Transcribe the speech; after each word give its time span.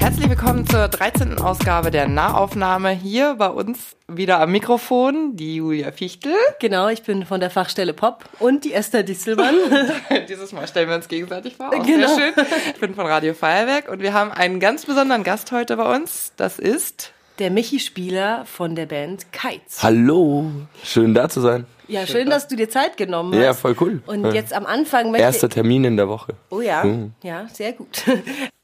Herzlich 0.00 0.30
willkommen 0.30 0.66
zur 0.66 0.88
13. 0.88 1.36
Ausgabe 1.36 1.90
der 1.90 2.08
Nahaufnahme. 2.08 2.88
Hier 2.88 3.34
bei 3.34 3.50
uns 3.50 3.94
wieder 4.08 4.40
am 4.40 4.50
Mikrofon 4.50 5.36
die 5.36 5.56
Julia 5.56 5.92
Fichtel. 5.92 6.32
Genau, 6.58 6.88
ich 6.88 7.02
bin 7.02 7.26
von 7.26 7.38
der 7.38 7.50
Fachstelle 7.50 7.92
Pop 7.92 8.24
und 8.38 8.64
die 8.64 8.72
Esther 8.72 9.02
Distelmann. 9.02 9.54
Dieses 10.28 10.52
Mal 10.52 10.66
stellen 10.66 10.88
wir 10.88 10.96
uns 10.96 11.06
gegenseitig 11.06 11.56
vor. 11.56 11.68
Auch 11.68 11.84
genau. 11.84 12.08
Sehr 12.08 12.32
schön. 12.32 12.46
Ich 12.72 12.80
bin 12.80 12.94
von 12.94 13.04
Radio 13.04 13.34
Feuerwerk 13.34 13.90
und 13.90 14.00
wir 14.00 14.14
haben 14.14 14.32
einen 14.32 14.58
ganz 14.58 14.86
besonderen 14.86 15.22
Gast 15.22 15.52
heute 15.52 15.76
bei 15.76 15.94
uns. 15.94 16.32
Das 16.38 16.58
ist 16.58 17.12
der 17.38 17.50
Michi-Spieler 17.50 18.46
von 18.46 18.74
der 18.74 18.86
Band 18.86 19.30
Kites. 19.32 19.82
Hallo, 19.82 20.50
schön 20.82 21.12
da 21.12 21.28
zu 21.28 21.42
sein. 21.42 21.66
Ja, 21.90 22.06
schön, 22.06 22.30
dass 22.30 22.48
du 22.48 22.56
dir 22.56 22.70
Zeit 22.70 22.96
genommen 22.96 23.34
hast. 23.34 23.42
Ja, 23.42 23.54
voll 23.54 23.76
cool. 23.80 24.02
Und 24.06 24.24
ja. 24.24 24.32
jetzt 24.32 24.52
am 24.52 24.66
Anfang 24.66 25.10
möchte 25.10 25.24
Erster 25.24 25.48
Termin 25.48 25.84
in 25.84 25.96
der 25.96 26.08
Woche. 26.08 26.34
Oh 26.50 26.60
ja, 26.60 26.84
mhm. 26.84 27.12
ja, 27.22 27.46
sehr 27.52 27.72
gut. 27.72 28.02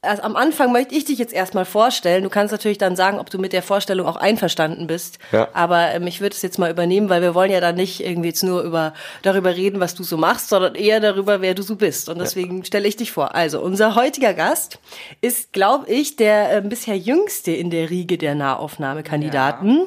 Also 0.07 0.21
am 0.21 0.35
Anfang 0.35 0.71
möchte 0.71 0.95
ich 0.95 1.05
dich 1.05 1.17
jetzt 1.17 1.33
erstmal 1.33 1.65
vorstellen. 1.65 2.23
Du 2.23 2.29
kannst 2.29 2.51
natürlich 2.51 2.77
dann 2.77 2.95
sagen, 2.95 3.19
ob 3.19 3.29
du 3.29 3.39
mit 3.39 3.51
der 3.51 3.63
Vorstellung 3.63 4.07
auch 4.07 4.15
einverstanden 4.15 4.87
bist. 4.87 5.17
Ja. 5.31 5.49
Aber 5.53 5.91
ähm, 5.91 6.05
ich 6.07 6.21
würde 6.21 6.33
es 6.33 6.41
jetzt 6.43 6.59
mal 6.59 6.71
übernehmen, 6.71 7.09
weil 7.09 7.21
wir 7.21 7.33
wollen 7.35 7.51
ja 7.51 7.59
dann 7.59 7.75
nicht 7.75 7.99
irgendwie 8.05 8.29
jetzt 8.29 8.43
nur 8.43 8.61
über, 8.61 8.93
darüber 9.23 9.55
reden, 9.55 9.79
was 9.79 9.95
du 9.95 10.03
so 10.03 10.15
machst, 10.15 10.49
sondern 10.49 10.75
eher 10.75 10.99
darüber, 10.99 11.41
wer 11.41 11.55
du 11.55 11.63
so 11.63 11.75
bist. 11.75 12.09
Und 12.09 12.19
deswegen 12.19 12.59
ja. 12.59 12.65
stelle 12.65 12.87
ich 12.87 12.95
dich 12.95 13.11
vor. 13.11 13.35
Also, 13.35 13.59
unser 13.59 13.95
heutiger 13.95 14.33
Gast 14.33 14.79
ist, 15.19 15.51
glaube 15.51 15.89
ich, 15.91 16.15
der 16.15 16.55
äh, 16.55 16.61
bisher 16.61 16.97
jüngste 16.97 17.51
in 17.51 17.69
der 17.69 17.89
Riege 17.89 18.17
der 18.17 18.35
Nahaufnahmekandidaten. 18.35 19.77
Ja. 19.77 19.85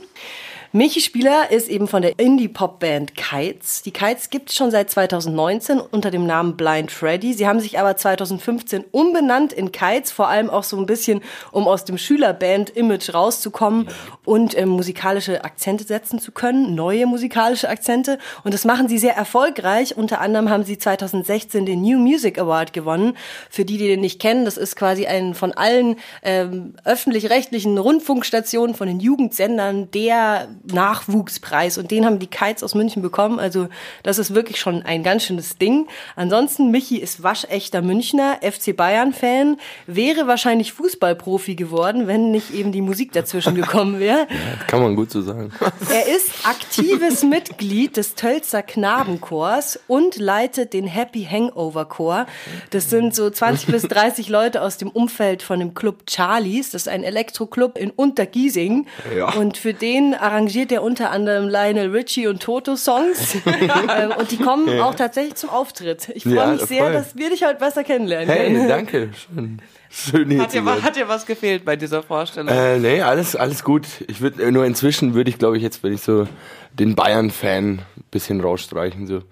Michi 0.73 1.01
Spieler 1.01 1.51
ist 1.51 1.69
eben 1.69 1.89
von 1.89 2.01
der 2.01 2.21
Indie-Pop-Band 2.21 3.17
Kites. 3.17 3.83
Die 3.83 3.91
Kites 3.91 4.31
gibt 4.31 4.51
es 4.51 4.55
schon 4.55 4.71
seit 4.71 4.89
2019 4.89 5.81
unter 5.81 6.13
dem 6.13 6.27
Namen 6.27 6.57
Blind 6.57 6.93
Freddy. 6.93 7.35
Sie 7.35 7.49
haben 7.49 7.59
sich 7.59 7.81
aber 7.81 7.97
2015 7.97 8.85
umbenannt 8.93 9.53
in 9.53 9.73
Kites, 9.73 10.13
vor 10.13 10.29
allem 10.29 10.49
auch 10.49 10.63
so 10.63 10.77
ein 10.77 10.87
bisschen, 10.87 11.23
um 11.51 11.67
aus 11.67 11.85
dem 11.87 11.99
Schülerband-Image 11.99 13.13
rauszukommen 13.13 13.89
und 14.25 14.55
äh, 14.55 14.65
musikalische 14.65 15.43
Akzente 15.43 15.83
setzen 15.83 16.21
zu 16.21 16.31
können, 16.31 16.77
neue 16.77 17.05
musikalische 17.07 17.69
Akzente. 17.69 18.21
Und 18.45 18.55
das 18.55 18.65
machen 18.65 18.87
sie 18.87 18.99
sehr 18.99 19.17
erfolgreich. 19.17 19.97
Unter 19.97 20.21
anderem 20.21 20.51
haben 20.51 20.63
sie 20.63 20.79
2016 20.79 21.67
den 21.67 21.83
New 21.83 21.99
Music 21.99 22.39
Award 22.39 22.73
gewonnen. 22.73 23.17
Für 23.51 23.65
die, 23.65 23.77
die 23.77 23.89
den 23.89 24.03
nicht 24.03 24.21
kennen, 24.21 24.45
das 24.45 24.57
ist 24.57 24.77
quasi 24.77 25.07
ein 25.07 25.35
von 25.35 25.51
allen 25.51 25.97
ähm, 26.23 26.75
öffentlich-rechtlichen 26.85 27.77
Rundfunkstationen, 27.77 28.77
von 28.77 28.87
den 28.87 29.01
Jugendsendern 29.01 29.91
der 29.91 30.47
Nachwuchspreis 30.65 31.79
und 31.79 31.91
den 31.91 32.05
haben 32.05 32.19
die 32.19 32.27
Kites 32.27 32.63
aus 32.63 32.75
München 32.75 33.03
bekommen. 33.03 33.39
Also 33.39 33.69
das 34.03 34.19
ist 34.19 34.35
wirklich 34.35 34.61
schon 34.61 34.83
ein 34.83 35.03
ganz 35.03 35.25
schönes 35.25 35.57
Ding. 35.57 35.87
Ansonsten, 36.17 36.71
Michi 36.71 36.99
ist 36.99 37.23
waschechter 37.23 37.83
Münchner, 37.83 38.39
FC 38.43 38.77
Bayern-Fan, 38.77 39.59
wäre 39.87 40.27
wahrscheinlich 40.27 40.73
Fußballprofi 40.73 41.55
geworden, 41.55 42.07
wenn 42.07 42.31
nicht 42.31 42.53
eben 42.53 42.73
die 42.73 42.83
Musik 42.83 43.13
dazwischen 43.13 43.55
gekommen 43.55 43.99
wäre. 43.99 44.27
Ja, 44.41 44.65
kann 44.67 44.81
man 44.81 44.97
gut 44.97 45.11
so 45.11 45.23
sagen. 45.23 45.53
Er 45.91 46.07
ist 46.07 46.47
aktives 46.47 47.23
Mitglied 47.25 47.97
des 47.97 48.15
Tölzer 48.15 48.63
Knabenchors 48.63 49.79
und 49.87 50.17
leitet 50.17 50.73
den 50.73 50.87
Happy 50.87 51.27
Hangover 51.31 51.85
Chor. 51.85 52.27
Das 52.71 52.91
sind 52.91 53.15
so 53.15 53.29
20 53.29 53.67
bis 53.69 53.83
30 53.83 54.29
Leute 54.29 54.63
aus 54.63 54.79
dem 54.79 54.89
Umfeld 54.89 55.43
von 55.43 55.59
dem 55.59 55.75
Club 55.75 56.05
Charlies. 56.09 56.71
Das 56.71 56.83
ist 56.83 56.89
ein 56.89 57.03
Elektroclub 57.03 57.77
in 57.77 57.91
Untergiesing. 57.91 58.87
Ja. 59.17 59.35
Und 59.35 59.57
für 59.57 59.75
den 59.75 60.15
arrangiert 60.15 60.50
arrangiert 60.51 60.73
er 60.73 60.83
unter 60.83 61.11
anderem 61.11 61.49
Lionel 61.49 61.91
Richie 61.91 62.27
und 62.27 62.43
Toto 62.43 62.75
Songs. 62.77 63.35
ähm, 63.47 64.13
und 64.19 64.31
die 64.33 64.37
kommen 64.37 64.69
ja. 64.69 64.85
auch 64.85 64.95
tatsächlich 64.95 65.37
zum 65.37 65.51
Auftritt. 65.51 66.11
Ich 66.15 66.25
freue 66.25 66.35
ja, 66.35 66.47
mich 66.49 66.63
sehr, 66.63 66.85
voll. 66.85 66.93
dass 66.93 67.17
wir 67.17 67.31
dich 67.31 67.45
heute 67.45 67.59
besser 67.59 67.85
kennenlernen 67.85 68.29
hey, 68.29 68.53
können. 68.53 68.69
danke. 68.69 69.11
Schön. 69.15 69.63
Schön 69.93 70.41
hat, 70.41 70.53
dir, 70.53 70.65
hat 70.65 70.97
dir 70.97 71.09
was 71.09 71.27
gefehlt 71.27 71.65
bei 71.65 71.77
dieser 71.77 72.03
Vorstellung? 72.03 72.49
Äh, 72.49 72.79
nee, 72.79 73.01
alles, 73.01 73.35
alles 73.35 73.65
gut. 73.65 73.87
Ich 74.07 74.21
würde 74.21 74.43
äh, 74.43 74.51
nur 74.51 74.65
inzwischen 74.65 75.15
würde 75.15 75.31
ich, 75.31 75.39
glaube 75.39 75.57
ich, 75.57 75.63
jetzt, 75.63 75.83
wenn 75.83 75.93
ich 75.93 76.03
so 76.03 76.29
den 76.73 76.95
Bayern-Fan 76.95 77.79
ein 77.79 78.05
bisschen 78.11 78.41
rausstreichen. 78.41 79.07
So. 79.07 79.23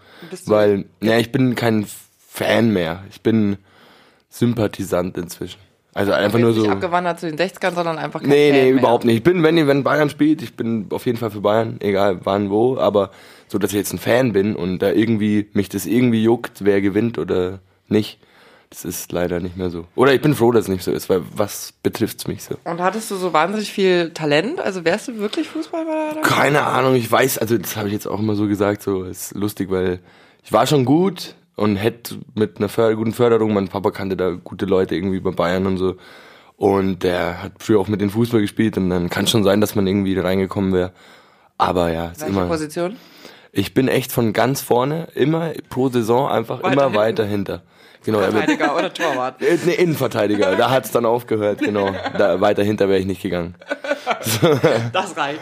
Weil, 0.47 0.87
nee, 1.01 1.19
ich 1.19 1.31
bin 1.31 1.55
kein 1.55 1.87
Fan 2.29 2.73
mehr. 2.73 3.05
Ich 3.11 3.21
bin 3.23 3.59
Sympathisant 4.31 5.17
inzwischen. 5.17 5.61
Also 5.99 6.13
einfach 6.13 6.39
nur 6.39 6.53
so. 6.53 6.61
Nicht 6.63 6.71
abgewandert 6.71 7.19
zu 7.19 7.31
den 7.31 7.37
60ern, 7.39 7.75
sondern 7.75 7.99
einfach 7.99 8.21
kein 8.21 8.29
Nee, 8.31 8.51
Fan 8.51 8.61
nee, 8.61 8.73
mehr. 8.73 8.81
überhaupt 8.81 9.05
nicht. 9.05 9.17
Ich 9.17 9.23
bin, 9.25 9.43
wenn, 9.43 9.67
wenn 9.67 9.83
Bayern 9.83 10.09
spielt, 10.11 10.43
ich 10.43 10.55
bin 10.55 10.87
auf 10.91 11.07
jeden 11.07 11.19
Fall 11.19 11.31
für 11.31 11.41
Bayern, 11.41 11.77
egal 11.81 12.21
wann, 12.23 12.51
wo, 12.51 12.79
aber 12.79 13.11
so, 13.49 13.59
dass 13.59 13.73
ich 13.73 13.77
jetzt 13.79 13.93
ein 13.93 13.99
Fan 13.99 14.33
bin 14.33 14.55
und 14.55 14.79
da 14.79 14.93
irgendwie, 14.93 15.49
mich 15.55 15.69
das 15.69 15.87
irgendwie 15.87 16.23
juckt, 16.23 16.65
wer 16.65 16.81
gewinnt 16.81 17.19
oder 17.19 17.59
nicht. 17.89 18.19
Das 18.71 18.85
ist 18.85 19.11
leider 19.13 19.41
nicht 19.41 19.57
mehr 19.57 19.71
so. 19.71 19.87
Oder 19.97 20.13
ich 20.13 20.21
bin 20.21 20.35
froh, 20.35 20.53
dass 20.53 20.65
es 20.65 20.69
nicht 20.69 20.85
so 20.85 20.93
ist, 20.93 21.09
weil 21.09 21.23
was 21.35 21.73
betrifft 21.83 22.19
es 22.19 22.29
mich 22.29 22.45
so? 22.45 22.55
Und 22.65 22.81
hattest 22.83 23.11
du 23.11 23.17
so 23.17 23.33
wahnsinnig 23.33 23.73
viel 23.73 24.11
Talent? 24.11 24.61
Also 24.61 24.85
wärst 24.85 25.09
du 25.09 25.17
wirklich 25.19 25.49
Fußballer? 25.49 26.21
Keine 26.23 26.65
Ahnung, 26.65 26.95
ich 26.95 27.11
weiß, 27.11 27.39
also 27.39 27.57
das 27.59 27.77
habe 27.77 27.89
ich 27.89 27.95
jetzt 27.95 28.07
auch 28.07 28.21
immer 28.21 28.35
so 28.37 28.47
gesagt, 28.47 28.83
so 28.83 29.05
ist 29.05 29.35
lustig, 29.35 29.71
weil 29.71 30.01
ich 30.45 30.53
war 30.53 30.67
schon 30.67 30.85
gut, 30.85 31.35
und 31.59 31.77
hätte 31.77 32.17
mit 32.35 32.59
einer 32.59 32.69
Förder 32.69 32.97
guten 32.97 33.13
Förderung, 33.13 33.53
mein 33.53 33.69
Papa 33.69 33.91
kannte 33.91 34.17
da 34.17 34.31
gute 34.31 34.67
Leute 34.67 34.95
irgendwie 34.95 35.21
bei 35.21 35.31
Bayern 35.31 35.67
und 35.67 35.77
so. 35.77 35.97
Und 36.57 37.03
der 37.03 37.43
hat 37.43 37.53
früher 37.59 37.79
auch 37.79 37.89
mit 37.89 38.01
den 38.01 38.11
Fußball 38.11 38.41
gespielt 38.41 38.77
und 38.77 38.91
dann 38.91 39.11
kann 39.11 39.27
schon 39.27 39.45
sein, 39.45 39.61
dass 39.61 39.75
man 39.75 39.87
irgendwie 39.87 40.19
reingekommen 40.19 40.73
wäre. 40.73 40.93
Aber 41.57 41.91
ja, 41.93 42.07
ist 42.09 42.21
Welche 42.21 42.33
immer. 42.33 42.47
Position? 42.47 42.97
Ich 43.53 43.75
bin 43.75 43.89
echt 43.89 44.13
von 44.13 44.33
ganz 44.33 44.61
vorne, 44.61 45.09
immer 45.15 45.53
pro 45.69 45.89
Saison 45.89 46.29
einfach 46.29 46.63
weiter 46.63 46.73
immer 46.73 46.83
hinten. 46.85 46.97
weiter 46.97 47.25
hinter. 47.25 47.63
Genau, 48.05 48.21
Verteidiger 48.21 48.77
oder 48.77 48.95
Torwart? 48.95 49.43
Äh, 49.43 49.59
ne, 49.67 49.75
Innenverteidiger, 49.75 50.57
da 50.57 50.71
hat's 50.71 50.93
dann 50.93 51.05
aufgehört, 51.05 51.59
genau. 51.59 51.91
Da, 52.19 52.41
weiter 52.41 52.63
hinter 52.63 52.89
wäre 52.89 52.99
ich 53.01 53.07
nicht 53.07 53.23
gegangen. 53.23 53.55
Das 54.93 55.17
reicht. 55.17 55.41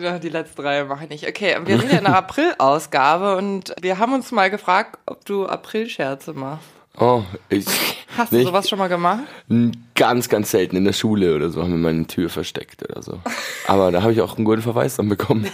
Ja. 0.00 0.18
Die 0.18 0.28
letzten 0.28 0.62
drei 0.62 0.84
mache 0.84 1.04
ich 1.04 1.10
nicht. 1.10 1.28
Okay, 1.28 1.56
wir 1.64 1.78
sind 1.78 1.92
ja 1.92 1.98
in 1.98 2.04
der 2.04 2.16
April-Ausgabe 2.16 3.36
und 3.36 3.74
wir 3.80 3.98
haben 3.98 4.12
uns 4.14 4.30
mal 4.32 4.50
gefragt, 4.50 4.98
ob 5.06 5.24
du 5.24 5.46
April-Scherze 5.46 6.32
machst. 6.32 6.64
Oh, 6.98 7.22
ich. 7.48 7.66
Hast 8.16 8.32
du 8.32 8.42
sowas 8.42 8.68
schon 8.68 8.78
mal 8.78 8.88
gemacht? 8.88 9.22
Ganz, 9.94 10.28
ganz 10.28 10.50
selten 10.50 10.76
in 10.76 10.84
der 10.84 10.92
Schule 10.92 11.34
oder 11.34 11.48
so 11.48 11.62
haben 11.62 11.70
wir 11.70 11.78
meine 11.78 12.06
Tür 12.06 12.28
versteckt 12.28 12.82
oder 12.82 13.02
so. 13.02 13.18
Aber 13.66 13.90
da 13.90 14.02
habe 14.02 14.12
ich 14.12 14.20
auch 14.20 14.36
einen 14.36 14.44
guten 14.44 14.60
Verweis 14.60 14.96
dann 14.96 15.08
bekommen. 15.08 15.46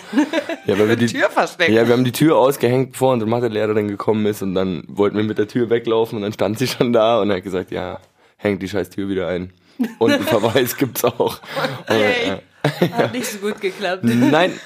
Ja, 0.66 0.76
weil 0.76 0.88
wir 0.88 0.96
die 0.96 1.06
Tür 1.06 1.30
versteckt. 1.30 1.70
Ja, 1.70 1.86
wir 1.86 1.94
haben 1.94 2.04
die 2.04 2.12
Tür 2.12 2.36
ausgehängt, 2.36 2.92
bevor 2.92 3.12
unsere 3.12 3.30
Mathelehrerin 3.30 3.86
gekommen 3.86 4.26
ist 4.26 4.42
und 4.42 4.56
dann 4.56 4.82
wollten 4.88 5.16
wir 5.16 5.22
mit 5.22 5.38
der 5.38 5.46
Tür 5.46 5.70
weglaufen 5.70 6.16
und 6.16 6.22
dann 6.22 6.32
stand 6.32 6.58
sie 6.58 6.66
schon 6.66 6.92
da 6.92 7.20
und 7.20 7.30
hat 7.30 7.44
gesagt, 7.44 7.70
ja, 7.70 8.00
hängt 8.36 8.60
die 8.60 8.68
scheiß 8.68 8.90
Tür 8.90 9.08
wieder 9.08 9.28
ein. 9.28 9.52
Und 9.98 10.12
einen 10.12 10.24
Verweis 10.24 10.76
gibt's 10.76 11.04
auch. 11.04 11.40
Okay. 11.86 12.40
Hat 12.62 13.12
nicht 13.12 13.26
so 13.26 13.38
gut 13.38 13.60
geklappt. 13.60 14.04
Nein. 14.04 14.52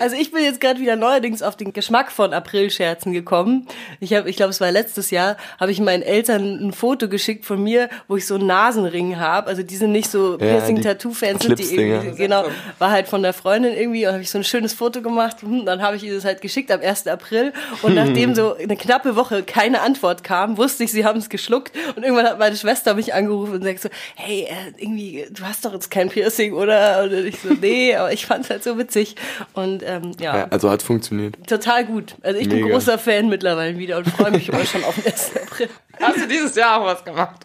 Also 0.00 0.16
ich 0.16 0.30
bin 0.30 0.42
jetzt 0.42 0.60
gerade 0.60 0.80
wieder 0.80 0.96
neuerdings 0.96 1.42
auf 1.42 1.56
den 1.56 1.72
Geschmack 1.72 2.12
von 2.12 2.32
Aprilscherzen 2.32 3.12
gekommen. 3.12 3.66
Ich 4.00 4.14
habe, 4.14 4.28
ich 4.28 4.36
glaube, 4.36 4.50
es 4.50 4.60
war 4.60 4.70
letztes 4.70 5.10
Jahr, 5.10 5.36
habe 5.58 5.70
ich 5.72 5.80
meinen 5.80 6.02
Eltern 6.02 6.68
ein 6.68 6.72
Foto 6.72 7.08
geschickt 7.08 7.44
von 7.44 7.62
mir, 7.62 7.88
wo 8.08 8.16
ich 8.16 8.26
so 8.26 8.36
einen 8.36 8.46
Nasenring 8.46 9.18
habe. 9.18 9.48
Also 9.48 9.62
die 9.62 9.76
sind 9.76 9.92
nicht 9.92 10.10
so 10.10 10.38
Piercing-Tattoo-Fans, 10.38 11.42
sind 11.42 11.58
die 11.58 11.74
irgendwie, 11.74 12.16
genau, 12.16 12.44
war 12.78 12.90
halt 12.90 13.08
von 13.08 13.22
der 13.22 13.32
Freundin 13.32 13.74
irgendwie 13.74 14.06
und 14.06 14.12
habe 14.12 14.22
ich 14.22 14.30
so 14.30 14.38
ein 14.38 14.44
schönes 14.44 14.72
Foto 14.72 15.02
gemacht. 15.02 15.42
Hm, 15.42 15.66
dann 15.66 15.82
habe 15.82 15.96
ich 15.96 16.04
ihr 16.04 16.14
das 16.14 16.24
halt 16.24 16.40
geschickt 16.40 16.70
am 16.70 16.80
1. 16.80 17.06
April 17.06 17.52
und 17.82 17.94
nachdem 17.96 18.34
so 18.34 18.56
eine 18.56 18.76
knappe 18.76 19.16
Woche 19.16 19.42
keine 19.42 19.80
Antwort 19.80 20.24
kam, 20.24 20.56
wusste 20.56 20.84
ich, 20.84 20.92
sie 20.92 21.04
haben 21.04 21.18
es 21.18 21.28
geschluckt 21.28 21.72
und 21.96 22.02
irgendwann 22.02 22.26
hat 22.26 22.38
meine 22.38 22.56
Schwester 22.56 22.94
mich 22.94 23.14
angerufen 23.14 23.54
und 23.54 23.64
sagt 23.64 23.80
so, 23.80 23.88
hey, 24.14 24.46
äh, 24.48 24.82
irgendwie, 24.82 25.26
du 25.30 25.42
hast 25.44 25.64
doch 25.64 25.72
jetzt 25.72 25.90
kein 25.90 26.08
Piercing, 26.08 26.54
oder? 26.54 27.04
Und 27.04 27.13
ich 27.20 27.40
so, 27.40 27.50
nee, 27.60 27.94
aber 27.94 28.12
ich 28.12 28.26
fand 28.26 28.44
es 28.44 28.50
halt 28.50 28.64
so 28.64 28.78
witzig. 28.78 29.16
Und 29.52 29.82
ähm, 29.84 30.12
ja. 30.20 30.36
ja. 30.36 30.46
Also 30.50 30.70
hat 30.70 30.82
funktioniert. 30.82 31.36
Total 31.46 31.84
gut. 31.84 32.16
Also 32.22 32.38
ich 32.38 32.48
Mega. 32.48 32.64
bin 32.64 32.72
großer 32.72 32.98
Fan 32.98 33.28
mittlerweile 33.28 33.78
wieder 33.78 33.98
und 33.98 34.08
freue 34.08 34.30
mich 34.30 34.48
immer 34.48 34.64
schon 34.64 34.84
auf 34.84 34.94
den 34.94 35.06
1. 35.06 35.32
April. 35.42 35.68
Hast 36.00 36.16
du 36.18 36.28
dieses 36.28 36.54
Jahr 36.56 36.80
auch 36.80 36.86
was 36.86 37.04
gemacht? 37.04 37.40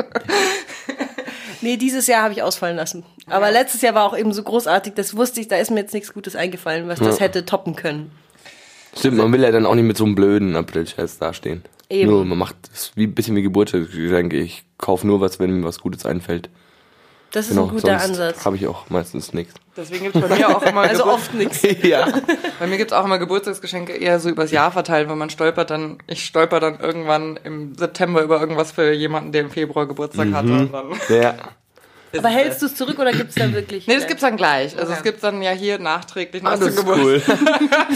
nee, 1.62 1.78
dieses 1.78 2.08
Jahr 2.08 2.24
habe 2.24 2.34
ich 2.34 2.42
ausfallen 2.42 2.78
lassen. 2.78 3.04
Aber 3.28 3.48
ja. 3.48 3.54
letztes 3.54 3.82
Jahr 3.82 3.96
war 3.96 4.06
auch 4.06 4.18
eben 4.18 4.34
so 4.34 4.44
großartig, 4.44 4.94
das 4.96 5.16
wusste 5.16 5.42
ich, 5.42 5.48
da 5.48 5.58
ist 5.58 5.72
mir 5.72 5.82
jetzt 5.82 5.94
nichts 5.94 6.14
Gutes 6.14 6.36
eingefallen, 6.36 6.88
was 6.88 7.00
das 7.00 7.20
hätte 7.20 7.46
toppen 7.46 7.76
können. 7.76 8.12
Stimmt, 8.98 9.18
man 9.18 9.32
will 9.32 9.42
ja 9.42 9.52
dann 9.52 9.66
auch 9.66 9.76
nicht 9.76 9.86
mit 9.86 9.98
so 9.98 10.06
einem 10.06 10.16
blöden 10.16 10.56
April-Scherz 10.56 11.20
dastehen. 11.20 11.64
Eben. 11.90 12.10
Nur 12.10 12.26
man 12.26 12.38
macht 12.38 12.56
es 12.74 12.92
wie 12.96 13.06
ein 13.06 13.16
bisschen 13.16 13.36
wie 13.36 13.42
Geburtstagsgeschenke. 13.42 14.38
Ich 14.38 14.64
kaufe 14.78 15.08
nur 15.08 15.22
was, 15.22 15.40
wenn 15.40 15.60
mir 15.60 15.66
was 15.66 15.80
Gutes 15.80 16.06
einfällt. 16.06 16.50
Das 17.32 17.46
ist 17.46 17.52
genau, 17.52 17.68
ein 17.68 17.70
guter 17.70 18.02
Ansatz. 18.02 18.44
Habe 18.44 18.56
ich 18.56 18.68
auch 18.68 18.90
meistens 18.90 19.34
nichts. 19.34 19.54
Deswegen 19.78 20.06
gibt 20.06 20.16
es 20.16 20.22
bei 20.28 20.36
mir 20.36 20.56
auch 20.56 20.64
immer. 20.64 20.82
also 20.90 21.06
oft 21.06 21.34
nichts. 21.34 21.62
ja. 21.84 22.08
Bei 22.60 22.68
mir 22.68 22.78
gibt 22.78 22.92
es 22.92 22.98
auch 22.98 23.06
immer 23.06 23.20
Geburtstagsgeschenke 23.20 23.94
eher 23.94 24.20
so 24.20 24.30
übers 24.30 24.52
Jahr 24.52 24.72
verteilt, 24.72 25.08
weil 25.10 25.16
man 25.16 25.30
stolpert 25.30 25.70
dann, 25.70 26.00
ich 26.08 26.26
stolper 26.26 26.60
dann 26.60 26.80
irgendwann 26.80 27.38
im 27.44 27.76
September 27.76 28.24
über 28.24 28.40
irgendwas 28.40 28.72
für 28.72 28.92
jemanden, 28.92 29.32
der 29.32 29.42
im 29.42 29.52
Februar 29.52 29.88
Geburtstag 29.88 30.28
mhm. 30.28 30.36
hatte. 30.36 30.52
Und 30.52 30.74
dann 30.74 30.92
ja. 31.10 31.36
Aber 32.18 32.30
hältst 32.30 32.62
du 32.62 32.66
es 32.66 32.76
zurück 32.76 32.98
oder 32.98 33.12
gibt 33.12 33.30
es 33.30 33.36
dann 33.36 33.54
wirklich? 33.54 33.86
Nee, 33.88 33.96
das 33.96 34.08
gibt 34.08 34.16
es 34.16 34.22
dann 34.22 34.36
gleich. 34.36 34.76
Also 34.76 34.88
okay. 34.88 34.98
es 34.98 35.04
gibt 35.04 35.24
dann 35.24 35.42
ja 35.42 35.52
hier 35.52 35.78
nachträglich 35.80 36.42
nach 36.42 36.58
das 36.58 36.70
ist 36.70 36.86
cool. 36.86 37.22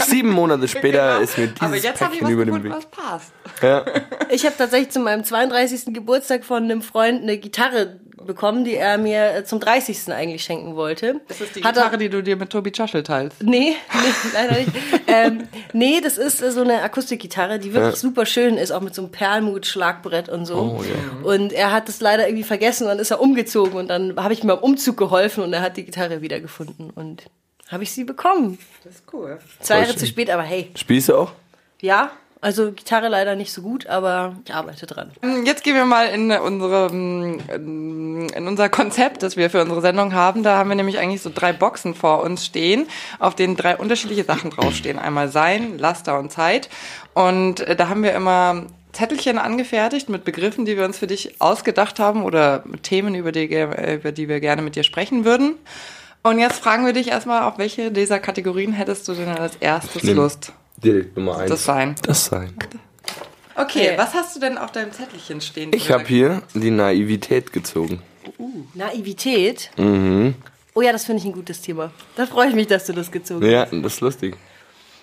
Sieben 0.06 0.30
Monate 0.30 0.68
später 0.68 1.14
genau. 1.14 1.20
ist 1.20 1.36
mir 1.36 1.48
dieses 1.48 1.62
Aber 1.62 1.76
jetzt 1.76 2.00
habe 2.00 2.14
ich 2.14 2.22
was 2.22 2.30
über 2.30 2.44
gefunden, 2.44 2.70
was 2.70 2.86
passt. 2.86 3.32
Ja. 3.60 3.84
Ich 4.30 4.44
habe 4.46 4.54
tatsächlich 4.56 4.90
zu 4.90 5.00
meinem 5.00 5.24
32. 5.24 5.86
Geburtstag 5.86 6.44
von 6.44 6.64
einem 6.64 6.82
Freund 6.82 7.22
eine 7.22 7.38
Gitarre 7.38 8.00
bekommen, 8.24 8.64
die 8.64 8.76
er 8.76 8.98
mir 8.98 9.34
äh, 9.34 9.44
zum 9.44 9.60
30. 9.60 10.12
eigentlich 10.12 10.42
schenken 10.42 10.76
wollte. 10.76 11.20
Das 11.28 11.40
ist 11.40 11.56
die 11.56 11.62
Hat 11.62 11.74
Gitarre, 11.74 11.92
er, 11.92 11.98
die 11.98 12.08
du 12.08 12.22
dir 12.22 12.36
mit 12.36 12.50
Tobi 12.50 12.72
Chaschel 12.72 13.02
teilst. 13.02 13.42
Nee, 13.42 13.76
nee 13.94 14.30
leider 14.32 14.58
nicht. 14.58 14.70
ähm, 15.06 15.48
nee, 15.72 16.00
das 16.00 16.18
ist 16.18 16.42
äh, 16.42 16.50
so 16.50 16.62
eine 16.62 16.82
Akustikgitarre, 16.82 17.58
die 17.58 17.72
wirklich 17.72 17.94
ja. 17.94 18.00
super 18.00 18.26
schön 18.26 18.56
ist, 18.56 18.72
auch 18.72 18.80
mit 18.80 18.94
so 18.94 19.02
einem 19.02 19.10
Perlmut-Schlagbrett 19.10 20.28
und 20.28 20.46
so. 20.46 20.78
Oh, 20.78 20.82
yeah. 20.82 21.34
Und 21.34 21.52
er 21.52 21.72
hat 21.72 21.88
es 21.88 22.00
leider 22.00 22.26
irgendwie 22.26 22.44
vergessen 22.44 22.84
und 22.84 22.90
dann 22.90 22.98
ist 22.98 23.10
er 23.10 23.20
umgezogen 23.20 23.74
und 23.78 23.88
dann 23.88 24.16
habe 24.16 24.32
ich 24.32 24.42
ihm 24.42 24.48
beim 24.48 24.58
Umzug 24.58 24.96
geholfen 24.96 25.44
und 25.44 25.52
er 25.52 25.60
hat 25.60 25.76
die 25.76 25.84
Gitarre 25.84 26.22
wiedergefunden 26.22 26.90
und 26.90 27.24
habe 27.68 27.82
ich 27.82 27.92
sie 27.92 28.04
bekommen. 28.04 28.58
Das 28.84 28.96
ist 28.96 29.04
cool. 29.12 29.38
Zwei 29.60 29.80
Jahre 29.80 29.96
zu 29.96 30.06
spät, 30.06 30.30
aber 30.30 30.42
hey. 30.42 30.70
Spielst 30.74 31.08
du 31.08 31.16
auch? 31.16 31.32
Ja, 31.80 32.10
also 32.44 32.72
Gitarre 32.72 33.08
leider 33.08 33.36
nicht 33.36 33.54
so 33.54 33.62
gut, 33.62 33.86
aber 33.86 34.36
ich 34.44 34.52
arbeite 34.52 34.84
dran. 34.84 35.10
Jetzt 35.46 35.64
gehen 35.64 35.74
wir 35.74 35.86
mal 35.86 36.08
in 36.08 36.30
unsere 36.30 36.88
in 36.90 38.46
unser 38.46 38.68
Konzept, 38.68 39.22
das 39.22 39.38
wir 39.38 39.48
für 39.48 39.62
unsere 39.62 39.80
Sendung 39.80 40.12
haben. 40.12 40.42
Da 40.42 40.58
haben 40.58 40.68
wir 40.68 40.76
nämlich 40.76 40.98
eigentlich 40.98 41.22
so 41.22 41.30
drei 41.34 41.54
Boxen 41.54 41.94
vor 41.94 42.22
uns 42.22 42.44
stehen, 42.44 42.86
auf 43.18 43.34
denen 43.34 43.56
drei 43.56 43.78
unterschiedliche 43.78 44.24
Sachen 44.24 44.50
draufstehen. 44.50 44.98
Einmal 44.98 45.28
Sein, 45.28 45.78
Laster 45.78 46.18
und 46.18 46.30
Zeit. 46.30 46.68
Und 47.14 47.60
äh, 47.60 47.76
da 47.76 47.88
haben 47.88 48.02
wir 48.02 48.12
immer 48.12 48.66
Zettelchen 48.92 49.38
angefertigt 49.38 50.10
mit 50.10 50.24
Begriffen, 50.24 50.66
die 50.66 50.76
wir 50.76 50.84
uns 50.84 50.98
für 50.98 51.06
dich 51.06 51.40
ausgedacht 51.40 51.98
haben 51.98 52.22
oder 52.24 52.62
Themen, 52.82 53.14
über 53.14 53.32
die, 53.32 53.46
über 53.46 54.12
die 54.12 54.28
wir 54.28 54.40
gerne 54.40 54.60
mit 54.60 54.76
dir 54.76 54.84
sprechen 54.84 55.24
würden. 55.24 55.54
Und 56.22 56.38
jetzt 56.38 56.62
fragen 56.62 56.84
wir 56.84 56.92
dich 56.92 57.08
erstmal, 57.08 57.44
auf 57.44 57.56
welche 57.56 57.90
dieser 57.90 58.18
Kategorien 58.18 58.72
hättest 58.72 59.08
du 59.08 59.14
denn 59.14 59.28
als 59.28 59.56
erstes 59.56 60.02
Lust? 60.02 60.52
Direkt 60.76 61.16
Nummer 61.16 61.38
eins. 61.38 61.50
Das 61.50 61.64
Sein. 61.64 61.94
Das 62.02 62.26
Sein. 62.26 62.54
Okay, 63.56 63.90
okay, 63.90 63.92
was 63.96 64.14
hast 64.14 64.34
du 64.34 64.40
denn 64.40 64.58
auf 64.58 64.72
deinem 64.72 64.92
Zettelchen 64.92 65.40
stehen? 65.40 65.72
Ich 65.72 65.90
habe 65.90 66.04
hier 66.04 66.42
die 66.54 66.70
Naivität 66.70 67.52
gezogen. 67.52 68.02
Uh, 68.38 68.64
Naivität? 68.74 69.70
Mhm. 69.76 70.34
Oh 70.74 70.82
ja, 70.82 70.90
das 70.90 71.04
finde 71.04 71.20
ich 71.20 71.26
ein 71.26 71.32
gutes 71.32 71.60
Thema. 71.60 71.92
Da 72.16 72.26
freue 72.26 72.48
ich 72.48 72.54
mich, 72.54 72.66
dass 72.66 72.86
du 72.86 72.92
das 72.92 73.12
gezogen 73.12 73.46
ja, 73.48 73.62
hast. 73.62 73.72
Ja, 73.72 73.80
das 73.80 73.94
ist 73.94 74.00
lustig. 74.00 74.36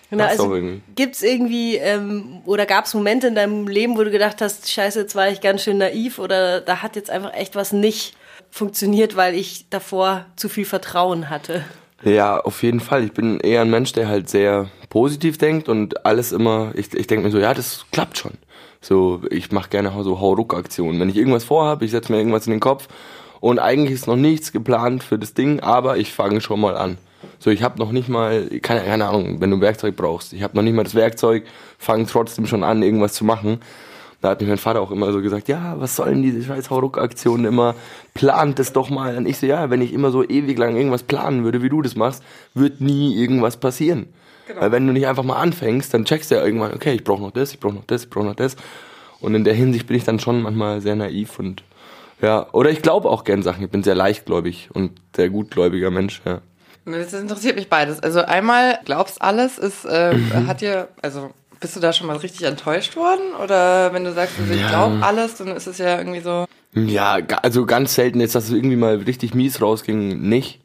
Genau, 0.10 0.26
also 0.26 0.60
gibt 0.94 1.16
es 1.16 1.24
irgendwie 1.24 1.78
ähm, 1.78 2.42
oder 2.46 2.66
gab 2.66 2.84
es 2.84 2.94
Momente 2.94 3.28
in 3.28 3.36
deinem 3.36 3.70
Leben, 3.70 3.98
wo 3.98 4.04
du 4.04 4.12
gedacht 4.12 4.42
hast, 4.42 4.70
scheiße, 4.70 5.00
jetzt 5.00 5.16
war 5.16 5.30
ich 5.30 5.40
ganz 5.40 5.64
schön 5.64 5.78
naiv 5.78 6.20
oder 6.20 6.60
da 6.60 6.82
hat 6.82 6.98
jetzt 6.98 7.10
einfach 7.10 7.34
echt 7.34 7.56
was 7.56 7.72
nicht 7.72 8.18
funktioniert, 8.50 9.16
weil 9.16 9.36
ich 9.36 9.70
davor 9.70 10.26
zu 10.36 10.50
viel 10.50 10.66
Vertrauen 10.66 11.30
hatte? 11.30 11.64
Ja, 12.04 12.40
auf 12.40 12.64
jeden 12.64 12.80
Fall. 12.80 13.04
Ich 13.04 13.14
bin 13.14 13.40
eher 13.40 13.62
ein 13.62 13.70
Mensch, 13.70 13.94
der 13.94 14.08
halt 14.08 14.30
sehr 14.30 14.70
positiv 14.90 15.38
denkt 15.38 15.70
und 15.70 16.06
alles 16.06 16.32
immer, 16.32 16.72
ich, 16.76 16.94
ich 16.94 17.08
denke 17.08 17.26
mir 17.26 17.32
so, 17.32 17.38
ja, 17.40 17.54
das 17.54 17.86
klappt 17.92 18.18
schon. 18.18 18.34
So, 18.82 19.22
ich 19.30 19.52
mache 19.52 19.70
gerne 19.70 19.92
so 20.04 20.20
Hauruck-Aktionen. 20.20 21.00
Wenn 21.00 21.10
ich 21.10 21.18
irgendwas 21.18 21.44
vorhabe, 21.44 21.86
ich 21.86 21.92
setze 21.92 22.12
mir 22.12 22.18
irgendwas 22.18 22.48
in 22.48 22.52
den 22.52 22.60
Kopf 22.60 22.88
und 23.40 23.60
eigentlich 23.60 23.94
ist 23.94 24.08
noch 24.08 24.16
nichts 24.16 24.52
geplant 24.52 25.04
für 25.04 25.20
das 25.20 25.36
Ding, 25.36 25.60
aber 25.60 25.98
ich 25.98 26.12
fange 26.12 26.42
schon 26.42 26.60
mal 26.60 26.76
an. 26.76 26.98
So, 27.38 27.52
ich 27.52 27.62
habe 27.62 27.78
noch 27.78 27.92
nicht 27.92 28.10
mal, 28.10 28.48
keine, 28.62 28.82
keine 28.82 29.08
Ahnung, 29.08 29.40
wenn 29.40 29.52
du 29.52 29.62
Werkzeug 29.62 29.96
brauchst, 29.96 30.34
ich 30.34 30.42
habe 30.42 30.56
noch 30.56 30.64
nicht 30.64 30.74
mal 30.74 30.84
das 30.84 30.96
Werkzeug, 30.96 31.44
fange 31.78 32.08
trotzdem 32.08 32.48
schon 32.48 32.64
an, 32.64 32.82
irgendwas 32.82 33.14
zu 33.14 33.24
machen. 33.24 33.60
Da 34.22 34.30
hat 34.30 34.42
mein 34.42 34.58
Vater 34.58 34.82
auch 34.82 34.92
immer 34.92 35.12
so 35.12 35.22
gesagt, 35.22 35.48
ja, 35.48 35.76
was 35.80 35.96
sollen 35.96 36.22
diese 36.22 36.44
scheiß 36.44 36.70
Hauruck-Aktionen 36.70 37.46
immer? 37.46 37.74
Plant 38.14 38.60
es 38.60 38.72
doch 38.72 38.92
mal. 38.92 39.18
Und 39.18 39.28
ich 39.28 39.40
so, 39.40 39.48
ja, 39.48 39.72
wenn 39.72 39.82
ich 39.82 39.94
immer 39.94 40.12
so 40.12 40.24
ewig 40.24 40.58
lang 40.60 40.76
irgendwas 40.76 41.04
planen 41.04 41.44
würde, 41.44 41.64
wie 41.64 41.70
du 41.70 41.82
das 41.82 41.96
machst, 41.96 42.24
wird 42.54 42.82
nie 42.82 43.16
irgendwas 43.16 43.58
passieren. 43.58 44.08
Genau. 44.48 44.62
Weil 44.62 44.72
wenn 44.72 44.86
du 44.86 44.94
nicht 44.94 45.08
einfach 45.08 45.24
mal 45.24 45.38
anfängst, 45.38 45.94
dann 45.94 46.06
checkst 46.06 46.30
du 46.30 46.36
ja 46.36 46.46
irgendwann, 46.46 46.74
okay, 46.74 46.94
ich 46.94 47.04
brauche 47.04 47.22
noch 47.22 47.32
das, 47.32 47.52
ich 47.54 47.60
brauche 47.60 47.74
noch 47.74 47.86
das, 47.86 48.04
ich 48.04 48.10
brauche 48.10 48.26
noch 48.26 48.36
das. 48.36 48.56
Und 49.20 49.34
in 49.34 49.44
der 49.44 49.54
Hinsicht 49.54 49.88
bin 49.88 49.98
ich 49.98 50.04
dann 50.04 50.20
schon 50.20 50.42
manchmal 50.42 50.82
sehr 50.82 50.96
naiv 50.96 51.40
und 51.40 51.64
ja, 52.22 52.46
oder 52.52 52.70
ich 52.70 52.84
glaube 52.84 53.10
auch 53.10 53.24
gern 53.24 53.42
Sachen. 53.42 53.64
Ich 53.64 53.72
bin 53.72 53.82
sehr 53.82 53.96
leichtgläubig 53.96 54.70
und 54.74 54.92
sehr 55.16 55.30
gutgläubiger 55.30 55.90
Mensch, 55.90 56.22
ja. 56.26 56.42
Das 56.86 57.14
interessiert 57.14 57.56
mich 57.56 57.70
beides. 57.70 58.00
Also 58.00 58.22
einmal 58.22 58.80
glaubst 58.86 59.22
alles, 59.22 59.58
ist 59.58 59.86
äh, 59.86 60.14
mhm. 60.14 60.48
hat 60.48 60.62
dir 60.62 60.88
also 61.02 61.32
bist 61.62 61.76
du 61.76 61.80
da 61.80 61.94
schon 61.94 62.08
mal 62.08 62.18
richtig 62.18 62.44
enttäuscht 62.44 62.98
worden? 62.98 63.34
Oder 63.42 63.94
wenn 63.94 64.04
du 64.04 64.12
sagst, 64.12 64.36
also 64.40 64.54
ich 64.54 64.60
ja. 64.60 64.68
glaube 64.68 65.06
alles, 65.06 65.36
dann 65.36 65.50
ist 65.50 65.68
es 65.68 65.78
ja 65.78 65.98
irgendwie 65.98 66.20
so. 66.20 66.46
Ja, 66.74 67.20
also 67.44 67.66
ganz 67.66 67.96
selten 67.96 68.20
ist, 68.20 68.36
dass 68.36 68.46
es 68.46 68.52
irgendwie 68.52 68.76
mal 68.76 68.96
richtig 68.96 69.34
mies 69.34 69.62
rausging, 69.62 70.22
nicht. 70.28 70.60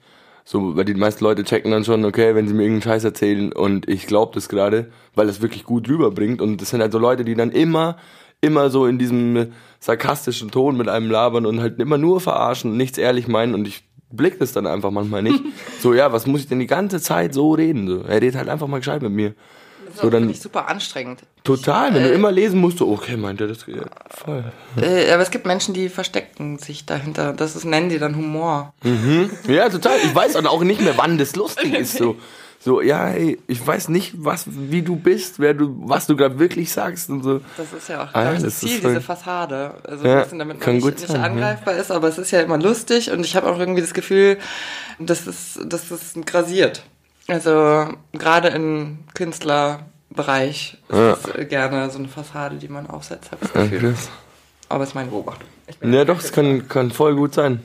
So, 0.45 0.77
weil 0.77 0.85
die 0.85 0.95
meisten 0.95 1.25
Leute 1.25 1.45
checken 1.45 1.71
dann 1.71 1.85
schon, 1.85 2.05
okay, 2.05 2.35
wenn 2.35 2.49
sie 2.49 2.55
mir 2.55 2.63
irgendeinen 2.63 2.95
Scheiß 2.95 3.05
erzählen 3.05 3.53
und 3.53 3.89
ich 3.89 4.07
glaube 4.07 4.33
das 4.35 4.49
gerade, 4.49 4.91
weil 5.15 5.29
es 5.29 5.43
wirklich 5.43 5.65
gut 5.65 5.89
rüberbringt. 5.89 6.41
Und 6.41 6.61
das 6.61 6.71
sind 6.71 6.81
halt 6.81 6.93
so 6.93 6.99
Leute, 6.99 7.25
die 7.25 7.35
dann 7.35 7.51
immer, 7.51 7.97
immer 8.41 8.71
so 8.71 8.87
in 8.87 8.99
diesem 8.99 9.53
sarkastischen 9.81 10.51
Ton 10.51 10.77
mit 10.77 10.89
einem 10.89 11.11
labern 11.11 11.47
und 11.47 11.61
halt 11.61 11.79
immer 11.79 11.99
nur 11.99 12.21
verarschen 12.21 12.71
und 12.71 12.77
nichts 12.77 12.97
ehrlich 12.97 13.29
meinen 13.29 13.55
und 13.55 13.69
ich 13.69 13.85
blick 14.11 14.39
das 14.39 14.53
dann 14.53 14.67
einfach 14.67 14.93
manchmal 14.93 15.23
nicht. 15.23 15.43
so, 15.81 15.93
ja, 15.93 16.13
was 16.13 16.27
muss 16.27 16.43
ich 16.43 16.49
denn 16.49 16.61
die 16.61 16.67
ganze 16.67 17.01
Zeit 17.01 17.35
so 17.35 17.53
reden? 17.53 17.89
So, 17.89 18.03
er 18.03 18.23
redet 18.23 18.37
halt 18.37 18.49
einfach 18.49 18.69
mal 18.69 18.79
gescheit 18.79 19.03
mit 19.03 19.13
mir 19.13 19.35
ist 19.97 20.03
so, 20.03 20.11
dann, 20.11 20.33
super 20.35 20.69
anstrengend. 20.69 21.23
Total, 21.45 21.95
wenn 21.95 22.03
äh, 22.03 22.09
du 22.09 22.15
immer 22.15 22.33
lesen 22.33 22.61
musst, 22.61 22.81
du, 22.81 22.91
okay, 22.91 23.17
meint 23.17 23.41
er 23.41 23.49
das 23.49 23.67
ja, 23.67 23.85
voll. 24.11 24.45
Äh, 24.81 25.11
aber 25.13 25.23
es 25.23 25.31
gibt 25.31 25.47
Menschen, 25.47 25.75
die 25.75 25.89
verstecken 25.89 26.59
sich 26.59 26.87
dahinter. 26.87 27.33
Das 27.33 27.57
ist, 27.57 27.65
nennen 27.65 27.89
die 27.89 27.99
dann 27.99 28.17
Humor. 28.17 28.75
Mhm. 28.83 29.31
Ja, 29.49 29.69
total. 29.69 29.99
Ich 30.05 30.15
weiß 30.15 30.37
auch 30.37 30.63
nicht 30.63 30.81
mehr, 30.81 30.95
wann 30.97 31.19
das 31.19 31.37
lustig 31.37 31.75
ist. 31.75 31.97
So, 31.97 32.17
so 32.59 32.81
ja, 32.81 33.07
hey, 33.07 33.39
ich 33.47 33.65
weiß 33.65 33.91
nicht, 33.91 34.15
was, 34.17 34.47
wie 34.49 34.83
du 34.83 34.97
bist, 34.97 35.39
wer 35.39 35.55
du, 35.55 35.77
was 35.85 36.07
du 36.07 36.17
gerade 36.17 36.39
wirklich 36.39 36.73
sagst 36.73 37.11
und 37.11 37.23
so. 37.23 37.41
Das 37.57 37.73
ist 37.73 37.89
ja 37.89 38.05
auch 38.05 38.09
ah, 38.13 38.33
das, 38.33 38.43
das 38.43 38.59
Ziel, 38.59 38.81
diese 38.81 39.01
Fassade. 39.01 39.75
Also 39.85 40.07
ja, 40.07 40.17
ein 40.17 40.23
bisschen, 40.23 40.39
damit 40.41 40.67
man 40.67 40.75
nicht, 40.75 40.85
nicht 40.85 41.15
angreifbar 41.15 41.75
ja. 41.75 41.81
ist, 41.81 41.91
aber 41.91 42.09
es 42.09 42.19
ist 42.19 42.33
ja 42.33 42.41
immer 42.41 42.59
lustig 42.59 43.11
und 43.11 43.25
ich 43.25 43.37
habe 43.37 43.49
auch 43.49 43.59
irgendwie 43.59 43.83
das 43.83 43.95
Gefühl, 43.95 44.39
dass 44.99 45.27
es, 45.27 45.61
dass 45.65 45.91
es 45.91 46.15
grasiert. 46.25 46.83
Also 47.29 47.89
gerade 48.13 48.49
im 48.49 48.99
Künstlerbereich 49.15 50.79
ja. 50.91 51.13
ist 51.13 51.29
es 51.29 51.49
gerne 51.49 51.91
so 51.91 51.99
eine 51.99 52.09
Fassade, 52.09 52.57
die 52.57 52.69
man 52.69 52.89
aufsetzt, 52.89 53.33
habe 53.33 53.45
ich 53.45 53.51
das 53.51 53.71
Gefühl. 53.71 53.93
Ja, 53.93 53.99
Aber 54.69 54.85
es 54.85 54.91
ist 54.91 54.95
meine 54.95 55.11
Beobachtung. 55.11 55.49
Ja, 55.83 56.05
doch, 56.05 56.21
es 56.21 56.33
kann, 56.33 56.69
kann 56.69 56.91
voll 56.91 57.17
gut 57.17 57.35
sein. 57.35 57.61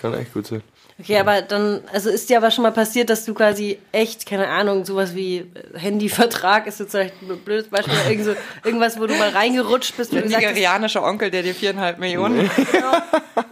Kann 0.00 0.14
echt 0.14 0.32
gut 0.32 0.46
sein. 0.46 0.62
Okay, 1.00 1.18
aber 1.18 1.42
dann, 1.42 1.80
also 1.92 2.10
ist 2.10 2.28
dir 2.30 2.36
aber 2.36 2.50
schon 2.50 2.62
mal 2.62 2.70
passiert, 2.70 3.10
dass 3.10 3.24
du 3.24 3.34
quasi 3.34 3.78
echt, 3.90 4.26
keine 4.26 4.48
Ahnung, 4.48 4.84
sowas 4.84 5.14
wie 5.14 5.50
Handyvertrag 5.74 6.66
ist 6.66 6.80
jetzt 6.80 6.92
vielleicht 6.92 7.20
ein 7.22 7.38
blödes 7.38 7.68
Beispiel, 7.68 7.94
irgend 8.08 8.24
so, 8.24 8.34
irgendwas, 8.64 9.00
wo 9.00 9.06
du 9.06 9.14
mal 9.14 9.30
reingerutscht 9.30 9.96
bist. 9.96 10.12
Der 10.12 10.24
nigerianische 10.24 11.02
Onkel, 11.02 11.30
der 11.30 11.42
dir 11.42 11.54
viereinhalb 11.54 11.98
Millionen. 11.98 12.50
Genau. 12.72 12.92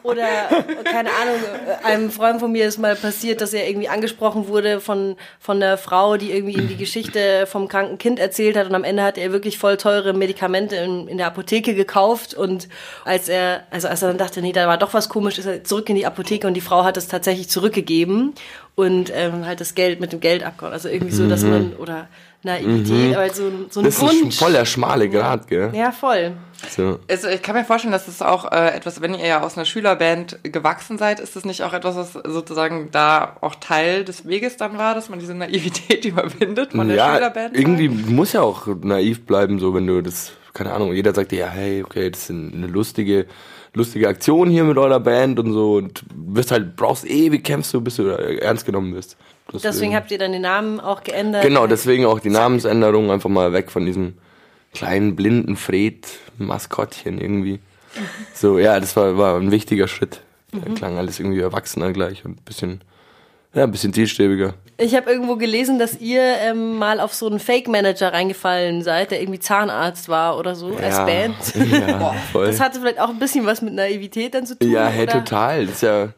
Oder, 0.03 0.27
keine 0.85 1.11
Ahnung, 1.11 1.41
einem 1.83 2.11
Freund 2.11 2.41
von 2.41 2.53
mir 2.53 2.67
ist 2.67 2.79
mal 2.79 2.97
passiert, 2.97 3.41
dass 3.41 3.53
er 3.53 3.69
irgendwie 3.69 3.89
angesprochen 3.89 4.49
wurde 4.49 4.81
von, 4.81 5.17
von 5.39 5.57
einer 5.63 5.79
Frau, 5.79 6.17
die 6.17 6.33
irgendwie 6.33 6.55
ihm 6.55 6.69
die 6.69 6.77
Geschichte 6.77 7.47
vom 7.47 7.69
kranken 7.69 7.99
Kind 7.99 8.19
erzählt 8.19 8.57
hat 8.57 8.67
und 8.67 8.75
am 8.75 8.85
Ende 8.85 9.03
hat 9.03 9.19
er 9.19 9.33
wirklich 9.33 9.59
voll 9.59 9.77
teure 9.77 10.13
Medikamente 10.13 10.77
in, 10.77 11.09
in 11.09 11.19
der 11.19 11.27
Apotheke 11.27 11.75
gekauft 11.75 12.35
und 12.35 12.69
als 13.05 13.29
er, 13.29 13.65
also 13.71 13.89
als 13.89 14.03
er 14.03 14.09
dann 14.09 14.19
dachte, 14.19 14.43
nee, 14.43 14.53
da 14.53 14.67
war 14.67 14.79
doch 14.79 14.95
was 14.95 15.09
komisch, 15.09 15.39
ist 15.39 15.47
er 15.47 15.65
zurück 15.65 15.89
in 15.89 15.97
die 15.97 16.07
Apotheke 16.07 16.47
und 16.47 16.55
die 16.55 16.61
Frau 16.61 16.85
hat 16.85 16.97
es 16.97 17.09
tatsächlich 17.09 17.30
tatsächlich 17.31 17.49
zurückgegeben 17.49 18.35
und 18.75 19.13
ähm, 19.15 19.47
halt 19.47 19.61
das 19.61 19.75
Geld 19.75 20.01
mit 20.01 20.13
dem 20.13 20.21
Geld 20.21 20.43
abgehauen. 20.43 20.73
Also 20.73 20.89
irgendwie 20.89 21.13
so, 21.13 21.29
dass 21.29 21.43
mhm. 21.43 21.51
man, 21.51 21.73
oder 21.75 22.09
Naivität, 22.43 23.11
mhm. 23.11 23.15
aber 23.15 23.29
so, 23.31 23.51
so 23.69 23.81
ein 23.81 23.85
das 23.85 24.01
Wunsch. 24.01 24.21
Das 24.21 24.29
ist 24.31 24.39
voll 24.39 24.53
der 24.53 24.65
schmale 24.65 25.09
Grad, 25.09 25.47
gell? 25.47 25.71
Ja, 25.75 25.93
voll. 25.93 26.33
So. 26.69 26.99
Also 27.09 27.29
ich 27.29 27.43
kann 27.43 27.55
mir 27.55 27.65
vorstellen, 27.65 27.93
dass 27.93 28.07
das 28.07 28.23
auch 28.23 28.51
äh, 28.51 28.75
etwas, 28.75 29.01
wenn 29.01 29.15
ihr 29.15 29.27
ja 29.27 29.43
aus 29.43 29.57
einer 29.57 29.65
Schülerband 29.65 30.39
gewachsen 30.43 30.99
seid, 30.99 31.21
ist 31.21 31.37
das 31.37 31.45
nicht 31.45 31.63
auch 31.63 31.73
etwas, 31.73 31.97
was 31.97 32.13
sozusagen 32.13 32.89
da 32.91 33.37
auch 33.43 33.55
Teil 33.55 34.05
des 34.05 34.27
Weges 34.27 34.57
dann 34.57 34.77
war, 34.79 34.95
dass 34.95 35.09
man 35.09 35.19
diese 35.19 35.35
Naivität 35.35 36.05
überwindet 36.07 36.73
von 36.73 36.89
der 36.89 36.97
ja, 36.97 37.15
Schülerband? 37.15 37.57
Irgendwie 37.57 37.89
muss 37.89 38.33
ja 38.33 38.41
auch 38.41 38.67
naiv 38.83 39.27
bleiben, 39.27 39.59
so 39.59 39.75
wenn 39.75 39.87
du 39.87 40.03
das, 40.03 40.33
keine 40.55 40.73
Ahnung, 40.73 40.95
jeder 40.95 41.15
sagt 41.15 41.33
dir, 41.33 41.41
ja, 41.41 41.49
hey, 41.49 41.83
okay, 41.83 42.11
das 42.11 42.23
ist 42.23 42.31
eine 42.31 42.67
lustige 42.67 43.27
lustige 43.75 44.09
Aktion 44.09 44.51
hier 44.51 44.65
mit 44.65 44.77
eurer 44.79 45.01
Band 45.01 45.39
und 45.39 45.53
so 45.53 45.75
und 45.75 46.03
wirst 46.15 46.51
halt, 46.51 46.77
brauchst 46.77 47.05
ewig, 47.05 47.45
kämpfst 47.45 47.73
du, 47.73 47.81
bis 47.81 47.97
du 47.97 48.09
ernst 48.09 48.67
genommen 48.67 48.95
wirst. 48.95 49.17
Deswegen, 49.47 49.63
deswegen 49.63 49.97
habt 49.97 50.11
ihr 50.11 50.19
dann 50.19 50.33
den 50.33 50.43
Namen 50.43 50.81
auch 50.81 51.03
geändert? 51.03 51.43
Genau, 51.43 51.67
deswegen 51.67 52.05
auch 52.07 52.21
die 52.21 52.31
Namensänderung, 52.31 53.11
einfach 53.11 53.31
mal 53.31 53.53
weg 53.53 53.71
von 53.71 53.85
diesem 53.85 54.15
kleinen 54.73 55.17
blinden 55.17 55.57
Fred-Maskottchen 55.57 57.21
irgendwie. 57.21 57.61
So, 58.35 58.61
ja, 58.61 58.79
das 58.79 58.95
war, 58.95 59.19
war 59.19 59.37
ein 59.37 59.51
wichtiger 59.51 59.89
Schritt. 59.89 60.21
Mhm. 60.53 60.77
Klang 60.77 60.97
alles 60.97 61.19
irgendwie 61.19 61.41
erwachsener 61.41 61.93
gleich 61.93 62.25
und 62.25 62.39
ein 62.39 62.45
bisschen, 62.45 62.81
ja, 63.55 63.65
ein 63.65 63.71
bisschen 63.71 63.93
zielstrebiger. 63.93 64.55
Ich 64.79 64.95
habe 64.95 65.11
irgendwo 65.11 65.37
gelesen, 65.37 65.79
dass 65.79 66.01
ihr 66.01 66.23
ähm, 66.23 66.79
mal 66.79 67.01
auf 67.01 67.13
so 67.13 67.27
einen 67.27 67.41
Fake-Manager 67.41 68.13
reingefallen 68.13 68.83
seid, 68.83 69.11
der 69.11 69.21
irgendwie 69.21 69.41
Zahnarzt 69.41 70.09
war 70.09 70.39
oder 70.39 70.55
so, 70.55 70.73
ja, 70.73 70.79
als 70.79 70.97
Band. 70.97 71.37
Ja, 71.71 72.13
voll. 72.33 72.47
Das 72.47 72.61
hatte 72.61 72.81
vielleicht 72.81 73.01
auch 73.01 73.11
ein 73.11 73.19
bisschen 73.19 73.45
was 73.45 73.61
mit 73.61 73.75
Naivität 73.75 74.35
dann 74.35 74.47
zu 74.47 74.59
tun. 74.59 74.71
Ja, 74.71 74.87
hey, 74.87 75.03
oder? 75.03 75.13
total. 75.13 75.67
Das 75.67 75.77
ist 75.77 75.83
ja 75.83 76.09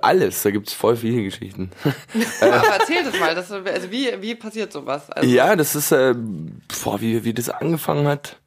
alles, 0.00 0.42
da 0.42 0.50
gibt 0.50 0.68
es 0.68 0.74
voll 0.74 0.96
viele 0.96 1.22
Geschichten. 1.22 1.70
Aber 2.40 2.62
erzähl 2.78 3.04
das 3.04 3.18
mal, 3.18 3.34
das, 3.34 3.50
also 3.52 3.90
wie, 3.90 4.10
wie 4.20 4.34
passiert 4.34 4.72
sowas? 4.72 5.10
Also 5.10 5.28
ja, 5.28 5.54
das 5.56 5.74
ist, 5.74 5.92
äh, 5.92 6.14
boah, 6.82 7.00
wie, 7.00 7.24
wie 7.24 7.34
das 7.34 7.50
angefangen 7.50 8.06
hat, 8.06 8.38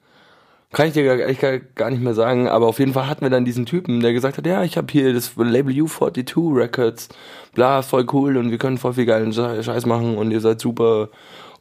kann 0.74 0.88
ich 0.88 0.94
dir 0.94 1.18
gar, 1.18 1.30
ich 1.30 1.40
gar 1.76 1.90
nicht 1.90 2.04
mehr 2.04 2.14
sagen, 2.14 2.50
aber 2.50 2.68
auf 2.68 2.80
jeden 2.80 2.94
Fall 2.94 3.08
hatten 3.08 3.22
wir 3.22 3.30
dann 3.30 3.46
diesen 3.46 3.66
Typen, 3.66 4.02
der 4.02 4.14
gesagt 4.14 4.38
hat, 4.38 4.46
ja, 4.46 4.64
ich 4.64 4.78
habe 4.78 4.92
hier 4.92 5.14
das 5.14 5.32
Label 5.38 5.74
U42 5.74 6.56
Records, 6.56 7.10
bla, 7.54 7.82
voll 7.82 8.06
cool 8.12 8.38
und 8.38 8.52
wir 8.52 8.58
können 8.58 8.78
voll 8.78 8.94
viel 8.94 9.06
geilen 9.06 9.32
Scheiß 9.32 9.86
machen 9.86 10.18
und 10.18 10.32
ihr 10.32 10.42
seid 10.42 10.60
super. 10.60 11.10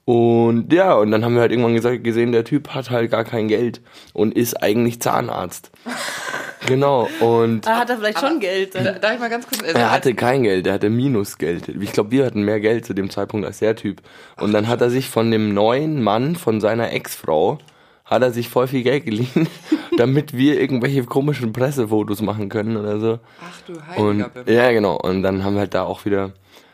Und 0.04 0.72
ja, 0.72 0.94
und 0.94 1.10
dann 1.10 1.24
haben 1.24 1.34
wir 1.34 1.40
halt 1.40 1.50
irgendwann 1.50 1.74
gesagt, 1.74 2.04
gesehen, 2.04 2.30
der 2.30 2.44
Typ 2.44 2.68
hat 2.68 2.90
halt 2.90 3.10
gar 3.10 3.24
kein 3.24 3.48
Geld 3.48 3.80
und 4.12 4.34
ist 4.36 4.62
eigentlich 4.62 5.00
Zahnarzt. 5.00 5.72
genau, 6.66 7.08
und. 7.18 7.66
Ah, 7.66 7.78
hat 7.78 7.90
er 7.90 7.96
vielleicht 7.96 8.20
schon 8.20 8.38
Geld? 8.38 8.74
Dann? 8.76 9.00
Darf 9.00 9.14
ich 9.14 9.18
mal 9.18 9.30
ganz 9.30 9.48
kurz. 9.48 9.62
Also 9.62 9.76
er 9.76 9.90
hatte 9.90 10.14
kein 10.14 10.44
Geld, 10.44 10.66
er 10.66 10.74
hatte 10.74 10.90
Minusgeld. 10.90 11.68
Ich 11.68 11.92
glaube, 11.92 12.12
wir 12.12 12.24
hatten 12.24 12.42
mehr 12.42 12.60
Geld 12.60 12.86
zu 12.86 12.94
dem 12.94 13.10
Zeitpunkt 13.10 13.46
als 13.46 13.58
der 13.58 13.74
Typ. 13.74 14.00
Und 14.40 14.52
dann 14.52 14.68
hat 14.68 14.80
er 14.80 14.90
sich 14.90 15.10
von 15.10 15.30
dem 15.32 15.54
neuen 15.54 16.00
Mann, 16.00 16.36
von 16.36 16.60
seiner 16.60 16.92
Ex-Frau, 16.92 17.58
hat 18.06 18.22
er 18.22 18.30
sich 18.30 18.48
voll 18.48 18.68
viel 18.68 18.82
Geld 18.82 19.04
geliehen, 19.04 19.48
damit 19.98 20.36
wir 20.36 20.60
irgendwelche 20.60 21.04
komischen 21.04 21.52
Pressefotos 21.52 22.22
machen 22.22 22.48
können 22.48 22.76
oder 22.76 23.00
so. 23.00 23.18
Ach 23.42 23.60
du 23.66 23.74
Heiliger 23.86 24.30
und, 24.34 24.48
Ja, 24.48 24.70
genau. 24.72 24.96
Und 24.96 25.22
dann 25.22 25.44
haben 25.44 25.54
wir 25.54 25.60
halt 25.60 25.74
da 25.74 25.82
auch 25.82 26.04
wieder, 26.04 26.30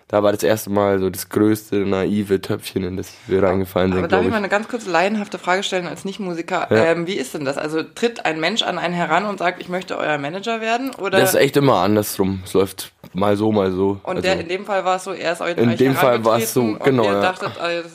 da 0.09 0.23
war 0.23 0.33
das 0.33 0.43
erste 0.43 0.69
Mal 0.69 1.01
so 1.01 1.09
das 1.09 1.31
größte 1.31 1.77
naive 1.77 2.43
Töpfchen, 2.43 2.85
in 2.85 2.99
das 2.99 3.15
wir 3.29 3.43
reingefallen 3.43 3.93
sind. 3.93 4.01
Aber 4.01 4.09
darf 4.09 4.23
ich 4.23 4.31
mal 4.31 4.37
eine 4.37 4.51
ganz 4.51 4.69
kurze 4.69 4.91
laienhafte 4.91 5.39
Frage 5.39 5.63
stellen 5.63 5.87
als 5.87 6.05
Nichtmusiker? 6.05 6.67
Ja. 6.71 6.85
Ähm, 6.85 7.07
wie 7.07 7.15
ist 7.15 7.33
denn 7.33 7.47
das? 7.47 7.57
Also 7.57 7.83
tritt 7.83 8.27
ein 8.27 8.39
Mensch 8.39 8.63
an 8.63 8.79
einen 8.79 8.93
heran 8.93 9.25
und 9.25 9.39
sagt, 9.39 9.63
ich 9.63 9.71
möchte 9.71 9.97
euer 9.97 10.19
Manager 10.19 10.61
werden? 10.61 10.91
Oder? 10.97 11.19
Das 11.19 11.31
ist 11.31 11.41
echt 11.41 11.57
immer 11.57 11.77
andersrum. 11.77 12.43
Es 12.45 12.53
läuft 12.53 12.93
mal 13.15 13.39
so, 13.39 13.53
mal 13.53 13.73
so. 13.73 14.01
Und 14.03 14.17
also 14.17 14.21
der, 14.21 14.39
in 14.39 14.49
dem 14.49 14.67
Fall 14.67 14.85
war 14.85 14.97
es 14.97 15.05
so, 15.05 15.13
er 15.13 15.33
ist 15.33 15.41
euch 15.41 15.57
In 15.57 15.79
dem 15.79 15.95
Fall 15.95 16.23
war 16.27 16.37
es 16.37 16.53
so, 16.53 16.77
genau. 16.85 17.05
Und 17.05 17.09
ihr 17.09 17.15
ja. 17.15 17.23
dachtet, 17.23 17.59
also, 17.59 17.89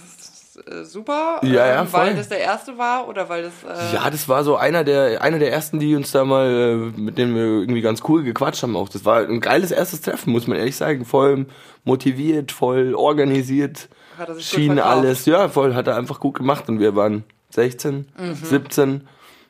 äh, 0.65 0.83
super, 0.83 1.39
ja, 1.43 1.67
ja, 1.67 1.81
ähm, 1.81 1.87
weil 1.91 2.15
das 2.15 2.29
der 2.29 2.39
erste 2.39 2.77
war 2.77 3.07
oder 3.07 3.29
weil 3.29 3.43
das. 3.43 3.53
Äh 3.63 3.95
ja, 3.95 4.09
das 4.09 4.27
war 4.27 4.43
so 4.43 4.55
einer 4.55 4.83
der 4.83 5.21
einer 5.21 5.39
der 5.39 5.51
ersten, 5.51 5.79
die 5.79 5.95
uns 5.95 6.11
da 6.11 6.25
mal 6.25 6.91
äh, 6.95 6.99
mit 6.99 7.17
dem 7.17 7.35
wir 7.35 7.43
irgendwie 7.43 7.81
ganz 7.81 8.01
cool 8.07 8.23
gequatscht 8.23 8.63
haben. 8.63 8.75
Auch 8.75 8.89
das 8.89 9.05
war 9.05 9.19
ein 9.19 9.39
geiles 9.39 9.71
erstes 9.71 10.01
Treffen, 10.01 10.31
muss 10.31 10.47
man 10.47 10.57
ehrlich 10.57 10.75
sagen. 10.75 11.05
Voll 11.05 11.45
motiviert, 11.83 12.51
voll 12.51 12.95
organisiert, 12.95 13.87
hat 14.17 14.29
er 14.29 14.35
sich 14.35 14.47
schien 14.47 14.79
alles. 14.79 15.25
Ja, 15.25 15.49
voll 15.49 15.75
hat 15.75 15.87
er 15.87 15.95
einfach 15.95 16.19
gut 16.19 16.35
gemacht 16.35 16.67
und 16.69 16.79
wir 16.79 16.95
waren 16.95 17.23
16, 17.51 18.07
mhm. 18.17 18.35
17. 18.35 19.07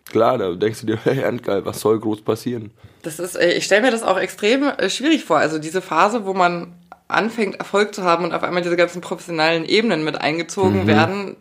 Klar, 0.09 0.37
da 0.37 0.53
denkst 0.53 0.81
du 0.81 0.87
dir, 0.87 0.99
hey, 1.03 1.37
geil, 1.37 1.65
was 1.65 1.79
soll 1.79 1.99
groß 1.99 2.21
passieren? 2.21 2.71
Das 3.01 3.19
ist, 3.19 3.35
äh, 3.35 3.53
ich 3.53 3.65
stelle 3.65 3.81
mir 3.81 3.91
das 3.91 4.03
auch 4.03 4.17
extrem 4.17 4.63
äh, 4.63 4.89
schwierig 4.89 5.23
vor. 5.25 5.37
Also 5.37 5.59
diese 5.59 5.81
Phase, 5.81 6.25
wo 6.25 6.33
man 6.33 6.73
anfängt, 7.07 7.55
Erfolg 7.55 7.95
zu 7.95 8.03
haben 8.03 8.25
und 8.25 8.33
auf 8.33 8.43
einmal 8.43 8.61
diese 8.61 8.75
ganzen 8.75 9.01
professionellen 9.01 9.65
Ebenen 9.65 10.03
mit 10.03 10.19
eingezogen 10.19 10.83
mhm. 10.83 10.87
werden, 10.87 11.37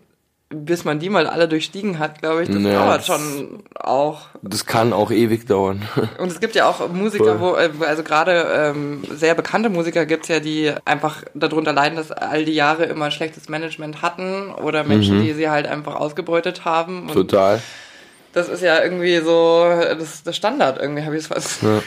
bis 0.48 0.84
man 0.84 1.00
die 1.00 1.10
mal 1.10 1.26
alle 1.26 1.48
durchstiegen 1.48 1.98
hat, 1.98 2.20
glaube 2.20 2.44
ich, 2.44 2.48
das 2.48 2.62
ja, 2.62 2.84
dauert 2.84 3.04
schon 3.04 3.64
auch. 3.74 4.28
Das 4.42 4.64
kann 4.64 4.92
auch 4.92 5.10
ewig 5.10 5.46
dauern. 5.46 5.82
Und 6.18 6.28
es 6.28 6.38
gibt 6.38 6.54
ja 6.54 6.68
auch 6.68 6.88
Musiker, 6.88 7.40
wo, 7.40 7.56
äh, 7.56 7.70
also 7.80 8.04
gerade 8.04 8.46
ähm, 8.54 9.02
sehr 9.10 9.34
bekannte 9.34 9.70
Musiker 9.70 10.06
gibt's 10.06 10.28
ja, 10.28 10.38
die 10.38 10.72
einfach 10.84 11.24
darunter 11.34 11.72
leiden, 11.72 11.96
dass 11.96 12.12
all 12.12 12.44
die 12.44 12.54
Jahre 12.54 12.84
immer 12.84 13.10
schlechtes 13.10 13.48
Management 13.48 14.02
hatten 14.02 14.52
oder 14.52 14.84
Menschen, 14.84 15.18
mhm. 15.18 15.24
die 15.24 15.32
sie 15.32 15.50
halt 15.50 15.66
einfach 15.66 15.96
ausgebeutet 15.96 16.64
haben. 16.64 17.08
Total 17.12 17.60
das 18.36 18.50
ist 18.50 18.62
ja 18.62 18.82
irgendwie 18.82 19.18
so 19.20 19.64
das, 19.98 20.22
das 20.22 20.36
Standard, 20.36 20.78
irgendwie 20.78 21.02
habe 21.02 21.16
ich 21.16 21.22
es 21.22 21.28
fast. 21.28 21.62
Ja. 21.62 21.80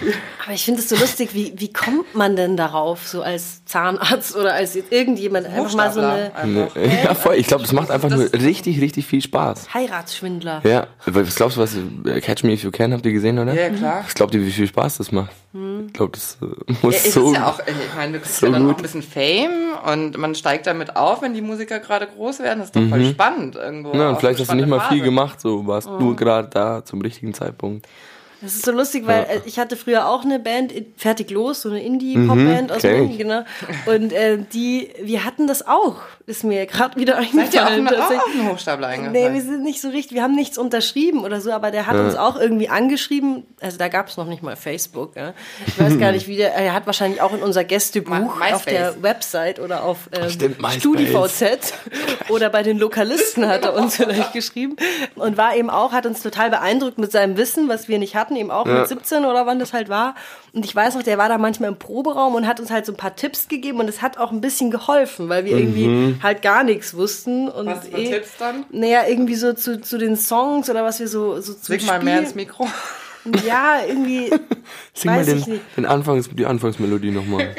Aber 0.44 0.54
ich 0.54 0.66
finde 0.66 0.82
es 0.82 0.90
so 0.90 0.96
lustig, 0.96 1.30
wie, 1.34 1.54
wie 1.56 1.72
kommt 1.72 2.16
man 2.16 2.36
denn 2.36 2.58
darauf, 2.58 3.08
so 3.08 3.22
als 3.22 3.64
Zahnarzt 3.66 4.36
oder 4.36 4.56
als 4.56 4.76
irgendjemand 4.76 5.46
einfach 5.46 5.72
mal 5.76 5.94
so 5.94 6.00
eine. 6.00 6.36
Einfach. 6.36 6.76
Ja, 7.04 7.14
voll. 7.14 7.36
Ich 7.36 7.46
glaube, 7.46 7.64
das 7.64 7.72
macht 7.72 7.92
einfach 7.92 8.10
das 8.10 8.18
nur 8.18 8.34
richtig, 8.34 8.82
richtig 8.82 9.06
viel 9.06 9.22
Spaß. 9.22 9.76
Heiratsschwindler. 9.76 10.62
Ja, 10.64 10.88
was 11.06 11.36
glaubst 11.36 11.58
du, 11.58 11.62
was 11.62 11.78
Catch 12.24 12.44
Me 12.44 12.54
If 12.54 12.64
You 12.64 12.72
Can 12.72 12.94
habt 12.94 13.06
ihr 13.06 13.14
gesehen, 13.14 13.38
oder? 13.38 13.54
Ja, 13.54 13.70
klar. 13.70 14.04
Was 14.04 14.16
glaubt 14.16 14.34
ihr, 14.34 14.42
wie 14.44 14.52
viel 14.52 14.68
Spaß 14.68 14.98
das 14.98 15.12
macht? 15.12 15.32
Hm. 15.54 15.88
Ich 15.88 15.94
glaube, 15.94 16.12
das 16.14 16.38
äh, 16.42 16.74
muss 16.84 17.06
ja, 17.06 17.12
so. 17.12 17.32
Ist 17.32 17.38
ja 17.38 17.48
auch, 17.48 17.60
ich 17.60 17.96
meine, 17.96 18.14
du 18.14 18.20
kriegst 18.20 18.38
so 18.38 18.46
ja 18.48 18.52
dann 18.52 18.66
gut. 18.66 18.74
auch 18.74 18.78
ein 18.78 18.82
bisschen 18.82 19.02
Fame 19.02 19.74
und 19.86 20.18
man 20.18 20.36
steigt 20.36 20.68
damit 20.68 20.96
auf, 20.96 21.22
wenn 21.22 21.34
die 21.34 21.42
Musiker 21.42 21.80
gerade 21.80 22.08
groß 22.08 22.40
werden. 22.40 22.60
Das 22.60 22.68
ist 22.70 22.76
doch 22.76 22.88
voll 22.88 23.00
mhm. 23.00 23.12
spannend 23.12 23.56
irgendwo. 23.56 23.94
Ja, 23.94 24.10
und 24.10 24.20
vielleicht 24.20 24.40
hast 24.40 24.52
du 24.52 24.56
nicht 24.56 24.68
mal 24.68 24.80
Phase. 24.80 24.94
viel 24.94 25.04
gemacht, 25.04 25.42
so 25.42 25.66
warst 25.66 25.90
mhm. 25.90 26.00
nur 26.00 26.16
gerade 26.16 26.39
da 26.44 26.84
zum 26.86 27.02
richtigen 27.02 27.34
Zeitpunkt. 27.34 27.88
Das 28.42 28.56
ist 28.56 28.66
so 28.66 28.72
lustig, 28.72 29.06
weil 29.06 29.24
ja. 29.24 29.36
Äh, 29.36 29.42
ich 29.46 29.60
hatte 29.60 29.76
früher 29.76 30.08
auch 30.08 30.24
eine 30.24 30.40
Band, 30.40 30.74
Fertig 30.96 31.30
Los, 31.30 31.62
so 31.62 31.70
eine 31.70 31.84
Indie-Pop-Band 31.84 32.70
mhm, 32.70 32.76
aus 32.76 32.82
Berlin, 32.82 33.18
genau. 33.18 33.44
Und 33.86 34.14
äh, 34.14 34.38
die, 34.54 34.90
wir 35.02 35.26
hatten 35.26 35.46
das 35.48 35.68
auch, 35.68 35.98
ist 36.26 36.44
mir 36.44 36.66
gerade 36.66 36.98
wieder 37.00 37.18
eingefallen. 37.18 37.52
Seid 37.52 37.54
ihr 37.54 38.02
auch, 38.02 38.12
auch 38.12 38.34
einen 38.34 38.50
Hochstapler 38.50 38.88
eingefallen? 38.88 39.34
Nee, 39.34 39.34
wir 39.34 39.42
sind 39.42 39.64
nicht 39.64 39.82
so 39.82 39.90
richtig, 39.90 40.14
wir 40.14 40.24
haben 40.24 40.36
nichts 40.36 40.58
unterschrieben 40.58 41.24
oder 41.24 41.42
so, 41.42 41.52
aber 41.52 41.72
der 41.72 41.86
hat 41.86 41.96
ja. 41.96 42.06
uns 42.06 42.16
auch 42.16 42.40
irgendwie 42.40 42.70
angeschrieben, 42.70 43.46
also 43.60 43.78
da 43.78 43.90
gab 43.90 44.08
es 44.08 44.16
noch 44.16 44.28
nicht 44.28 44.42
mal 44.42 44.56
Facebook, 44.56 45.16
ja. 45.16 45.34
ich 45.68 45.80
weiß 45.80 46.00
gar 46.00 46.12
nicht, 46.14 46.28
wie 46.28 46.38
der, 46.38 46.54
er 46.54 46.74
hat 46.74 46.86
wahrscheinlich 46.86 47.22
auch 47.22 47.34
in 47.34 47.42
unser 47.42 47.64
Gästebuch 47.64 48.38
My, 48.38 48.54
auf 48.54 48.66
der 48.66 49.02
Website 49.02 49.60
oder 49.60 49.84
auf 49.84 50.10
ähm, 50.14 50.56
StudiVZ 50.70 51.74
oder 52.30 52.50
bei 52.50 52.64
den 52.64 52.78
Lokalisten 52.78 53.48
hat 53.48 53.66
er 53.66 53.74
uns 53.74 53.98
vielleicht 53.98 54.34
geschrieben 54.34 54.78
und 55.16 55.38
war 55.38 55.56
eben 55.56 55.70
auch, 55.70 55.92
hat 55.92 56.06
uns 56.06 56.22
total 56.22 56.50
beeindruckt 56.50 56.98
mit 56.98 57.12
seinem 57.12 57.38
Wissen, 57.38 57.68
was 57.68 57.88
wir 57.88 58.00
nicht 58.00 58.16
hatten 58.16 58.29
hatten, 58.30 58.36
eben 58.36 58.52
auch 58.52 58.66
ja. 58.66 58.80
mit 58.80 58.88
17 58.88 59.26
oder 59.26 59.46
wann 59.46 59.60
das 59.60 59.74
halt 59.74 59.90
war. 59.90 60.16
Und 60.54 60.66
ich 60.66 60.76
weiß 60.76 60.96
noch, 60.96 61.04
der 61.04 61.18
war 61.18 61.30
da 61.30 61.38
manchmal 61.38 61.70
im 61.70 61.78
Proberaum 61.78 62.36
und 62.36 62.48
hat 62.48 62.60
uns 62.60 62.72
halt 62.72 62.86
so 62.86 62.94
ein 62.94 62.98
paar 62.98 63.16
Tipps 63.16 63.48
gegeben 63.48 63.80
und 63.80 63.90
es 63.90 64.02
hat 64.02 64.18
auch 64.18 64.32
ein 64.32 64.42
bisschen 64.42 64.72
geholfen, 64.72 65.30
weil 65.30 65.46
wir 65.46 65.56
mhm. 65.56 65.62
irgendwie 65.62 66.24
halt 66.24 66.42
gar 66.42 66.64
nichts 66.64 66.94
wussten. 66.94 67.48
Und 67.50 67.68
was 67.68 67.88
für 67.88 67.98
eh, 67.98 68.10
Tipps 68.12 68.38
dann? 68.38 68.66
Naja, 68.72 69.02
irgendwie 69.08 69.36
so 69.36 69.54
zu, 69.54 69.82
zu 69.82 69.98
den 69.98 70.16
Songs 70.16 70.70
oder 70.70 70.84
was 70.84 71.00
wir 71.00 71.08
so, 71.08 71.40
so 71.42 71.54
zu 71.54 71.72
Sing 71.72 71.86
mal 71.86 72.02
mehr 72.02 72.20
ins 72.20 72.36
Mikro. 72.36 72.68
Ja, 73.46 73.80
irgendwie. 73.88 74.30
Sing 74.94 75.12
mal 75.12 75.26
den, 75.26 75.60
den 75.76 75.86
Anfangs, 75.86 76.30
die 76.32 76.46
Anfangsmelodie 76.46 77.12
nochmal. 77.12 77.56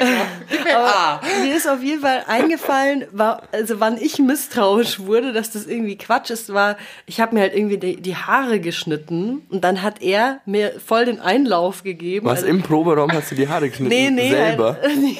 Aber 0.75 1.21
mir 1.43 1.55
ist 1.55 1.67
auf 1.67 1.81
jeden 1.81 2.01
Fall 2.01 2.23
eingefallen, 2.27 3.05
war, 3.11 3.43
also 3.51 3.79
wann 3.79 3.97
ich 3.97 4.19
misstrauisch 4.19 4.99
wurde, 4.99 5.33
dass 5.33 5.51
das 5.51 5.65
irgendwie 5.65 5.97
Quatsch 5.97 6.29
ist, 6.29 6.53
war, 6.53 6.77
ich 7.05 7.19
habe 7.19 7.35
mir 7.35 7.41
halt 7.41 7.55
irgendwie 7.55 7.77
die, 7.77 8.01
die, 8.01 8.15
Haare 8.15 8.59
geschnitten 8.59 9.41
und 9.49 9.63
dann 9.63 9.81
hat 9.81 10.01
er 10.01 10.41
mir 10.45 10.73
voll 10.85 11.05
den 11.05 11.19
Einlauf 11.19 11.83
gegeben. 11.83 12.25
Was, 12.25 12.39
also, 12.39 12.47
im 12.47 12.61
Proberaum 12.61 13.11
hast 13.11 13.31
du 13.31 13.35
die 13.35 13.47
Haare 13.47 13.69
geschnitten? 13.69 13.89
Nee, 13.89 14.09
nee. 14.09 14.29
Selber? 14.29 14.77
Halt, 14.81 14.97
nee, 14.97 15.17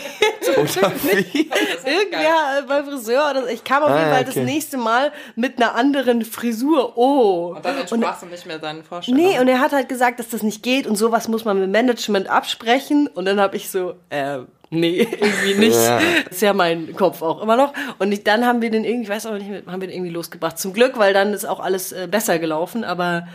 oder 0.57 0.91
wie? 1.03 1.50
Irgendwer 1.86 2.63
beim 2.67 2.86
Friseur 2.86 3.31
oder 3.31 3.50
ich 3.50 3.63
kam 3.63 3.83
auf 3.83 3.89
jeden 3.89 4.01
ah, 4.01 4.12
Fall 4.12 4.21
okay. 4.21 4.31
das 4.36 4.43
nächste 4.43 4.77
Mal 4.77 5.12
mit 5.36 5.57
einer 5.57 5.75
anderen 5.75 6.24
Frisur. 6.25 6.98
Oh. 6.98 7.53
Und 7.55 7.65
dann 7.65 7.77
entsprachst 7.77 8.24
du 8.24 8.27
nicht 8.27 8.45
mehr 8.45 8.60
seinen 8.60 8.83
Vorstellungen. 8.83 9.25
Nee, 9.25 9.39
und 9.39 9.48
er 9.48 9.60
hat 9.60 9.71
halt 9.71 9.89
gesagt, 9.89 10.19
dass 10.19 10.29
das 10.31 10.43
nicht 10.43 10.63
geht 10.63 10.88
und 10.88 10.95
sowas 10.95 11.27
muss 11.27 11.45
man 11.45 11.59
mit 11.59 11.69
Management 11.69 12.29
absprechen. 12.29 13.07
Und 13.07 13.25
dann 13.25 13.39
habe 13.39 13.55
ich 13.55 13.69
so, 13.69 13.93
äh, 14.09 14.39
nee, 14.69 15.01
irgendwie 15.11 15.53
nicht. 15.55 15.75
Ja. 15.75 16.00
Das 16.25 16.33
ist 16.33 16.41
ja 16.41 16.53
mein 16.53 16.95
Kopf 16.95 17.21
auch 17.21 17.41
immer 17.41 17.55
noch. 17.55 17.73
Und 18.00 18.11
ich, 18.11 18.23
dann 18.23 18.45
haben 18.45 18.61
wir 18.61 18.69
den 18.69 18.83
irgendwie, 18.83 19.03
ich 19.03 19.09
weiß 19.09 19.27
auch 19.27 19.33
nicht, 19.33 19.67
haben 19.67 19.81
wir 19.81 19.88
den 19.88 19.95
irgendwie 19.95 20.11
losgebracht. 20.11 20.57
Zum 20.57 20.73
Glück, 20.73 20.97
weil 20.97 21.13
dann 21.13 21.33
ist 21.33 21.45
auch 21.45 21.59
alles 21.59 21.91
äh, 21.91 22.07
besser 22.09 22.39
gelaufen, 22.39 22.83
aber 22.83 23.27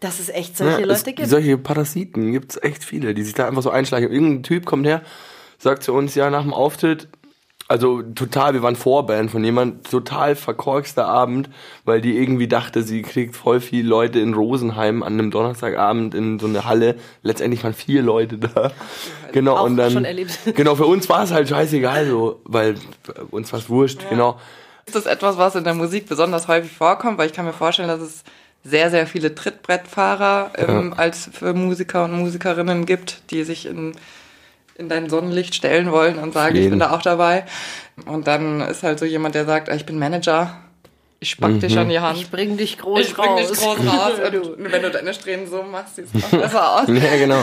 dass 0.00 0.20
es 0.20 0.28
echt 0.28 0.56
solche 0.56 0.80
ja, 0.80 0.86
Leute 0.86 1.12
gibt. 1.12 1.28
Solche 1.28 1.56
Parasiten 1.56 2.32
gibt 2.32 2.52
es 2.52 2.62
echt 2.62 2.84
viele, 2.84 3.14
die 3.14 3.22
sich 3.22 3.34
da 3.34 3.48
einfach 3.48 3.62
so 3.62 3.70
einschleichen. 3.70 4.10
Irgendein 4.10 4.42
Typ 4.42 4.66
kommt 4.66 4.86
her, 4.86 5.02
sagt 5.58 5.82
zu 5.82 5.92
uns, 5.94 6.14
ja, 6.14 6.30
nach 6.30 6.42
dem 6.42 6.52
Auftritt, 6.52 7.08
also 7.66 8.02
total, 8.02 8.52
wir 8.52 8.62
waren 8.62 8.76
Vorband 8.76 9.30
von 9.30 9.42
jemand, 9.42 9.90
total 9.90 10.36
verkorkster 10.36 11.06
Abend, 11.06 11.48
weil 11.84 12.02
die 12.02 12.16
irgendwie 12.16 12.46
dachte, 12.46 12.82
sie 12.82 13.00
kriegt 13.02 13.34
voll 13.34 13.60
viele 13.60 13.88
Leute 13.88 14.18
in 14.20 14.34
Rosenheim 14.34 15.02
an 15.02 15.14
einem 15.14 15.30
Donnerstagabend 15.30 16.14
in 16.14 16.38
so 16.38 16.46
eine 16.46 16.66
Halle. 16.66 16.96
Letztendlich 17.22 17.64
waren 17.64 17.72
vier 17.72 18.02
Leute 18.02 18.36
da. 18.38 18.72
Genau, 19.32 19.56
Auch 19.56 19.64
und 19.64 19.76
dann. 19.76 19.94
Genau, 20.54 20.74
für 20.74 20.86
uns 20.86 21.08
war 21.08 21.24
es 21.24 21.32
halt 21.32 21.48
scheißegal, 21.48 22.06
so, 22.06 22.40
weil 22.44 22.74
uns 23.30 23.52
war 23.52 23.60
es 23.60 23.68
wurscht, 23.68 24.02
ja. 24.02 24.08
genau. 24.10 24.38
Ist 24.86 24.94
das 24.94 25.06
etwas, 25.06 25.38
was 25.38 25.54
in 25.54 25.64
der 25.64 25.74
Musik 25.74 26.06
besonders 26.06 26.46
häufig 26.48 26.70
vorkommt? 26.70 27.16
Weil 27.16 27.28
ich 27.28 27.32
kann 27.32 27.46
mir 27.46 27.54
vorstellen, 27.54 27.88
dass 27.88 28.00
es 28.00 28.24
sehr, 28.62 28.90
sehr 28.90 29.06
viele 29.06 29.34
Trittbrettfahrer 29.34 30.52
ähm, 30.56 30.90
ja. 30.90 30.98
als 30.98 31.30
für 31.32 31.54
Musiker 31.54 32.04
und 32.04 32.12
Musikerinnen 32.12 32.84
gibt, 32.84 33.30
die 33.30 33.44
sich 33.44 33.66
in 33.66 33.94
in 34.76 34.88
dein 34.88 35.08
Sonnenlicht 35.08 35.54
stellen 35.54 35.92
wollen 35.92 36.18
und 36.18 36.34
sagen, 36.34 36.56
ich 36.56 36.68
bin 36.68 36.78
da 36.78 36.92
auch 36.92 37.02
dabei. 37.02 37.44
Und 38.06 38.26
dann 38.26 38.60
ist 38.60 38.82
halt 38.82 38.98
so 38.98 39.04
jemand, 39.04 39.34
der 39.34 39.44
sagt, 39.44 39.68
ich 39.68 39.86
bin 39.86 39.98
Manager, 39.98 40.56
ich 41.20 41.30
spack 41.30 41.52
mhm. 41.52 41.60
dich 41.60 41.78
an 41.78 41.88
die 41.88 42.00
Hand. 42.00 42.18
Ich 42.18 42.30
bring 42.30 42.56
dich 42.56 42.78
groß 42.78 43.00
ich 43.00 43.14
bring 43.14 43.30
raus. 43.30 43.50
dich 43.50 43.58
groß 43.58 43.78
raus. 43.86 44.12
und 44.58 44.72
wenn 44.72 44.82
du 44.82 44.90
deine 44.90 45.14
Strähnen 45.14 45.46
so 45.46 45.62
machst, 45.62 45.96
sieht 45.96 46.06
es 46.12 46.22
besser 46.30 46.80
aus. 46.80 46.88
ja, 46.88 47.16
genau. 47.16 47.42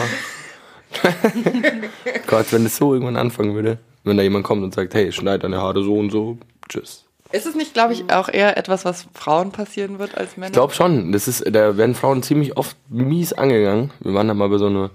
Gott, 2.27 2.51
wenn 2.51 2.65
das 2.65 2.75
so 2.75 2.93
irgendwann 2.93 3.15
anfangen 3.15 3.55
würde, 3.55 3.77
wenn 4.03 4.17
da 4.17 4.23
jemand 4.23 4.43
kommt 4.43 4.63
und 4.63 4.73
sagt, 4.73 4.93
hey, 4.93 5.11
schneid 5.11 5.43
deine 5.43 5.57
Haare 5.57 5.83
so 5.83 5.95
und 5.95 6.11
so, 6.11 6.37
tschüss. 6.67 7.05
Ist 7.31 7.45
es 7.45 7.55
nicht, 7.55 7.73
glaube 7.73 7.93
ich, 7.93 8.11
auch 8.11 8.27
eher 8.27 8.57
etwas, 8.57 8.83
was 8.83 9.07
Frauen 9.13 9.51
passieren 9.51 9.99
wird 9.99 10.17
als 10.17 10.35
Männer? 10.35 10.47
Ich 10.47 10.53
glaube 10.53 10.73
schon. 10.73 11.13
Das 11.13 11.29
ist, 11.29 11.45
da 11.49 11.77
werden 11.77 11.95
Frauen 11.95 12.23
ziemlich 12.23 12.57
oft 12.57 12.75
mies 12.89 13.31
angegangen. 13.31 13.91
Wir 14.01 14.13
waren 14.13 14.27
da 14.27 14.33
mal 14.33 14.49
bei 14.49 14.57
so 14.57 14.67
einer, 14.67 14.91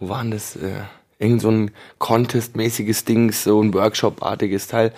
wo 0.00 0.08
waren 0.08 0.32
das? 0.32 0.56
Äh, 0.56 0.82
irgend 1.18 1.42
so 1.42 1.50
ein 1.50 1.70
Contest-mäßiges 1.98 3.04
Ding, 3.04 3.32
so 3.32 3.60
ein 3.60 3.74
Workshop-artiges 3.74 4.68
Teil. 4.68 4.88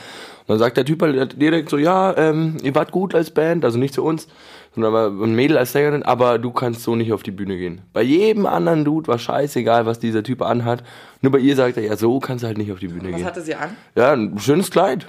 Und 0.40 0.48
dann 0.48 0.58
sagt 0.58 0.76
der 0.76 0.84
Typ 0.84 1.02
halt 1.02 1.40
direkt 1.40 1.70
so, 1.70 1.78
ja, 1.78 2.16
ähm, 2.16 2.56
ihr 2.62 2.74
wart 2.74 2.92
gut 2.92 3.14
als 3.14 3.30
Band, 3.30 3.64
also 3.64 3.78
nicht 3.78 3.94
zu 3.94 4.04
uns, 4.04 4.28
sondern 4.74 4.94
aber 4.94 5.24
ein 5.24 5.34
Mädel 5.34 5.56
als 5.56 5.72
Sängerin, 5.72 6.02
aber 6.02 6.38
du 6.38 6.52
kannst 6.52 6.82
so 6.82 6.94
nicht 6.94 7.12
auf 7.12 7.22
die 7.22 7.30
Bühne 7.30 7.56
gehen. 7.56 7.82
Bei 7.92 8.02
jedem 8.02 8.46
anderen 8.46 8.84
Dude 8.84 9.08
war 9.08 9.18
scheißegal, 9.18 9.86
was 9.86 9.98
dieser 9.98 10.22
Typ 10.22 10.42
anhat. 10.42 10.84
Nur 11.22 11.32
bei 11.32 11.38
ihr 11.38 11.56
sagt 11.56 11.76
er, 11.76 11.84
ja, 11.84 11.96
so 11.96 12.20
kannst 12.20 12.44
du 12.44 12.48
halt 12.48 12.58
nicht 12.58 12.70
auf 12.70 12.78
die 12.78 12.88
Bühne 12.88 13.10
was 13.10 13.16
gehen. 13.16 13.20
Was 13.20 13.26
hatte 13.26 13.40
sie 13.42 13.54
an? 13.54 13.76
Ja, 13.96 14.12
ein 14.12 14.38
schönes 14.38 14.70
Kleid. 14.70 15.08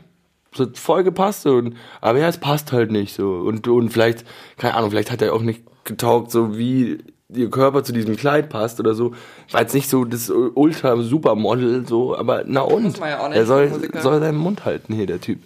Es 0.53 0.59
hat 0.59 0.77
voll 0.77 1.03
gepasst. 1.03 1.45
Und, 1.45 1.75
aber 2.01 2.19
ja, 2.19 2.27
es 2.27 2.37
passt 2.37 2.71
halt 2.71 2.91
nicht 2.91 3.15
so. 3.15 3.33
Und, 3.33 3.67
und 3.67 3.89
vielleicht, 3.89 4.25
keine 4.57 4.75
Ahnung, 4.75 4.89
vielleicht 4.89 5.11
hat 5.11 5.21
er 5.21 5.33
auch 5.33 5.41
nicht 5.41 5.63
getaugt, 5.83 6.31
so 6.31 6.57
wie 6.57 6.99
ihr 7.33 7.49
Körper 7.49 7.83
zu 7.83 7.93
diesem 7.93 8.15
Kleid 8.17 8.49
passt 8.49 8.79
oder 8.79 8.93
so. 8.93 9.13
War 9.51 9.61
jetzt 9.61 9.73
nicht 9.73 9.89
so 9.89 10.05
das 10.05 10.29
ultra 10.29 10.97
Supermodel, 11.01 11.85
so, 11.87 12.15
aber 12.17 12.43
na 12.45 12.61
und? 12.61 12.97
ja 12.99 13.19
auch 13.19 13.29
nicht 13.29 13.37
er 13.37 13.45
soll, 13.45 13.71
soll 14.01 14.19
seinen 14.19 14.37
Mund 14.37 14.65
halten 14.65 14.93
hier, 14.93 15.05
der 15.07 15.21
Typ. 15.21 15.39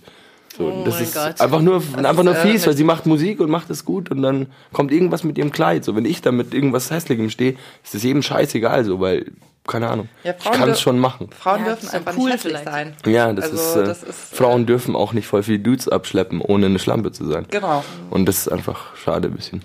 So, 0.57 0.65
Oh 0.67 0.83
das 0.85 0.93
mein 0.95 1.03
ist 1.03 1.13
Gott. 1.15 1.41
einfach 1.41 1.61
nur, 1.61 1.83
einfach 1.97 2.23
nur 2.23 2.33
ist, 2.33 2.45
äh, 2.45 2.47
fies, 2.51 2.65
weil 2.67 2.77
sie 2.77 2.85
macht 2.85 3.05
Musik 3.05 3.41
und 3.41 3.49
macht 3.49 3.69
es 3.69 3.83
gut 3.83 4.09
und 4.09 4.21
dann 4.21 4.47
kommt 4.71 4.91
irgendwas 4.93 5.23
mit 5.25 5.37
ihrem 5.37 5.51
Kleid. 5.51 5.83
So, 5.83 5.95
wenn 5.97 6.05
ich 6.05 6.21
da 6.21 6.31
mit 6.31 6.53
irgendwas 6.53 6.91
Hässlichem 6.91 7.29
stehe, 7.29 7.55
ist 7.83 7.93
es 7.93 8.03
jedem 8.03 8.21
scheißegal, 8.21 8.85
so, 8.85 9.01
weil, 9.01 9.25
keine 9.67 9.89
Ahnung. 9.89 10.07
Ja, 10.23 10.33
ich 10.39 10.45
kann 10.51 10.69
es 10.69 10.79
schon 10.79 10.97
machen. 10.97 11.27
Frauen 11.37 11.59
Ja, 11.59 11.65
dürfen 11.73 11.89
einfach 11.89 12.13
cool 12.17 12.25
nicht 12.29 12.35
hässlich 12.35 12.57
vielleicht. 12.59 12.71
sein. 12.71 12.93
Ja, 13.05 13.33
das, 13.33 13.51
Also, 13.51 13.55
ist, 13.57 13.75
äh, 13.75 13.83
das 13.85 14.03
ist, 14.03 14.33
äh, 14.33 14.35
Frauen 14.37 14.65
dürfen 14.65 14.95
auch 14.95 15.11
nicht 15.11 15.27
voll 15.27 15.43
viel 15.43 15.59
Dudes 15.59 15.89
abschleppen, 15.89 16.39
ohne 16.39 16.67
eine 16.67 16.79
Schlampe 16.79 17.11
zu 17.11 17.25
sein. 17.25 17.45
Genau, 17.51 17.83
Und 18.09 18.25
das 18.25 18.37
ist 18.37 18.47
einfach 18.49 18.95
schade 18.95 19.27
ein 19.27 19.33
bisschen. 19.35 19.61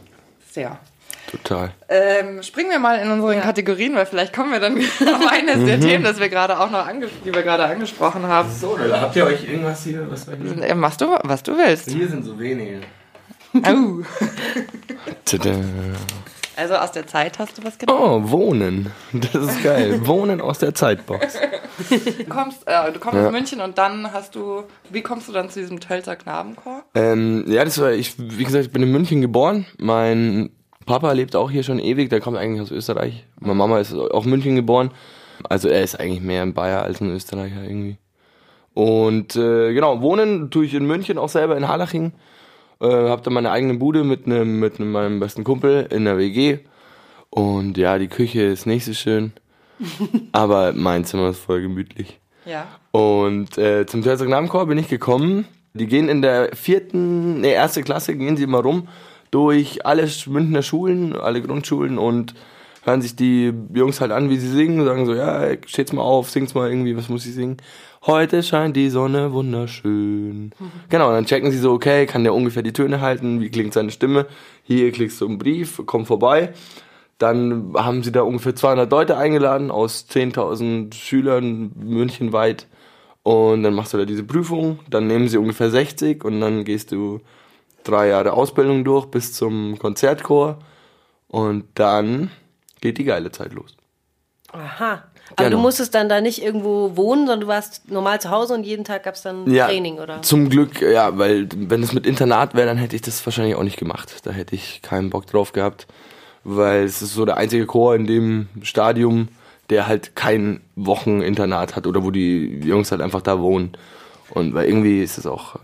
sehr. 0.51 0.77
Total. 1.31 1.71
Ähm, 1.89 2.43
springen 2.43 2.71
wir 2.71 2.79
mal 2.81 2.97
in 2.99 3.11
unsere 3.11 3.37
Kategorien, 3.41 3.95
weil 3.95 4.07
vielleicht 4.07 4.35
kommen 4.35 4.51
wir 4.51 4.59
dann 4.61 4.77
auf 4.79 5.31
eines 5.31 5.59
Mhm. 5.59 5.67
der 5.67 5.81
Themen, 5.81 6.03
das 6.05 6.19
wir 6.19 6.29
gerade 6.29 6.59
auch 6.59 6.71
noch 6.71 6.89
die 7.25 7.33
wir 7.35 7.43
gerade 7.43 7.65
angesprochen 7.65 8.27
haben. 8.27 8.51
So, 8.51 8.77
habt 8.79 9.15
ihr 9.15 9.27
euch 9.27 9.45
irgendwas 9.49 9.85
hier? 9.85 10.07
Was? 10.11 10.27
Äh, 10.29 10.75
Machst 10.75 11.01
du, 11.01 11.07
was 11.23 11.43
du 11.43 11.57
willst. 11.57 11.89
Hier 11.91 12.09
sind 12.09 12.25
so 12.25 12.39
wenige. 12.39 12.81
Au. 13.63 14.01
Tada. 15.25 15.51
Also 16.57 16.75
aus 16.75 16.93
der 16.93 17.07
Zeit 17.07 17.39
hast 17.39 17.57
du 17.59 17.65
was 17.65 17.79
genommen. 17.79 18.25
Oh, 18.27 18.31
Wohnen. 18.31 18.91
Das 19.13 19.35
ist 19.35 19.63
geil. 19.63 20.01
Wohnen 20.07 20.41
aus 20.41 20.59
der 20.59 20.75
Zeitbox. 20.75 21.39
Du 21.89 22.25
kommst, 22.29 22.67
äh, 22.67 22.93
du 22.93 22.99
kommst 23.01 23.17
Ja. 23.17 23.27
aus 23.27 23.33
München 23.33 23.61
und 23.61 23.79
dann 23.79 24.13
hast 24.13 24.35
du, 24.35 24.65
wie 24.91 25.01
kommst 25.03 25.29
du 25.29 25.33
dann 25.33 25.49
zu 25.49 25.61
diesem 25.61 25.81
Tölzer 25.81 26.17
Knabenchor? 26.17 26.83
Ähm, 26.95 27.45
ja, 27.47 27.65
das 27.65 27.81
war, 27.81 27.93
ich, 27.93 28.15
wie 28.19 28.45
gesagt, 28.45 28.67
ich 28.67 28.73
bin 28.73 28.83
in 28.83 28.93
München 28.93 29.21
geboren. 29.23 29.65
Mein 29.79 30.51
Papa 30.91 31.13
lebt 31.13 31.37
auch 31.37 31.53
hier 31.53 31.63
schon 31.63 31.79
ewig, 31.79 32.11
der 32.11 32.21
kommt 32.21 32.37
eigentlich 32.37 32.61
aus 32.61 32.73
Österreich. 32.73 33.25
Meine 33.39 33.55
Mama 33.55 33.79
ist 33.79 33.95
auch 33.95 34.25
in 34.25 34.31
München 34.31 34.57
geboren. 34.57 34.91
Also 35.49 35.69
er 35.69 35.85
ist 35.85 36.01
eigentlich 36.01 36.21
mehr 36.21 36.43
ein 36.43 36.53
Bayer 36.53 36.83
als 36.83 37.01
ein 37.01 37.15
Österreicher 37.15 37.63
irgendwie. 37.63 37.97
Und 38.75 39.37
äh, 39.37 39.73
genau, 39.73 40.03
wohnen 40.03 40.51
tue 40.51 40.65
ich 40.65 40.75
in 40.75 40.89
München 40.89 41.17
auch 41.17 41.29
selber 41.29 41.57
in 41.57 41.69
Harlaching. 41.69 42.11
Äh, 42.81 42.89
hab 42.89 43.23
da 43.23 43.31
meine 43.31 43.53
eigene 43.53 43.75
Bude 43.75 44.03
mit 44.03 44.27
einem 44.27 44.59
mit 44.59 44.81
einem, 44.81 44.91
meinem 44.91 45.21
besten 45.21 45.45
Kumpel 45.45 45.87
in 45.91 46.07
der 46.07 46.19
WG. 46.19 46.59
Und 47.31 47.79
ja, 47.79 47.97
die 47.97 48.09
Küche 48.09 48.43
ist 48.43 48.67
nicht 48.67 48.85
so 48.85 48.93
schön. 48.93 49.33
aber 50.33 50.73
mein 50.73 51.05
Zimmer 51.05 51.29
ist 51.29 51.39
voll 51.39 51.63
gemütlich. 51.63 52.19
Ja. 52.47 52.67
Und 52.91 53.57
äh, 53.59 53.87
zum 53.87 54.03
Tölzer 54.03 54.27
Knabenchor 54.27 54.67
bin 54.67 54.77
ich 54.77 54.89
gekommen. 54.89 55.47
Die 55.73 55.87
gehen 55.87 56.09
in 56.09 56.21
der 56.21 56.51
vierten, 56.57 57.43
nee, 57.43 57.53
erste 57.53 57.85
Klasse, 57.85 58.17
gehen 58.17 58.37
sie 58.37 58.43
immer 58.43 58.59
rum 58.59 58.89
durch 59.31 59.87
alle 59.87 60.09
Münchner 60.27 60.63
Schulen, 60.63 61.15
alle 61.15 61.43
Grundschulen 61.43 61.99
und 61.99 62.35
hören 62.85 63.03
sich 63.03 63.15
die 63.17 63.53
Jungs 63.75 64.01
halt 64.01 64.13
an, 64.13 64.31
wie 64.31 64.37
sie 64.37 64.49
singen, 64.49 64.85
sagen 64.85 65.07
so, 65.07 65.15
ja, 65.15 65.47
steht's 65.67 65.93
mal 65.93 66.03
auf, 66.03 66.31
singt's 66.31 66.55
mal 66.55 66.69
irgendwie, 66.69 66.97
was 66.97 67.09
muss 67.09 67.27
ich 67.27 67.35
singen? 67.35 67.59
Heute 68.07 68.43
scheint 68.43 68.77
die 68.77 68.89
Sonne 68.89 69.33
wunderschön. 69.33 70.53
Genau, 70.89 71.13
dann 71.13 71.27
checken 71.27 71.51
sie 71.51 71.59
so, 71.59 71.73
okay, 71.73 72.07
kann 72.07 72.25
der 72.25 72.35
ungefähr 72.35 72.63
die 72.63 72.73
Töne 72.73 73.01
halten, 73.01 73.41
wie 73.41 73.51
klingt 73.51 73.75
seine 73.75 73.91
Stimme? 73.91 74.27
Hier 74.63 74.91
klickst 74.93 75.21
du 75.21 75.27
einen 75.27 75.39
Brief, 75.39 75.83
komm 75.85 76.07
vorbei. 76.07 76.55
Dann 77.19 77.75
haben 77.77 78.03
sie 78.03 78.13
da 78.13 78.23
ungefähr 78.23 78.57
200 78.57 78.91
Leute 78.91 79.19
eingeladen 79.19 79.71
aus 79.71 80.07
10.000 80.11 80.95
Schülern 80.95 81.73
münchenweit. 81.77 82.67
Und 83.23 83.63
dann 83.63 83.75
machst 83.75 83.93
du 83.93 83.99
da 83.99 84.07
diese 84.07 84.25
Prüfung. 84.25 84.79
Dann 84.89 85.07
nehmen 85.07 85.29
sie 85.29 85.37
ungefähr 85.37 85.69
60 85.69 86.25
und 86.25 86.41
dann 86.41 86.65
gehst 86.65 86.93
du 86.93 87.21
drei 87.85 88.09
Jahre 88.09 88.33
Ausbildung 88.33 88.85
durch 88.85 89.07
bis 89.07 89.33
zum 89.33 89.79
Konzertchor. 89.79 90.59
Und 91.29 91.65
dann 91.75 92.31
geht 92.81 92.99
die 92.99 93.05
geile 93.05 93.31
Zeit 93.31 93.53
los. 93.53 93.77
Aha. 94.53 95.05
Aber 95.37 95.45
Genau. 95.45 95.59
du 95.59 95.63
musstest 95.63 95.95
dann 95.95 96.09
da 96.09 96.21
nicht 96.21 96.43
irgendwo 96.43 96.97
wohnen, 96.97 97.21
sondern 97.27 97.41
du 97.41 97.47
warst 97.47 97.89
normal 97.89 98.21
zu 98.21 98.31
Hause 98.31 98.55
und 98.55 98.65
jeden 98.65 98.83
Tag 98.85 99.05
gab 99.05 99.15
es 99.15 99.23
dann 99.23 99.47
Training, 99.47 99.99
oder? 100.01 100.23
Zum 100.23 100.49
Glück, 100.49 100.81
ja, 100.83 101.17
weil 101.19 101.49
wenn 101.55 101.85
es 101.85 101.93
mit 101.93 102.05
Internat 102.05 102.55
wäre, 102.55 102.67
dann 102.67 102.79
hätte 102.79 102.97
ich 102.97 103.03
das 103.03 103.25
wahrscheinlich 103.25 103.55
auch 103.55 103.63
nicht 103.63 103.79
gemacht. 103.79 104.13
Da 104.25 104.33
hätte 104.33 104.57
ich 104.57 104.83
keinen 104.83 105.09
Bock 105.11 105.27
drauf 105.27 105.53
gehabt, 105.53 105.87
weil 106.43 106.83
es 106.83 107.01
ist 107.01 107.15
so 107.15 107.25
der 107.25 107.37
einzige 107.37 107.67
Chor 107.67 107.95
in 107.95 108.09
dem 108.09 108.49
Stadium, 108.63 109.29
der 109.71 109.87
halt 109.87 110.17
kein 110.17 110.63
Wocheninternat 110.75 111.77
hat 111.77 111.87
oder 111.87 112.03
wo 112.03 112.11
die 112.11 112.59
Jungs 112.65 112.91
halt 112.91 113.01
einfach 113.01 113.23
da 113.23 113.39
wohnen. 113.39 113.77
Und 114.31 114.53
weil 114.55 114.67
irgendwie 114.67 115.01
ist 115.01 115.17
es 115.17 115.27
auch 115.27 115.55
äh, 115.57 115.59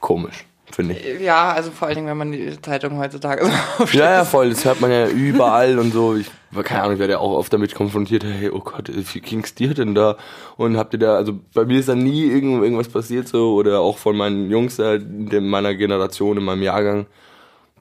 komisch, 0.00 0.44
finde 0.74 0.94
ich. 0.94 1.20
Ja, 1.20 1.52
also 1.52 1.70
vor 1.70 1.88
allen 1.88 1.96
Dingen, 1.96 2.08
wenn 2.08 2.16
man 2.16 2.32
die 2.32 2.60
Zeitung 2.60 2.98
heutzutage 2.98 3.44
so 3.44 3.50
aufschlägt. 3.82 4.04
Ja, 4.04 4.12
ja, 4.12 4.24
voll. 4.24 4.50
Das 4.50 4.64
hört 4.64 4.80
man 4.80 4.90
ja 4.90 5.08
überall 5.08 5.78
und 5.78 5.92
so. 5.92 6.16
Ich, 6.16 6.30
keine 6.64 6.82
Ahnung, 6.82 6.94
ich 6.94 6.98
werde 6.98 7.14
ja 7.14 7.18
auch 7.18 7.32
oft 7.32 7.52
damit 7.52 7.74
konfrontiert. 7.74 8.24
Hey, 8.24 8.50
oh 8.50 8.60
Gott, 8.60 8.90
wie 8.92 9.20
ging's 9.20 9.54
dir 9.54 9.74
denn 9.74 9.94
da? 9.94 10.16
Und 10.56 10.76
habt 10.76 10.92
ihr 10.92 10.98
da, 10.98 11.16
also 11.16 11.38
bei 11.54 11.64
mir 11.64 11.78
ist 11.80 11.88
da 11.88 11.94
nie 11.94 12.24
irgend, 12.24 12.62
irgendwas 12.62 12.88
passiert 12.88 13.28
so 13.28 13.54
oder 13.54 13.80
auch 13.80 13.98
von 13.98 14.16
meinen 14.16 14.50
Jungs 14.50 14.76
da, 14.76 14.94
in 14.94 15.48
meiner 15.48 15.74
Generation, 15.74 16.38
in 16.38 16.44
meinem 16.44 16.62
Jahrgang 16.62 17.06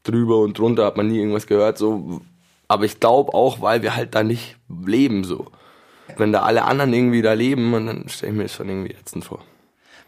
drüber 0.03 0.39
und 0.39 0.57
drunter 0.57 0.85
hat 0.85 0.97
man 0.97 1.07
nie 1.07 1.19
irgendwas 1.19 1.47
gehört 1.47 1.77
so. 1.77 2.21
Aber 2.67 2.85
ich 2.85 2.99
glaube 2.99 3.33
auch, 3.33 3.61
weil 3.61 3.81
wir 3.81 3.95
halt 3.95 4.15
da 4.15 4.23
nicht 4.23 4.55
leben 4.85 5.23
so. 5.23 5.47
Wenn 6.17 6.31
da 6.31 6.41
alle 6.43 6.65
anderen 6.65 6.93
irgendwie 6.93 7.21
da 7.21 7.33
leben, 7.33 7.73
und 7.73 7.87
dann 7.87 8.09
stelle 8.09 8.31
ich 8.31 8.37
mir 8.37 8.43
das 8.43 8.53
schon 8.53 8.69
irgendwie 8.69 8.93
ätzend 8.93 9.25
vor. 9.25 9.39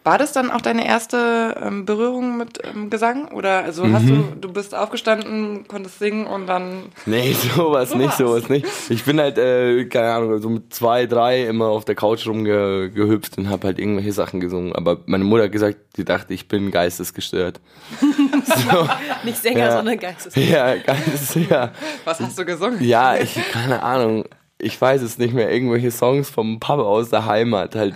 War 0.05 0.17
das 0.17 0.33
dann 0.33 0.51
auch 0.51 0.59
deine 0.59 0.85
erste 0.85 1.55
ähm, 1.65 1.85
Berührung 1.85 2.37
mit 2.37 2.59
ähm, 2.63 2.89
Gesang? 2.89 3.29
Oder 3.29 3.63
also 3.63 3.87
hast 3.89 4.07
du, 4.09 4.15
du 4.39 4.51
bist 4.51 4.75
aufgestanden, 4.75 5.65
konntest 5.67 5.99
singen 5.99 6.27
und 6.27 6.47
dann. 6.47 6.83
Nee, 7.05 7.33
sowas 7.33 7.95
nicht, 7.95 8.13
sowas 8.17 8.49
nicht. 8.49 8.65
Ich 8.89 9.05
bin 9.05 9.19
halt, 9.19 9.37
äh, 9.37 9.85
keine 9.85 10.11
Ahnung, 10.11 10.41
so 10.41 10.49
mit 10.49 10.73
zwei, 10.73 11.05
drei 11.05 11.43
immer 11.45 11.67
auf 11.67 11.85
der 11.85 11.95
Couch 11.95 12.27
rumgehüpft 12.27 13.37
und 13.37 13.49
habe 13.49 13.67
halt 13.67 13.79
irgendwelche 13.79 14.11
Sachen 14.11 14.39
gesungen. 14.41 14.73
Aber 14.75 14.99
meine 15.05 15.23
Mutter 15.23 15.43
hat 15.43 15.51
gesagt, 15.53 15.77
die 15.95 16.03
dachte, 16.03 16.33
ich 16.33 16.47
bin 16.49 16.69
geistesgestört. 16.71 17.61
so, 18.01 18.87
Nicht 19.23 19.37
Sänger, 19.41 19.59
Ja. 19.59 19.71
sondern 19.77 19.97
Geistes. 19.99 20.35
ja, 20.35 20.75
geistes, 20.75 21.35
ja. 21.49 21.71
Was 22.03 22.19
hast 22.19 22.37
du 22.37 22.43
gesungen? 22.45 22.83
Ja, 22.83 23.15
ich, 23.15 23.35
keine 23.51 23.81
Ahnung. 23.83 24.25
Ich 24.57 24.79
weiß 24.79 25.01
es 25.01 25.17
nicht 25.17 25.33
mehr. 25.33 25.51
Irgendwelche 25.51 25.91
Songs 25.91 26.29
vom 26.29 26.59
Papa 26.59 26.83
aus 26.83 27.09
der 27.09 27.25
Heimat 27.25 27.75
halt. 27.75 27.95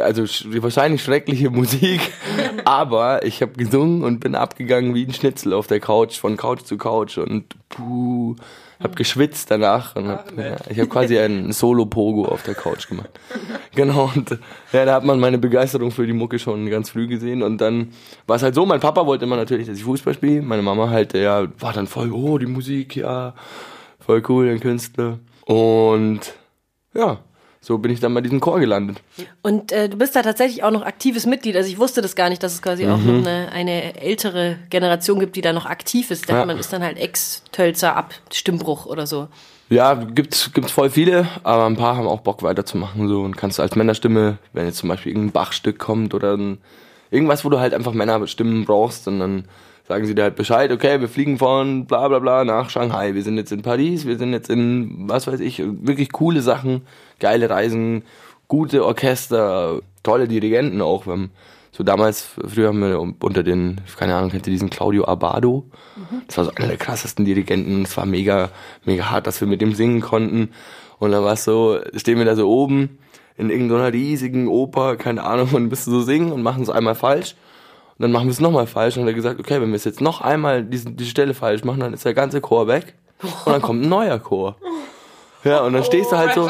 Also 0.00 0.26
sch 0.26 0.46
wahrscheinlich 0.48 1.02
schreckliche 1.02 1.50
Musik, 1.50 2.00
aber 2.64 3.24
ich 3.24 3.42
habe 3.42 3.52
gesungen 3.52 4.02
und 4.04 4.20
bin 4.20 4.34
abgegangen 4.34 4.94
wie 4.94 5.04
ein 5.04 5.12
Schnitzel 5.12 5.52
auf 5.52 5.66
der 5.66 5.80
Couch, 5.80 6.18
von 6.18 6.36
Couch 6.36 6.62
zu 6.62 6.76
Couch 6.76 7.18
und 7.18 7.44
puh, 7.68 8.36
hab 8.80 8.96
geschwitzt 8.96 9.50
danach 9.50 9.96
und 9.96 10.08
hab, 10.08 10.36
ja, 10.36 10.56
ich 10.68 10.78
habe 10.78 10.88
quasi 10.88 11.18
ein 11.18 11.52
Solo-Pogo 11.52 12.26
auf 12.26 12.42
der 12.42 12.54
Couch 12.54 12.88
gemacht. 12.88 13.10
Genau, 13.74 14.10
und 14.14 14.38
ja, 14.72 14.84
da 14.84 14.94
hat 14.94 15.04
man 15.04 15.20
meine 15.20 15.38
Begeisterung 15.38 15.90
für 15.90 16.06
die 16.06 16.12
Mucke 16.12 16.38
schon 16.38 16.68
ganz 16.70 16.90
früh 16.90 17.06
gesehen 17.06 17.42
und 17.42 17.60
dann 17.60 17.92
war 18.26 18.36
es 18.36 18.42
halt 18.42 18.54
so, 18.54 18.66
mein 18.66 18.80
Papa 18.80 19.06
wollte 19.06 19.24
immer 19.24 19.36
natürlich, 19.36 19.66
dass 19.66 19.78
ich 19.78 19.84
Fußball 19.84 20.14
spiele, 20.14 20.42
meine 20.42 20.62
Mama 20.62 20.90
halt, 20.90 21.14
ja, 21.14 21.46
war 21.58 21.72
dann 21.72 21.86
voll, 21.86 22.12
oh, 22.12 22.38
die 22.38 22.46
Musik, 22.46 22.96
ja, 22.96 23.34
voll 24.00 24.22
cool, 24.28 24.48
ein 24.48 24.60
Künstler. 24.60 25.18
Und 25.46 26.34
ja, 26.94 27.18
so 27.64 27.78
bin 27.78 27.90
ich 27.90 27.98
dann 27.98 28.12
bei 28.12 28.20
diesem 28.20 28.40
Chor 28.40 28.60
gelandet. 28.60 29.00
Und 29.40 29.72
äh, 29.72 29.88
du 29.88 29.96
bist 29.96 30.14
da 30.14 30.20
tatsächlich 30.20 30.62
auch 30.62 30.70
noch 30.70 30.82
aktives 30.82 31.24
Mitglied. 31.24 31.56
Also 31.56 31.70
ich 31.70 31.78
wusste 31.78 32.02
das 32.02 32.14
gar 32.14 32.28
nicht, 32.28 32.42
dass 32.42 32.52
es 32.52 32.60
quasi 32.60 32.86
auch 32.86 32.98
noch 32.98 33.14
eine, 33.14 33.50
eine 33.52 33.98
ältere 33.98 34.58
Generation 34.68 35.18
gibt, 35.18 35.34
die 35.34 35.40
da 35.40 35.54
noch 35.54 35.64
aktiv 35.64 36.10
ist. 36.10 36.28
Mhm. 36.28 36.34
Ja. 36.34 36.44
man 36.44 36.58
ist 36.58 36.74
dann 36.74 36.82
halt 36.82 36.98
Ex-Tölzer 36.98 37.96
ab 37.96 38.12
Stimmbruch 38.30 38.84
oder 38.84 39.06
so. 39.06 39.28
Ja, 39.70 39.94
gibt's, 39.94 40.52
gibt's 40.52 40.72
voll 40.72 40.90
viele, 40.90 41.26
aber 41.42 41.64
ein 41.64 41.76
paar 41.76 41.96
haben 41.96 42.06
auch 42.06 42.20
Bock 42.20 42.42
weiterzumachen, 42.42 43.08
so, 43.08 43.22
und 43.22 43.38
kannst 43.38 43.58
als 43.58 43.76
Männerstimme, 43.76 44.36
wenn 44.52 44.66
jetzt 44.66 44.76
zum 44.76 44.90
Beispiel 44.90 45.12
irgendein 45.12 45.32
Bachstück 45.32 45.78
kommt 45.78 46.12
oder 46.12 46.36
ein, 46.36 46.58
irgendwas, 47.10 47.46
wo 47.46 47.48
du 47.48 47.58
halt 47.58 47.72
einfach 47.72 47.94
Männerstimmen 47.94 48.66
brauchst, 48.66 49.08
und 49.08 49.20
dann 49.20 49.44
sagen 49.86 50.06
sie 50.06 50.14
dir 50.14 50.22
halt 50.22 50.36
Bescheid, 50.36 50.72
okay, 50.72 51.00
wir 51.00 51.08
fliegen 51.08 51.38
von 51.38 51.86
bla 51.86 52.08
bla 52.08 52.18
bla 52.18 52.44
nach 52.44 52.70
Shanghai, 52.70 53.14
wir 53.14 53.22
sind 53.22 53.36
jetzt 53.36 53.52
in 53.52 53.62
Paris, 53.62 54.06
wir 54.06 54.18
sind 54.18 54.32
jetzt 54.32 54.50
in, 54.50 55.08
was 55.08 55.26
weiß 55.26 55.40
ich, 55.40 55.62
wirklich 55.64 56.12
coole 56.12 56.42
Sachen, 56.42 56.82
geile 57.20 57.50
Reisen, 57.50 58.02
gute 58.48 58.84
Orchester, 58.84 59.80
tolle 60.02 60.28
Dirigenten 60.28 60.80
auch. 60.80 61.04
So 61.72 61.82
damals, 61.82 62.28
früher 62.46 62.68
haben 62.68 62.80
wir 62.80 63.00
unter 63.00 63.42
den, 63.42 63.80
keine 63.98 64.14
Ahnung, 64.14 64.30
kennt 64.30 64.46
ihr 64.46 64.52
diesen 64.52 64.70
Claudio 64.70 65.06
Abado? 65.06 65.64
Mhm. 65.96 66.22
Das 66.28 66.38
war 66.38 66.44
so 66.44 66.52
einer 66.52 66.68
der 66.68 66.76
krassesten 66.76 67.24
Dirigenten. 67.24 67.82
Es 67.82 67.96
war 67.96 68.06
mega, 68.06 68.50
mega 68.84 69.10
hart, 69.10 69.26
dass 69.26 69.40
wir 69.40 69.48
mit 69.48 69.60
dem 69.60 69.74
singen 69.74 70.00
konnten. 70.00 70.50
Und 71.00 71.10
dann 71.10 71.24
war 71.24 71.32
es 71.32 71.42
so, 71.42 71.80
stehen 71.96 72.18
wir 72.18 72.24
da 72.24 72.36
so 72.36 72.48
oben 72.48 72.98
in 73.36 73.50
irgendeiner 73.50 73.92
riesigen 73.92 74.46
Oper, 74.46 74.94
keine 74.94 75.24
Ahnung, 75.24 75.48
und 75.52 75.68
du 75.68 75.74
so 75.74 76.00
singen 76.02 76.30
und 76.30 76.42
machen 76.42 76.62
es 76.62 76.70
einmal 76.70 76.94
falsch. 76.94 77.34
Und 77.96 78.02
dann 78.02 78.12
machen 78.12 78.26
wir 78.26 78.32
es 78.32 78.40
nochmal 78.40 78.66
falsch. 78.66 78.96
Und 78.96 79.02
dann 79.02 79.08
hat 79.08 79.14
er 79.14 79.16
gesagt, 79.16 79.40
okay, 79.40 79.60
wenn 79.60 79.68
wir 79.68 79.76
es 79.76 79.84
jetzt 79.84 80.00
noch 80.00 80.20
einmal 80.20 80.64
diese, 80.64 80.90
diese 80.90 81.10
Stelle 81.10 81.34
falsch 81.34 81.64
machen, 81.64 81.80
dann 81.80 81.94
ist 81.94 82.04
der 82.04 82.14
ganze 82.14 82.40
Chor 82.40 82.66
weg. 82.66 82.94
Und 83.22 83.52
dann 83.52 83.62
kommt 83.62 83.82
ein 83.82 83.88
neuer 83.88 84.18
Chor. 84.18 84.56
Ja, 85.44 85.60
und 85.60 85.74
dann 85.74 85.84
stehst 85.84 86.10
du 86.10 86.16
halt 86.16 86.34
so. 86.34 86.48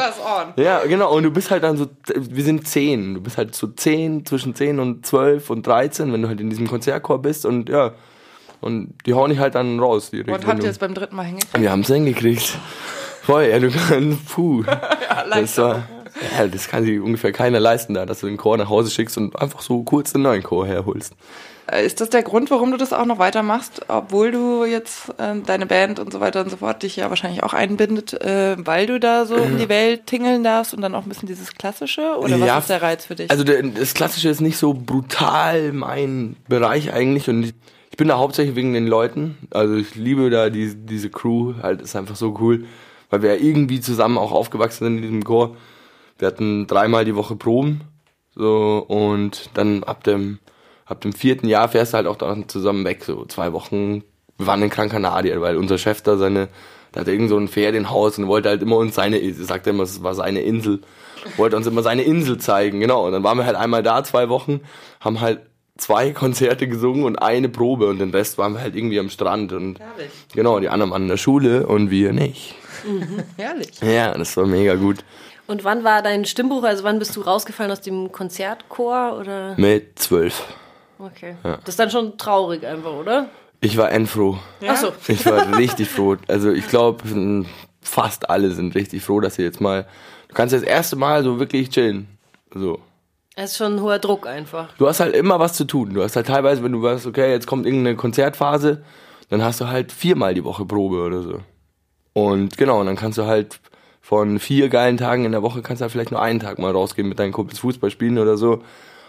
Ja, 0.55 0.85
genau. 0.85 1.13
Und 1.13 1.23
du 1.23 1.31
bist 1.31 1.51
halt 1.51 1.63
dann 1.63 1.77
so, 1.77 1.87
wir 2.15 2.43
sind 2.43 2.67
zehn. 2.67 3.15
Du 3.15 3.21
bist 3.21 3.37
halt 3.37 3.53
so 3.53 3.67
zehn, 3.67 4.25
zwischen 4.25 4.55
zehn 4.55 4.79
und 4.79 5.05
zwölf 5.05 5.49
und 5.49 5.67
dreizehn, 5.67 6.13
wenn 6.13 6.21
du 6.21 6.29
halt 6.29 6.39
in 6.39 6.49
diesem 6.49 6.67
Konzertchor 6.67 7.21
bist 7.21 7.45
und 7.45 7.69
ja. 7.69 7.91
Und 8.61 8.95
die 9.05 9.13
hauen 9.13 9.29
dich 9.29 9.39
halt 9.39 9.53
dann 9.53 9.79
raus. 9.79 10.09
Direkt, 10.11 10.29
und 10.29 10.47
habt 10.47 10.63
ihr 10.63 10.69
es 10.69 10.79
beim 10.79 10.93
dritten 10.93 11.15
Mal 11.15 11.25
hingekriegt? 11.25 11.61
Wir 11.61 11.71
haben 11.71 11.81
es 11.81 11.87
hingekriegt. 11.87 12.57
Voll, 13.21 13.43
ja, 13.43 13.59
du 13.59 13.69
kannst, 13.69 14.29
puh. 14.29 14.63
ja, 14.67 15.25
das 15.29 15.57
war, 15.57 15.83
ja, 16.37 16.47
das 16.47 16.67
kann 16.67 16.83
sich 16.83 16.99
ungefähr 16.99 17.31
keiner 17.31 17.59
leisten 17.59 17.93
da, 17.93 18.05
dass 18.05 18.21
du 18.21 18.27
den 18.27 18.37
Chor 18.37 18.57
nach 18.57 18.69
Hause 18.69 18.91
schickst 18.91 19.17
und 19.17 19.39
einfach 19.39 19.61
so 19.61 19.83
kurz 19.83 20.13
den 20.13 20.21
neuen 20.21 20.43
Chor 20.43 20.65
herholst. 20.67 21.13
Äh, 21.67 21.85
ist 21.85 21.99
das 21.99 22.09
der 22.09 22.23
Grund, 22.23 22.51
warum 22.51 22.71
du 22.71 22.77
das 22.77 22.93
auch 22.93 23.05
noch 23.05 23.17
weitermachst, 23.17 23.81
obwohl 23.87 24.31
du 24.31 24.65
jetzt 24.65 25.09
äh, 25.17 25.35
deine 25.45 25.65
Band 25.65 25.99
und 25.99 26.13
so 26.13 26.19
weiter 26.19 26.41
und 26.41 26.49
so 26.49 26.57
fort 26.57 26.83
dich 26.83 26.95
ja 26.95 27.09
wahrscheinlich 27.09 27.43
auch 27.43 27.53
einbindet, 27.53 28.13
äh, 28.13 28.55
weil 28.59 28.85
du 28.85 28.99
da 28.99 29.25
so 29.25 29.35
um 29.35 29.57
die 29.57 29.69
Welt 29.69 30.05
tingeln 30.05 30.43
darfst 30.43 30.73
und 30.73 30.81
dann 30.81 30.93
auch 30.93 31.03
ein 31.03 31.09
bisschen 31.09 31.27
dieses 31.27 31.53
Klassische? 31.53 32.17
Oder 32.19 32.39
was 32.39 32.47
ja, 32.47 32.57
ist 32.59 32.69
der 32.69 32.81
Reiz 32.81 33.05
für 33.05 33.15
dich? 33.15 33.31
Also 33.31 33.43
der, 33.43 33.63
das 33.63 33.93
Klassische 33.93 34.29
ist 34.29 34.41
nicht 34.41 34.57
so 34.57 34.73
brutal 34.73 35.73
mein 35.73 36.35
Bereich 36.47 36.93
eigentlich 36.93 37.29
und 37.29 37.43
ich, 37.43 37.53
ich 37.89 37.97
bin 37.97 38.07
da 38.09 38.17
hauptsächlich 38.17 38.55
wegen 38.55 38.73
den 38.73 38.87
Leuten. 38.87 39.37
Also 39.49 39.75
ich 39.75 39.95
liebe 39.95 40.29
da 40.29 40.49
die, 40.49 40.75
diese 40.75 41.09
Crew, 41.09 41.55
halt 41.63 41.81
ist 41.81 41.95
einfach 41.95 42.15
so 42.15 42.37
cool, 42.39 42.65
weil 43.09 43.23
wir 43.23 43.35
ja 43.35 43.41
irgendwie 43.41 43.79
zusammen 43.79 44.19
auch 44.19 44.31
aufgewachsen 44.31 44.85
sind 44.85 44.97
in 44.97 45.01
diesem 45.01 45.23
Chor. 45.23 45.55
Wir 46.17 46.27
hatten 46.27 46.67
dreimal 46.67 47.05
die 47.05 47.15
Woche 47.15 47.35
Proben 47.35 47.81
so 48.35 48.85
und 48.87 49.49
dann 49.53 49.83
ab 49.83 50.03
dem 50.03 50.39
ab 50.85 51.01
dem 51.01 51.13
vierten 51.13 51.47
Jahr 51.47 51.67
fährst 51.69 51.93
du 51.93 51.97
halt 51.97 52.07
auch 52.07 52.15
dann 52.15 52.47
zusammen 52.47 52.85
weg, 52.85 53.03
so 53.03 53.25
zwei 53.25 53.53
Wochen. 53.53 54.03
Wir 54.37 54.47
waren 54.47 54.61
in 54.61 54.69
Gran 54.69 54.89
Canaria, 54.89 55.39
weil 55.41 55.57
unser 55.57 55.77
Chef 55.77 56.01
da 56.01 56.17
seine, 56.17 56.49
da 56.91 57.01
hat 57.01 57.07
irgend 57.07 57.29
so 57.29 57.37
ein 57.37 57.47
Ferienhaus 57.47 58.17
und 58.17 58.27
wollte 58.27 58.49
halt 58.49 58.61
immer 58.61 58.77
uns 58.77 58.95
seine, 58.95 59.33
sagte 59.33 59.71
immer, 59.71 59.83
es 59.83 60.03
war 60.03 60.13
seine 60.13 60.41
Insel, 60.41 60.81
wollte 61.37 61.55
uns 61.55 61.67
immer 61.67 61.81
seine 61.81 62.03
Insel 62.03 62.37
zeigen, 62.37 62.79
genau. 62.79 63.05
Und 63.05 63.13
dann 63.13 63.23
waren 63.23 63.37
wir 63.37 63.45
halt 63.45 63.55
einmal 63.55 63.81
da, 63.81 64.03
zwei 64.03 64.29
Wochen, 64.29 64.61
haben 64.99 65.21
halt 65.21 65.41
zwei 65.77 66.11
Konzerte 66.11 66.67
gesungen 66.67 67.03
und 67.03 67.17
eine 67.17 67.49
Probe 67.49 67.87
und 67.87 67.99
den 67.99 68.11
Rest 68.11 68.37
waren 68.37 68.53
wir 68.53 68.61
halt 68.61 68.75
irgendwie 68.75 68.99
am 68.99 69.09
Strand 69.09 69.53
und 69.53 69.79
Herrlich. 69.79 70.11
genau, 70.33 70.59
die 70.59 70.69
anderen 70.69 70.91
waren 70.91 71.03
in 71.03 71.07
der 71.09 71.17
Schule 71.17 71.67
und 71.67 71.89
wir 71.89 72.13
nicht. 72.13 72.55
Mhm. 72.85 73.23
Herrlich. 73.37 73.81
Ja, 73.81 74.17
das 74.17 74.37
war 74.37 74.45
mega 74.45 74.75
gut. 74.75 75.03
Und 75.47 75.63
wann 75.63 75.83
war 75.83 76.01
dein 76.01 76.25
Stimmbruch? 76.25 76.63
Also 76.63 76.83
wann 76.83 76.99
bist 76.99 77.15
du 77.15 77.21
rausgefallen 77.21 77.71
aus 77.71 77.81
dem 77.81 78.11
Konzertchor 78.11 79.17
oder? 79.19 79.55
Mit 79.57 79.99
zwölf. 79.99 80.43
Okay. 80.97 81.35
Ja. 81.43 81.57
Das 81.57 81.69
ist 81.69 81.79
dann 81.79 81.91
schon 81.91 82.17
traurig 82.17 82.65
einfach, 82.65 82.93
oder? 82.93 83.29
Ich 83.61 83.77
war 83.77 83.91
endfroh. 83.91 84.37
Ja? 84.61 84.73
Ach 84.73 84.77
so. 84.77 84.93
Ich 85.07 85.25
war 85.25 85.57
richtig 85.57 85.89
froh. 85.89 86.17
Also 86.27 86.51
ich 86.51 86.67
glaube, 86.67 87.45
fast 87.81 88.29
alle 88.29 88.51
sind 88.51 88.75
richtig 88.75 89.03
froh, 89.03 89.19
dass 89.19 89.35
sie 89.35 89.43
jetzt 89.43 89.61
mal. 89.61 89.87
Du 90.27 90.35
kannst 90.35 90.53
das 90.53 90.63
erste 90.63 90.95
Mal 90.95 91.23
so 91.23 91.39
wirklich 91.39 91.69
chillen. 91.69 92.07
So. 92.53 92.79
Es 93.35 93.51
ist 93.51 93.57
schon 93.57 93.75
ein 93.75 93.81
hoher 93.81 93.99
Druck 93.99 94.27
einfach. 94.27 94.69
Du 94.77 94.87
hast 94.87 94.99
halt 94.99 95.15
immer 95.15 95.39
was 95.39 95.53
zu 95.53 95.65
tun. 95.65 95.93
Du 95.93 96.01
hast 96.01 96.15
halt 96.15 96.27
teilweise, 96.27 96.63
wenn 96.63 96.71
du 96.71 96.81
weißt, 96.81 97.05
okay, 97.05 97.31
jetzt 97.31 97.47
kommt 97.47 97.65
irgendeine 97.65 97.97
Konzertphase, 97.97 98.83
dann 99.29 99.43
hast 99.43 99.59
du 99.61 99.67
halt 99.67 99.91
viermal 99.91 100.33
die 100.33 100.43
Woche 100.43 100.65
Probe 100.65 101.01
oder 101.01 101.21
so. 101.21 101.39
Und 102.13 102.57
genau, 102.57 102.79
und 102.79 102.85
dann 102.85 102.95
kannst 102.95 103.17
du 103.17 103.25
halt 103.25 103.59
von 104.05 104.37
vier 104.37 104.69
geilen 104.69 104.97
Tagen 104.97 105.25
in 105.25 105.31
der 105.31 105.41
Woche 105.41 105.63
kannst 105.63 105.81
du 105.81 105.83
halt 105.83 105.91
vielleicht 105.91 106.11
nur 106.11 106.21
einen 106.21 106.39
Tag 106.39 106.59
mal 106.59 106.71
rausgehen 106.71 107.09
mit 107.09 107.17
deinen 107.17 107.31
Kumpels 107.31 107.57
Fußball 107.57 107.89
spielen 107.89 108.19
oder 108.19 108.37
so 108.37 108.61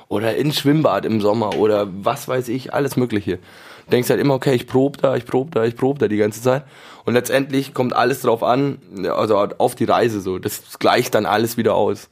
oder 0.09 0.37
ins 0.37 0.59
Schwimmbad 0.59 1.05
im 1.05 1.21
Sommer 1.21 1.59
oder 1.59 1.87
was 2.03 2.29
weiß 2.29 2.49
ich, 2.49 2.73
alles 2.73 2.97
Mögliche. 2.97 3.37
Du 3.85 3.91
denkst 3.91 4.09
halt 4.09 4.21
immer, 4.21 4.33
okay, 4.33 4.55
ich 4.55 4.67
probe 4.67 4.97
da, 4.97 5.15
ich 5.15 5.27
probe 5.27 5.51
da, 5.51 5.65
ich 5.65 5.77
probe 5.77 5.99
da 5.99 6.09
die 6.09 6.17
ganze 6.17 6.41
Zeit. 6.41 6.65
Und 7.05 7.13
letztendlich 7.13 7.75
kommt 7.75 7.95
alles 7.95 8.23
drauf 8.23 8.43
an, 8.43 8.79
also 9.15 9.37
auf 9.37 9.75
die 9.75 9.85
Reise 9.85 10.23
so. 10.23 10.39
Das 10.39 10.79
gleicht 10.79 11.15
dann 11.15 11.27
alles 11.27 11.59
wieder 11.59 11.75
aus. 11.75 12.09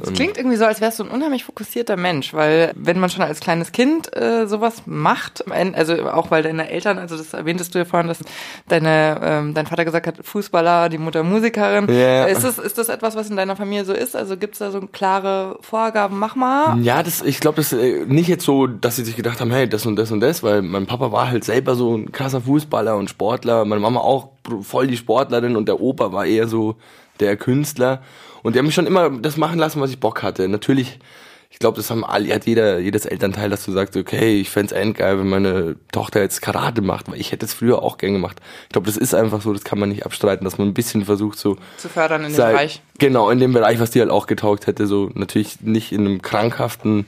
Es 0.00 0.12
klingt 0.12 0.36
irgendwie 0.36 0.56
so, 0.56 0.64
als 0.64 0.80
wärst 0.80 0.98
du 0.98 1.04
ein 1.04 1.10
unheimlich 1.10 1.44
fokussierter 1.44 1.96
Mensch, 1.96 2.32
weil 2.32 2.72
wenn 2.74 2.98
man 2.98 3.10
schon 3.10 3.22
als 3.22 3.40
kleines 3.40 3.72
Kind 3.72 4.14
äh, 4.16 4.46
sowas 4.46 4.82
macht, 4.86 5.44
also 5.50 5.94
auch 6.10 6.30
weil 6.30 6.42
deine 6.42 6.70
Eltern, 6.70 6.98
also 6.98 7.16
das 7.16 7.34
erwähntest 7.34 7.74
du 7.74 7.78
ja 7.78 7.84
vorhin, 7.84 8.08
dass 8.08 8.20
deine, 8.68 9.20
ähm, 9.22 9.54
dein 9.54 9.66
Vater 9.66 9.84
gesagt 9.84 10.06
hat, 10.06 10.16
Fußballer, 10.22 10.88
die 10.88 10.98
Mutter 10.98 11.22
Musikerin. 11.22 11.88
Yeah. 11.88 12.26
Ist, 12.26 12.44
das, 12.44 12.58
ist 12.58 12.78
das 12.78 12.88
etwas, 12.88 13.16
was 13.16 13.28
in 13.28 13.36
deiner 13.36 13.56
Familie 13.56 13.84
so 13.84 13.92
ist? 13.92 14.16
Also 14.16 14.36
gibt 14.36 14.54
es 14.54 14.60
da 14.60 14.70
so 14.70 14.80
klare 14.80 15.58
Vorgaben, 15.60 16.18
mach 16.18 16.36
mal? 16.36 16.78
Ja, 16.80 17.02
das, 17.02 17.22
ich 17.22 17.40
glaube, 17.40 17.56
das 17.56 17.72
äh, 17.72 18.04
nicht 18.06 18.28
jetzt 18.28 18.44
so, 18.44 18.66
dass 18.66 18.96
sie 18.96 19.04
sich 19.04 19.16
gedacht 19.16 19.40
haben, 19.40 19.50
hey, 19.50 19.68
das 19.68 19.84
und 19.84 19.96
das 19.96 20.10
und 20.10 20.20
das, 20.20 20.42
weil 20.42 20.62
mein 20.62 20.86
Papa 20.86 21.12
war 21.12 21.30
halt 21.30 21.44
selber 21.44 21.74
so 21.74 21.96
ein 21.96 22.12
krasser 22.12 22.40
Fußballer 22.40 22.96
und 22.96 23.10
Sportler, 23.10 23.64
meine 23.64 23.80
Mama 23.80 24.00
auch 24.00 24.30
voll 24.62 24.86
die 24.86 24.96
Sportlerin 24.96 25.56
und 25.56 25.68
der 25.68 25.80
Opa 25.80 26.12
war 26.12 26.26
eher 26.26 26.48
so 26.48 26.76
der 27.20 27.36
Künstler. 27.36 28.02
Und 28.42 28.54
die 28.54 28.58
haben 28.58 28.66
mich 28.66 28.74
schon 28.74 28.86
immer 28.86 29.10
das 29.10 29.36
machen 29.36 29.58
lassen, 29.58 29.80
was 29.80 29.90
ich 29.90 30.00
Bock 30.00 30.22
hatte. 30.22 30.48
Natürlich, 30.48 30.98
ich 31.50 31.58
glaube, 31.58 31.76
das 31.76 31.90
haben 31.90 32.04
alle, 32.04 32.34
hat 32.34 32.46
jeder, 32.46 32.78
jedes 32.78 33.06
Elternteil, 33.06 33.50
dass 33.50 33.64
du 33.64 33.72
sagst, 33.72 33.96
okay, 33.96 34.40
ich 34.40 34.50
fände 34.50 34.74
es 34.74 34.80
endgeil, 34.80 35.18
wenn 35.18 35.28
meine 35.28 35.76
Tochter 35.92 36.20
jetzt 36.20 36.42
Karate 36.42 36.82
macht, 36.82 37.10
weil 37.10 37.20
ich 37.20 37.32
hätte 37.32 37.46
es 37.46 37.54
früher 37.54 37.82
auch 37.82 37.98
gern 37.98 38.14
gemacht. 38.14 38.40
Ich 38.64 38.70
glaube, 38.70 38.86
das 38.86 38.96
ist 38.96 39.14
einfach 39.14 39.42
so, 39.42 39.52
das 39.52 39.64
kann 39.64 39.78
man 39.78 39.90
nicht 39.90 40.04
abstreiten, 40.04 40.44
dass 40.44 40.58
man 40.58 40.68
ein 40.68 40.74
bisschen 40.74 41.04
versucht, 41.04 41.38
so 41.38 41.56
zu 41.76 41.88
fördern 41.88 42.24
in 42.24 42.32
dem 42.32 42.36
Bereich. 42.36 42.82
Genau, 42.98 43.30
in 43.30 43.38
dem 43.38 43.52
Bereich, 43.52 43.80
was 43.80 43.90
die 43.90 44.00
halt 44.00 44.10
auch 44.10 44.26
getaugt 44.26 44.66
hätte, 44.66 44.86
so 44.86 45.10
natürlich 45.14 45.60
nicht 45.60 45.92
in 45.92 46.06
einem 46.06 46.22
krankhaften 46.22 47.06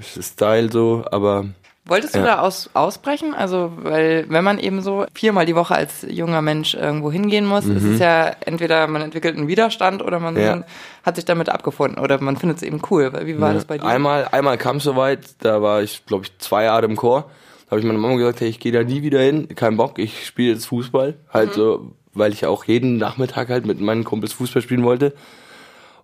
Style 0.00 0.72
so, 0.72 1.04
aber 1.10 1.46
Wolltest 1.86 2.14
du 2.14 2.20
ja. 2.20 2.24
da 2.24 2.38
aus, 2.40 2.70
ausbrechen? 2.72 3.34
Also, 3.34 3.72
weil 3.76 4.24
wenn 4.30 4.42
man 4.42 4.58
eben 4.58 4.80
so 4.80 5.04
viermal 5.12 5.44
die 5.44 5.54
Woche 5.54 5.74
als 5.74 6.06
junger 6.08 6.40
Mensch 6.40 6.72
irgendwo 6.72 7.12
hingehen 7.12 7.44
muss, 7.44 7.66
mhm. 7.66 7.76
ist 7.76 7.84
es 7.84 7.98
ja 7.98 8.34
entweder 8.40 8.86
man 8.86 9.02
entwickelt 9.02 9.36
einen 9.36 9.48
Widerstand 9.48 10.00
oder 10.02 10.18
man 10.18 10.34
ja. 10.34 10.64
hat 11.02 11.16
sich 11.16 11.26
damit 11.26 11.50
abgefunden 11.50 12.02
oder 12.02 12.18
man 12.22 12.38
findet 12.38 12.58
es 12.58 12.62
eben 12.62 12.80
cool. 12.90 13.12
Wie 13.24 13.38
war 13.38 13.48
ja. 13.48 13.54
das 13.54 13.66
bei 13.66 13.76
dir? 13.76 13.84
Einmal, 13.84 14.28
einmal 14.32 14.56
kam 14.56 14.78
es 14.78 14.84
soweit, 14.84 15.20
da 15.40 15.60
war 15.60 15.82
ich, 15.82 16.06
glaube 16.06 16.24
ich, 16.24 16.38
zwei 16.38 16.64
Jahre 16.64 16.86
im 16.86 16.96
Chor. 16.96 17.30
Da 17.66 17.72
habe 17.72 17.80
ich 17.80 17.86
meiner 17.86 17.98
Mama 17.98 18.16
gesagt, 18.16 18.40
hey, 18.40 18.48
ich 18.48 18.60
gehe 18.60 18.72
da 18.72 18.82
nie 18.82 19.02
wieder 19.02 19.20
hin, 19.20 19.48
kein 19.54 19.76
Bock, 19.76 19.98
ich 19.98 20.26
spiele 20.26 20.54
jetzt 20.54 20.64
Fußball. 20.66 21.18
Halt 21.30 21.50
mhm. 21.50 21.54
so, 21.54 21.92
weil 22.14 22.32
ich 22.32 22.46
auch 22.46 22.64
jeden 22.64 22.96
Nachmittag 22.96 23.50
halt 23.50 23.66
mit 23.66 23.82
meinen 23.82 24.04
Kumpels 24.04 24.32
Fußball 24.32 24.62
spielen 24.62 24.84
wollte. 24.84 25.12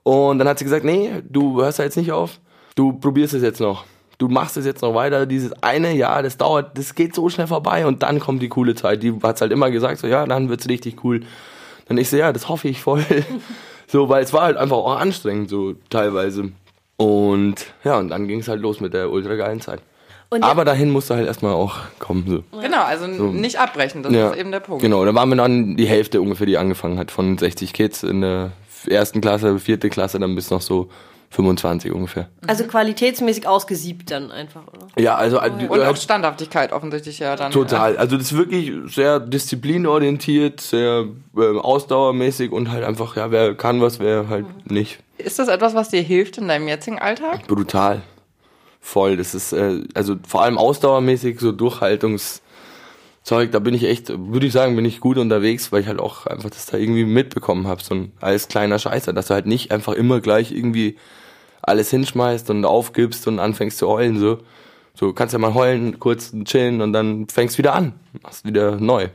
Und 0.03 0.39
dann 0.39 0.49
hat 0.49 0.59
sie 0.59 0.65
gesagt, 0.65 0.85
nee, 0.85 1.11
du 1.27 1.63
hörst 1.63 1.79
da 1.79 1.85
jetzt 1.85 1.97
nicht 1.97 2.13
auf, 2.13 2.39
du 2.75 2.93
probierst 2.93 3.33
es 3.33 3.43
jetzt 3.43 3.61
noch 3.61 3.85
du 4.21 4.29
machst 4.29 4.57
es 4.59 4.67
jetzt 4.67 4.83
noch 4.83 4.95
weiter, 4.95 5.25
dieses 5.25 5.53
eine 5.63 5.93
Jahr, 5.95 6.23
das 6.23 6.37
dauert, 6.37 6.77
das 6.77 6.95
geht 6.95 7.15
so 7.15 7.31
schnell 7.31 7.47
vorbei 7.47 7.87
und 7.87 8.03
dann 8.03 8.21
kommt 8.21 8.43
die 8.43 8.51
coole 8.51 8.75
Zeit. 8.75 9.03
Die 9.03 9.15
hat's 9.23 9.41
halt 9.41 9.51
immer 9.51 9.71
gesagt, 9.71 9.99
so 9.99 10.07
ja, 10.07 10.27
dann 10.27 10.51
wird's 10.51 10.69
richtig 10.69 11.03
cool. 11.03 11.23
Dann 11.89 11.97
ich 11.97 12.11
so, 12.11 12.19
ja, 12.19 12.33
das 12.33 12.49
hoffe 12.49 12.69
ich 12.69 12.83
voll. 12.83 13.05
so, 13.87 14.09
weil 14.11 14.23
es 14.23 14.33
war 14.33 14.43
halt 14.43 14.59
einfach 14.59 14.77
auch 14.77 14.97
anstrengend, 14.97 15.49
so 15.49 15.75
teilweise. 15.89 16.53
Und 16.99 17.67
ja, 17.83 17.99
und 17.99 18.11
dann 18.11 18.29
ging 18.29 18.41
es 18.41 18.49
halt 18.49 18.61
los 18.61 18.81
mit 18.81 18.93
der 18.93 19.11
ultra 19.11 19.37
geilen 19.37 19.63
Zeit. 19.63 19.81
Aber 20.43 20.65
dahin 20.65 20.91
musst 20.91 21.11
du 21.11 21.15
halt 21.15 21.27
erstmal 21.27 21.55
auch 21.55 21.79
kommen. 21.99 22.25
So. 22.29 22.61
Genau, 22.61 22.85
also 22.85 23.13
so. 23.13 23.33
nicht 23.33 23.59
abbrechen, 23.59 24.03
das 24.03 24.13
ja, 24.13 24.31
ist 24.31 24.39
eben 24.39 24.53
der 24.53 24.61
Punkt. 24.61 24.83
Genau, 24.83 25.05
da 25.05 25.15
waren 25.15 25.31
wir 25.31 25.37
dann 25.37 25.77
die 25.77 25.87
Hälfte 25.87 26.21
ungefähr, 26.21 26.47
die 26.47 26.59
angefangen 26.59 26.99
hat, 26.99 27.11
von 27.11 27.37
60 27.37 27.73
Kids 27.73 28.05
in 28.05 28.21
der 28.21 28.53
ersten 28.87 29.21
Klasse, 29.23 29.59
vierte 29.59 29.89
Klasse, 29.89 30.21
dann 30.21 30.37
bis 30.37 30.51
noch 30.51 30.61
so 30.61 30.89
25 31.31 31.93
ungefähr. 31.93 32.29
Also 32.47 32.65
qualitätsmäßig 32.65 33.47
ausgesiebt 33.47 34.11
dann 34.11 34.33
einfach, 34.33 34.67
oder? 34.67 34.89
Ja, 34.99 35.15
also 35.15 35.41
oh, 35.41 35.45
ja. 35.45 35.69
und 35.69 35.81
auch 35.83 35.97
Standhaftigkeit 35.97 36.73
offensichtlich 36.73 37.21
ja 37.21 37.37
dann. 37.37 37.53
Total. 37.53 37.97
Also 37.97 38.17
das 38.17 38.33
ist 38.33 38.37
wirklich 38.37 38.73
sehr 38.93 39.21
disziplinorientiert, 39.21 40.61
sehr 40.61 41.07
äh, 41.37 41.59
ausdauermäßig 41.59 42.51
und 42.51 42.73
halt 42.73 42.83
einfach, 42.83 43.15
ja, 43.17 43.31
wer 43.31 43.55
kann 43.55 43.81
was, 43.81 44.01
wer 44.01 44.29
halt 44.29 44.47
mhm. 44.47 44.75
nicht. 44.75 44.99
Ist 45.19 45.39
das 45.39 45.47
etwas, 45.47 45.75
was 45.75 45.91
dir 45.91 46.03
hilft 46.03 46.39
in 46.39 46.49
deinem 46.49 46.67
jetzigen 46.67 46.99
Alltag? 46.99 47.47
Brutal. 47.47 48.03
Voll. 48.81 49.17
Das 49.17 49.35
ist 49.35 49.53
äh, 49.53 49.85
also 49.95 50.17
vor 50.27 50.43
allem 50.43 50.59
ausdauermäßig 50.59 51.39
so 51.39 51.53
Durchhaltungs 51.53 52.43
Zeug, 53.23 53.53
da 53.53 53.59
bin 53.59 53.75
ich 53.75 53.85
echt, 53.85 54.09
würde 54.09 54.47
ich 54.47 54.53
sagen, 54.53 54.77
bin 54.77 54.85
ich 54.85 55.01
gut 55.01 55.19
unterwegs, 55.19 55.73
weil 55.73 55.83
ich 55.83 55.89
halt 55.89 56.01
auch 56.01 56.27
einfach 56.27 56.51
das 56.51 56.67
da 56.67 56.79
irgendwie 56.79 57.05
mitbekommen 57.05 57.67
habe, 57.67 57.83
so 57.83 57.95
ein 57.95 58.13
als 58.21 58.49
kleiner 58.49 58.79
Scheißer, 58.79 59.13
dass 59.13 59.27
du 59.27 59.35
halt 59.35 59.47
nicht 59.47 59.73
einfach 59.73 59.93
immer 59.93 60.21
gleich 60.21 60.53
irgendwie 60.53 60.97
alles 61.63 61.91
hinschmeißt 61.91 62.49
und 62.51 62.65
aufgibst 62.65 63.29
und 63.29 63.39
anfängst 63.39 63.79
zu 63.79 63.89
heulen, 63.89 64.19
so, 64.19 64.39
So, 64.95 65.13
kannst 65.13 65.33
ja 65.33 65.39
mal 65.39 65.55
heulen, 65.55 65.99
kurz 65.99 66.33
chillen 66.45 66.81
und 66.81 66.93
dann 66.93 67.27
fängst 67.29 67.59
wieder 67.59 67.75
an. 67.75 67.95
Machst 68.23 68.45
wieder 68.45 68.77
neu. 68.77 69.09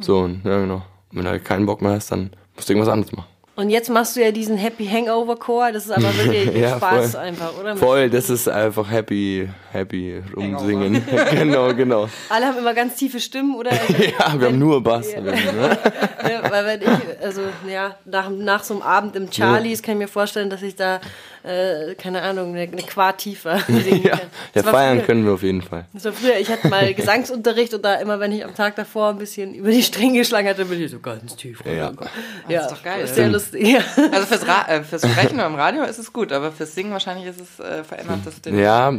So, 0.00 0.26
ja, 0.26 0.60
genau. 0.60 0.82
Und 1.10 1.18
wenn 1.18 1.24
du 1.24 1.30
halt 1.30 1.44
keinen 1.44 1.66
Bock 1.66 1.82
mehr 1.82 1.92
hast, 1.92 2.12
dann 2.12 2.30
musst 2.54 2.68
du 2.68 2.72
irgendwas 2.72 2.92
anderes 2.92 3.12
machen. 3.12 3.28
Und 3.62 3.70
jetzt 3.70 3.88
machst 3.90 4.16
du 4.16 4.20
ja 4.20 4.32
diesen 4.32 4.56
Happy 4.56 4.84
Hangover 4.84 5.36
Chor, 5.36 5.70
das 5.70 5.84
ist 5.86 5.92
aber 5.92 6.12
wirklich 6.16 6.52
Ja, 6.60 6.78
Spaß 6.78 7.12
voll. 7.12 7.20
einfach, 7.20 7.56
oder? 7.60 7.76
Voll, 7.76 8.10
das 8.10 8.28
ist 8.28 8.48
einfach 8.48 8.90
happy, 8.90 9.48
happy 9.70 10.20
rumsingen. 10.36 11.00
genau, 11.30 11.72
genau. 11.72 12.08
Alle 12.28 12.46
haben 12.46 12.58
immer 12.58 12.74
ganz 12.74 12.96
tiefe 12.96 13.20
Stimmen, 13.20 13.54
oder? 13.54 13.70
Also, 13.70 14.02
Ja, 14.18 14.34
wir 14.36 14.48
haben 14.48 14.58
nur 14.58 14.82
Bass. 14.82 15.12
Ja. 15.12 15.20
Ne? 15.20 15.30
ne, 15.30 16.42
weil 16.50 16.66
wenn 16.66 16.82
ich, 16.82 17.24
also 17.24 17.42
ja, 17.70 17.94
nach, 18.04 18.30
nach 18.30 18.64
so 18.64 18.74
einem 18.74 18.82
Abend 18.82 19.14
im 19.14 19.30
Charlies 19.30 19.80
kann 19.80 19.92
ich 19.94 19.98
mir 20.00 20.08
vorstellen, 20.08 20.50
dass 20.50 20.62
ich 20.62 20.74
da, 20.74 21.00
äh, 21.44 21.94
keine 21.96 22.22
Ahnung, 22.22 22.50
eine, 22.54 22.62
eine 22.62 22.82
Quart 22.82 23.18
tiefer 23.18 23.58
singen 23.60 24.02
Ja, 24.04 24.10
kann. 24.16 24.20
ja 24.54 24.62
Das 24.62 24.64
feiern 24.66 24.98
früher- 24.98 25.06
können 25.06 25.24
wir 25.26 25.32
auf 25.32 25.42
jeden 25.42 25.62
Fall. 25.62 25.86
Das 25.92 26.04
war 26.04 26.12
früher, 26.12 26.36
ich 26.38 26.48
hatte 26.50 26.68
mal 26.68 26.92
Gesangsunterricht 26.94 27.74
und 27.74 27.84
da 27.84 27.94
immer, 27.96 28.20
wenn 28.20 28.32
ich 28.32 28.44
am 28.44 28.54
Tag 28.54 28.76
davor 28.76 29.10
ein 29.10 29.18
bisschen 29.18 29.54
über 29.54 29.70
die 29.70 29.82
Stränge 29.82 30.18
geschlagen 30.18 30.48
hatte, 30.48 30.64
bin 30.64 30.82
ich 30.82 30.90
so 30.90 31.00
ganz 31.00 31.34
tief. 31.36 31.60
Ja. 31.64 31.88
runtergekommen. 31.88 32.12
Ja, 32.48 32.60
ist 32.62 32.70
doch 32.70 32.82
geil. 32.82 33.04
ist 33.04 33.14
Sehr 33.14 33.28
lustig. 33.28 33.66
Ja. 33.66 33.80
Also 34.12 34.26
fürs, 34.26 34.46
Ra 34.46 34.66
äh, 34.68 34.82
fürs 34.82 35.02
Sprechen 35.10 35.38
im 35.40 35.54
Radio 35.54 35.82
ist 35.84 35.98
es 35.98 36.12
gut, 36.12 36.32
aber 36.32 36.52
fürs 36.52 36.74
Singen 36.74 36.92
wahrscheinlich 36.92 37.26
ist 37.26 37.40
es 37.40 37.58
äh, 37.60 37.82
verändert 37.84 38.20
das 38.24 38.40
den. 38.40 38.58
Ja, 38.58 38.92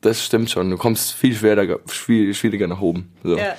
das 0.00 0.24
stimmt 0.24 0.50
schon. 0.50 0.70
Du 0.70 0.76
kommst 0.76 1.12
viel 1.12 1.34
schwerer, 1.34 1.78
schwier- 1.88 2.32
schwieriger 2.34 2.66
nach 2.68 2.80
oben. 2.80 3.10
So. 3.24 3.36
Ja. 3.36 3.54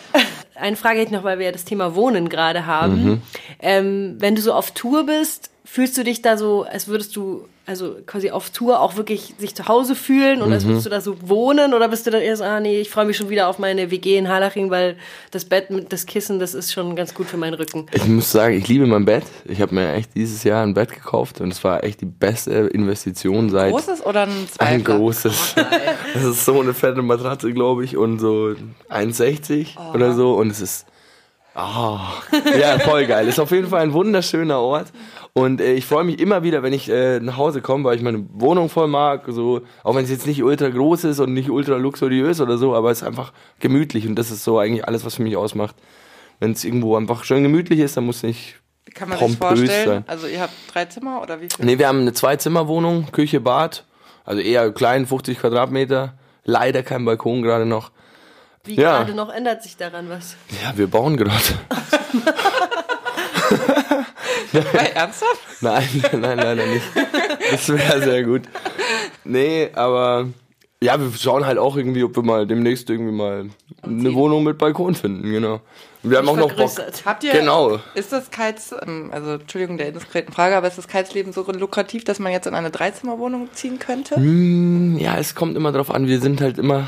Eine 0.56 0.76
Frage 0.76 1.00
hätte 1.00 1.08
ich 1.08 1.12
noch, 1.18 1.24
weil 1.24 1.40
wir 1.40 1.46
ja 1.48 1.52
das 1.52 1.64
Thema 1.66 1.96
Wohnen 1.96 2.28
gerade 2.30 2.66
haben. 2.66 3.22
Ähm, 3.60 4.16
wenn 4.20 4.36
du 4.36 4.42
so 4.42 4.54
auf 4.54 4.72
Tour 4.72 5.06
bist, 5.06 5.52
fühlst 5.72 5.96
du 5.98 6.04
dich 6.04 6.22
da 6.24 6.36
so, 6.36 6.64
als 6.64 6.88
würdest 6.88 7.16
du 7.16 7.46
also 7.68 7.98
quasi 8.08 8.32
auf 8.32 8.50
Tour 8.50 8.80
auch 8.80 8.96
wirklich 8.96 9.36
sich 9.38 9.54
zu 9.54 9.68
Hause 9.68 9.94
fühlen 9.94 10.42
und 10.42 10.52
als 10.52 10.66
würdest 10.66 10.88
du 10.88 10.90
da 10.90 11.00
so 11.02 11.16
wohnen 11.22 11.76
oder 11.76 11.88
bist 11.88 12.08
du 12.08 12.10
dann 12.10 12.22
eher 12.22 12.36
so, 12.36 12.44
ah 12.44 12.60
nee, 12.60 12.82
ich 12.82 12.90
freue 12.90 13.06
mich 13.06 13.16
schon 13.16 13.30
wieder 13.30 13.48
auf 13.48 13.60
meine 13.60 13.92
WG 13.92 14.18
in 14.18 14.28
Harlaching, 14.28 14.72
weil 14.72 14.98
das 15.30 15.46
Bett 15.46 15.70
mit 15.70 15.94
das 15.94 16.08
Kissen, 16.08 16.40
das 16.40 16.56
ist 16.56 16.74
schon 16.74 16.96
ganz 16.96 17.14
gut 17.14 17.28
für 17.28 17.38
meinen 17.38 17.54
Rücken. 17.54 17.86
Ich 17.94 18.08
muss 18.08 18.32
sagen, 18.32 18.56
ich 18.58 18.68
liebe 18.68 18.88
mein 18.88 19.06
Bett. 19.06 19.24
Ich 19.46 19.62
habe 19.62 19.76
mir 19.76 19.94
echt 19.94 20.16
dieses 20.16 20.44
Jahr 20.44 20.64
ein 20.64 20.74
Bett 20.74 20.92
gekauft 20.92 21.40
und 21.42 21.54
es 21.54 21.64
war 21.64 21.84
echt 21.84 22.02
die 22.02 22.08
beste 22.08 22.52
Investition 22.52 23.52
seit 23.52 23.72
Großes 23.72 24.04
oder 24.04 24.24
ein 24.24 24.30
ein 24.58 24.84
Zweifler? 24.84 24.98
großes. 24.98 25.56
Das 26.16 26.24
ist 26.24 26.46
so 26.46 26.60
eine 26.60 26.74
fette 26.74 27.04
Matratze, 27.04 27.54
glaube 27.54 27.86
ich, 27.86 27.96
und 27.96 28.18
so 28.18 28.56
1,60 28.90 29.94
oder 29.94 30.14
so 30.14 30.34
und 30.34 30.50
es 30.50 30.62
ist 30.62 30.88
Ah, 31.56 32.14
ja, 32.58 32.80
voll 32.80 33.06
geil. 33.06 33.28
Ist 33.28 33.40
auf 33.40 33.52
jeden 33.52 33.68
Fall 33.68 33.82
ein 33.82 33.92
wunderschöner 33.92 34.60
Ort. 34.60 34.88
Und 35.34 35.62
äh, 35.62 35.74
ich 35.74 35.86
freue 35.86 36.04
mich 36.04 36.20
immer 36.20 36.44
wieder, 36.44 36.64
wenn 36.64 36.74
ich 36.74 36.90
äh, 36.90 37.20
nach 37.20 37.38
Hause 37.38 37.62
komme, 37.62 37.84
weil 37.84 37.96
ich 37.96 38.02
meine 38.02 38.26
Wohnung 38.34 38.70
voll 38.70 38.88
mag. 38.88 39.24
So, 39.28 39.62
auch 39.84 39.96
wenn 39.96 40.04
es 40.04 40.10
jetzt 40.10 40.28
nicht 40.28 40.44
ultra 40.44 40.70
groß 40.70 41.04
ist 41.06 41.20
und 41.20 41.34
nicht 41.34 41.50
ultra 41.50 41.76
luxuriös 41.76 42.42
oder 42.42 42.58
so, 42.58 42.76
aber 42.76 42.92
es 42.92 43.02
ist 43.02 43.08
einfach 43.08 43.32
gemütlich. 43.60 44.08
Und 44.08 44.16
das 44.16 44.32
ist 44.32 44.44
so 44.44 44.58
eigentlich 44.60 44.86
alles, 44.88 45.06
was 45.06 45.16
für 45.16 45.24
mich 45.24 45.38
ausmacht. 45.38 45.76
Wenn 46.40 46.52
es 46.54 46.64
irgendwo 46.66 46.96
einfach 46.96 47.24
schön 47.24 47.44
gemütlich 47.44 47.80
ist, 47.80 47.96
dann 47.98 48.06
muss 48.06 48.24
nicht. 48.24 48.56
Kann 48.96 49.10
man 49.10 49.20
sich 49.20 49.38
vorstellen? 49.38 49.88
sein. 49.88 50.04
Also 50.08 50.26
ihr 50.28 50.42
habt 50.42 50.54
drei 50.74 50.86
Zimmer 50.86 51.22
oder 51.22 51.40
wie 51.42 51.48
viel? 51.54 51.64
Nee, 51.66 51.78
wir 51.78 51.88
haben 51.88 52.00
eine 52.00 52.14
Zwei-Zimmer-Wohnung, 52.14 53.12
Küche, 53.12 53.40
Bad. 53.40 53.86
Also 54.26 54.42
eher 54.42 54.72
klein, 54.72 55.06
50 55.06 55.38
Quadratmeter. 55.40 56.14
Leider 56.44 56.82
kein 56.82 57.06
Balkon 57.06 57.44
gerade 57.44 57.66
noch. 57.68 57.92
Wie 58.64 58.76
Ja. 58.76 58.98
gerade 59.00 59.14
noch 59.14 59.30
ändert 59.32 59.62
sich 59.64 59.78
daran 59.78 60.10
was? 60.10 60.36
Ja, 60.64 60.76
wir 60.76 60.88
bauen 60.88 61.18
gerade. 61.18 61.34
Bei 64.54 64.92
ernsthaft? 64.96 65.40
Nein, 65.62 65.88
nein, 66.14 66.38
leider 66.38 66.66
nicht. 66.66 66.86
Das 67.52 67.70
wäre 67.70 68.02
sehr 68.02 68.24
gut. 68.24 68.44
Nee, 69.24 69.70
aber 69.74 70.28
ja, 70.82 71.00
wir 71.00 71.12
schauen 71.18 71.46
halt 71.46 71.58
auch 71.58 71.76
irgendwie, 71.76 72.04
ob 72.04 72.16
wir 72.16 72.24
mal 72.24 72.48
demnächst 72.48 72.90
irgendwie 72.90 73.12
mal 73.12 73.50
eine 73.84 74.14
Wohnung 74.14 74.44
mit 74.44 74.58
Balkon 74.58 74.96
finden, 74.96 75.30
genau. 75.30 75.60
Wir 76.02 76.20
haben 76.20 76.30
auch 76.30 76.38
noch 76.38 76.54
Bock. 76.54 76.72
Habt 77.06 77.24
ihr, 77.26 77.34
Genau. 77.34 77.80
ist 77.94 78.14
das 78.14 78.32
Kites, 78.32 78.74
ähm, 78.88 79.10
also 79.12 79.32
Entschuldigung 79.32 79.78
der 79.78 79.88
indiskreten 79.90 80.32
Frage, 80.34 80.56
aber 80.56 80.68
ist 80.68 80.78
das 80.78 80.88
Kites-Leben 80.88 81.34
so 81.34 81.44
lukrativ, 81.52 82.06
dass 82.06 82.20
man 82.20 82.32
jetzt 82.32 82.48
in 82.48 82.54
eine 82.56 82.72
Dreizimmerwohnung 82.72 83.50
ziehen 83.54 83.80
könnte? 83.80 84.16
Hm, 84.16 84.98
ja, 84.98 85.18
es 85.18 85.36
kommt 85.36 85.58
immer 85.58 85.74
drauf 85.74 85.92
an, 85.92 86.08
wir 86.08 86.22
sind 86.22 86.40
halt 86.40 86.58
immer, 86.58 86.88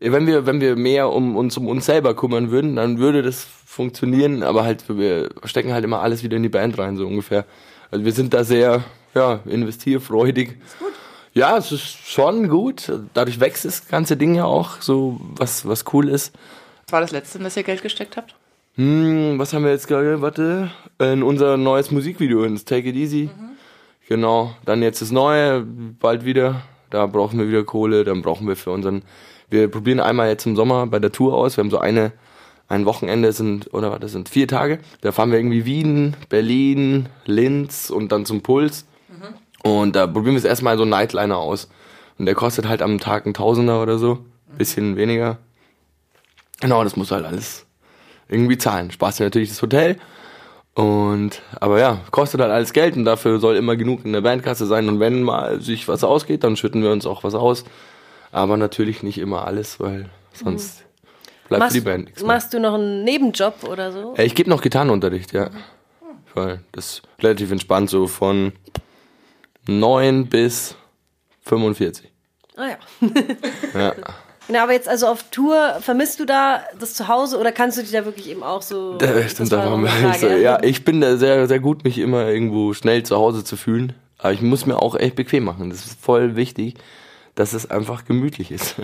wenn 0.00 0.26
wir, 0.26 0.46
wenn 0.46 0.60
wir 0.60 0.76
mehr 0.76 1.10
um 1.10 1.36
uns 1.36 1.56
um 1.56 1.68
uns 1.68 1.86
selber 1.86 2.14
kümmern 2.14 2.50
würden, 2.50 2.76
dann 2.76 2.98
würde 2.98 3.22
das 3.22 3.46
funktionieren, 3.64 4.42
aber 4.42 4.64
halt, 4.64 4.84
wir 4.88 5.30
stecken 5.44 5.72
halt 5.72 5.84
immer 5.84 6.00
alles 6.00 6.22
wieder 6.22 6.36
in 6.36 6.42
die 6.42 6.48
Band 6.48 6.78
rein, 6.78 6.96
so 6.96 7.06
ungefähr. 7.06 7.44
Also 7.90 8.04
wir 8.04 8.12
sind 8.12 8.34
da 8.34 8.44
sehr, 8.44 8.84
ja, 9.14 9.40
investierfreudig. 9.46 10.50
Ist 10.50 10.78
gut. 10.78 10.92
Ja, 11.36 11.58
es 11.58 11.70
ist 11.70 12.08
schon 12.08 12.48
gut. 12.48 12.90
Dadurch 13.12 13.40
wächst 13.40 13.66
das 13.66 13.88
ganze 13.88 14.16
Ding 14.16 14.34
ja 14.34 14.46
auch, 14.46 14.80
so 14.80 15.20
was, 15.20 15.68
was 15.68 15.84
cool 15.92 16.08
ist. 16.08 16.34
Was 16.86 16.92
war 16.92 17.00
das 17.02 17.10
letzte, 17.10 17.36
in 17.36 17.44
das 17.44 17.56
ihr 17.56 17.62
Geld 17.62 17.82
gesteckt 17.82 18.16
habt? 18.16 18.34
Hm, 18.76 19.38
was 19.38 19.52
haben 19.52 19.64
wir 19.64 19.70
jetzt 19.70 19.86
gerade? 19.86 20.22
Warte. 20.22 20.70
In 20.98 21.22
unser 21.22 21.58
neues 21.58 21.90
Musikvideo, 21.90 22.44
ins 22.44 22.64
Take 22.64 22.88
It 22.88 22.96
Easy. 22.96 23.28
Genau. 24.08 24.54
Dann 24.64 24.82
jetzt 24.82 25.02
das 25.02 25.10
neue, 25.10 25.60
bald 25.62 26.24
wieder. 26.24 26.62
Da 26.88 27.04
brauchen 27.06 27.38
wir 27.38 27.48
wieder 27.48 27.64
Kohle. 27.64 28.04
Dann 28.04 28.22
brauchen 28.22 28.48
wir 28.48 28.56
für 28.56 28.70
unseren. 28.70 29.02
Wir 29.48 29.68
probieren 29.70 30.00
einmal 30.00 30.28
jetzt 30.28 30.46
im 30.46 30.56
Sommer 30.56 30.86
bei 30.86 30.98
der 30.98 31.12
Tour 31.12 31.34
aus. 31.34 31.56
Wir 31.56 31.64
haben 31.64 31.70
so 31.70 31.78
eine, 31.78 32.12
ein 32.68 32.84
Wochenende 32.84 33.32
sind, 33.32 33.72
oder 33.72 33.92
was, 33.92 34.00
das 34.00 34.12
sind 34.12 34.28
vier 34.28 34.48
Tage. 34.48 34.80
Da 35.00 35.12
fahren 35.12 35.30
wir 35.30 35.38
irgendwie 35.38 35.64
Wien, 35.64 36.16
Berlin, 36.28 37.08
Linz 37.24 37.90
und 37.90 38.12
dann 38.12 38.26
zum 38.26 38.42
Puls. 38.42 38.86
Und 39.62 39.96
da 39.96 40.06
probieren 40.06 40.34
wir 40.34 40.38
es 40.38 40.44
erstmal 40.44 40.76
so 40.76 40.82
einen 40.82 40.90
Nightliner 40.90 41.38
aus. 41.38 41.68
Und 42.18 42.26
der 42.26 42.34
kostet 42.34 42.68
halt 42.68 42.82
am 42.82 42.98
Tag 42.98 43.26
ein 43.26 43.34
Tausender 43.34 43.82
oder 43.82 43.98
so. 43.98 44.18
Bisschen 44.56 44.96
weniger. 44.96 45.38
Genau, 46.60 46.84
das 46.84 46.96
muss 46.96 47.10
halt 47.10 47.24
alles 47.24 47.66
irgendwie 48.28 48.58
zahlen. 48.58 48.90
Spaß 48.90 49.16
dir 49.16 49.24
natürlich 49.24 49.48
das 49.48 49.62
Hotel. 49.62 49.96
Und, 50.74 51.42
aber 51.58 51.80
ja, 51.80 52.00
kostet 52.10 52.40
halt 52.40 52.52
alles 52.52 52.72
Geld 52.72 52.96
und 52.96 53.04
dafür 53.04 53.38
soll 53.38 53.56
immer 53.56 53.76
genug 53.76 54.04
in 54.04 54.12
der 54.12 54.20
Bandkasse 54.20 54.66
sein. 54.66 54.88
Und 54.88 55.00
wenn 55.00 55.22
mal 55.22 55.60
sich 55.60 55.88
was 55.88 56.04
ausgeht, 56.04 56.44
dann 56.44 56.56
schütten 56.56 56.82
wir 56.82 56.92
uns 56.92 57.06
auch 57.06 57.24
was 57.24 57.34
aus. 57.34 57.64
Aber 58.36 58.58
natürlich 58.58 59.02
nicht 59.02 59.16
immer 59.16 59.46
alles, 59.46 59.80
weil 59.80 60.10
sonst 60.34 60.84
bleibt 61.48 61.60
Machst, 61.60 61.74
die 61.76 61.80
Band 61.80 62.04
nichts 62.04 62.20
mehr. 62.20 62.34
machst 62.34 62.52
du 62.52 62.60
noch 62.60 62.74
einen 62.74 63.02
Nebenjob 63.02 63.64
oder 63.64 63.92
so? 63.92 64.14
Äh, 64.14 64.24
Ich 64.26 64.34
gebe 64.34 64.50
noch 64.50 64.60
Gitarrenunterricht, 64.60 65.32
ja. 65.32 65.48
Weil 66.34 66.60
das 66.72 66.86
ist 66.98 67.02
relativ 67.22 67.50
entspannt, 67.50 67.88
so 67.88 68.06
von 68.06 68.52
9 69.68 70.26
bis 70.26 70.76
45. 71.46 72.12
Ah 72.56 72.66
ja. 72.68 72.76
Ja. 73.80 73.94
Genau, 74.48 74.60
aber 74.60 74.74
jetzt 74.74 74.88
also 74.88 75.08
auf 75.08 75.24
Tour, 75.32 75.78
vermisst 75.80 76.20
du 76.20 76.24
da 76.24 76.62
das 76.78 76.94
Zuhause 76.94 77.36
oder 77.40 77.50
kannst 77.50 77.78
du 77.78 77.82
dich 77.82 77.90
da 77.90 78.04
wirklich 78.04 78.30
eben 78.30 78.44
auch 78.44 78.62
so... 78.62 78.94
Das 78.96 79.32
stimmt, 79.32 79.50
da 79.50 79.56
war 79.58 79.72
eine 79.72 79.82
nicht 79.82 80.20
so. 80.20 80.28
Frage, 80.28 80.40
Ja, 80.40 80.62
ich 80.62 80.84
bin 80.84 81.00
da 81.00 81.16
sehr, 81.16 81.48
sehr 81.48 81.58
gut, 81.58 81.82
mich 81.82 81.98
immer 81.98 82.28
irgendwo 82.28 82.72
schnell 82.72 83.02
zu 83.02 83.16
Hause 83.16 83.42
zu 83.42 83.56
fühlen. 83.56 83.94
Aber 84.18 84.32
ich 84.32 84.42
muss 84.42 84.64
mir 84.64 84.80
auch 84.80 84.94
echt 84.94 85.16
bequem 85.16 85.42
machen. 85.42 85.68
Das 85.70 85.84
ist 85.84 86.00
voll 86.00 86.36
wichtig, 86.36 86.74
dass 87.36 87.52
es 87.52 87.70
einfach 87.70 88.04
gemütlich 88.04 88.50
ist. 88.50 88.74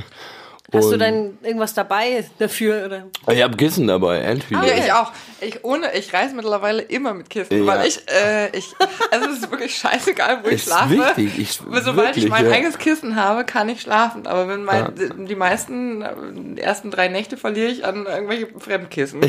Hast 0.73 0.89
du 0.89 0.93
Und- 0.95 0.99
dann 1.01 1.39
irgendwas 1.43 1.75
dabei 1.75 2.25
dafür? 2.39 2.87
Oder? 2.87 3.07
Ich 3.35 3.43
habe 3.43 3.57
Kissen 3.57 3.87
dabei, 3.87 4.19
entweder. 4.21 4.65
Ja, 4.67 4.75
ich 4.85 4.93
auch. 4.93 5.13
Ich 5.41 5.65
ohne, 5.65 5.93
ich 5.95 6.13
reise 6.15 6.35
mittlerweile 6.35 6.83
immer 6.83 7.13
mit 7.15 7.29
Kissen, 7.29 7.59
Ja. 7.59 7.67
weil 7.67 7.87
ich, 7.87 8.01
äh, 8.09 8.57
ich, 8.57 8.73
also 9.11 9.29
es 9.29 9.39
ist 9.41 9.51
wirklich 9.51 9.75
scheißegal, 9.77 10.41
wo 10.43 10.49
ich 10.49 10.55
Ist 10.55 10.65
schlafe. 10.67 10.91
wichtig, 11.17 11.39
ich- 11.39 11.53
Sobald 11.53 12.17
ich 12.17 12.25
wirklich, 12.25 12.29
mein 12.29 12.47
ja. 12.47 12.53
eigenes 12.53 12.79
Kissen 12.79 13.17
habe, 13.17 13.45
kann 13.45 13.69
ich 13.69 13.83
schlafen. 13.83 14.27
Aber 14.27 14.49
wenn 14.49 14.65
mein, 14.65 14.93
die 15.29 15.35
meisten, 15.37 16.03
äh, 16.03 16.11
die 16.57 16.61
ersten 16.63 16.91
drei 16.91 17.09
Nächte 17.09 17.37
verliere 17.37 17.69
ich 17.71 17.85
an 17.85 18.07
irgendwelche 18.07 18.49
Fremdkissen. 18.59 19.21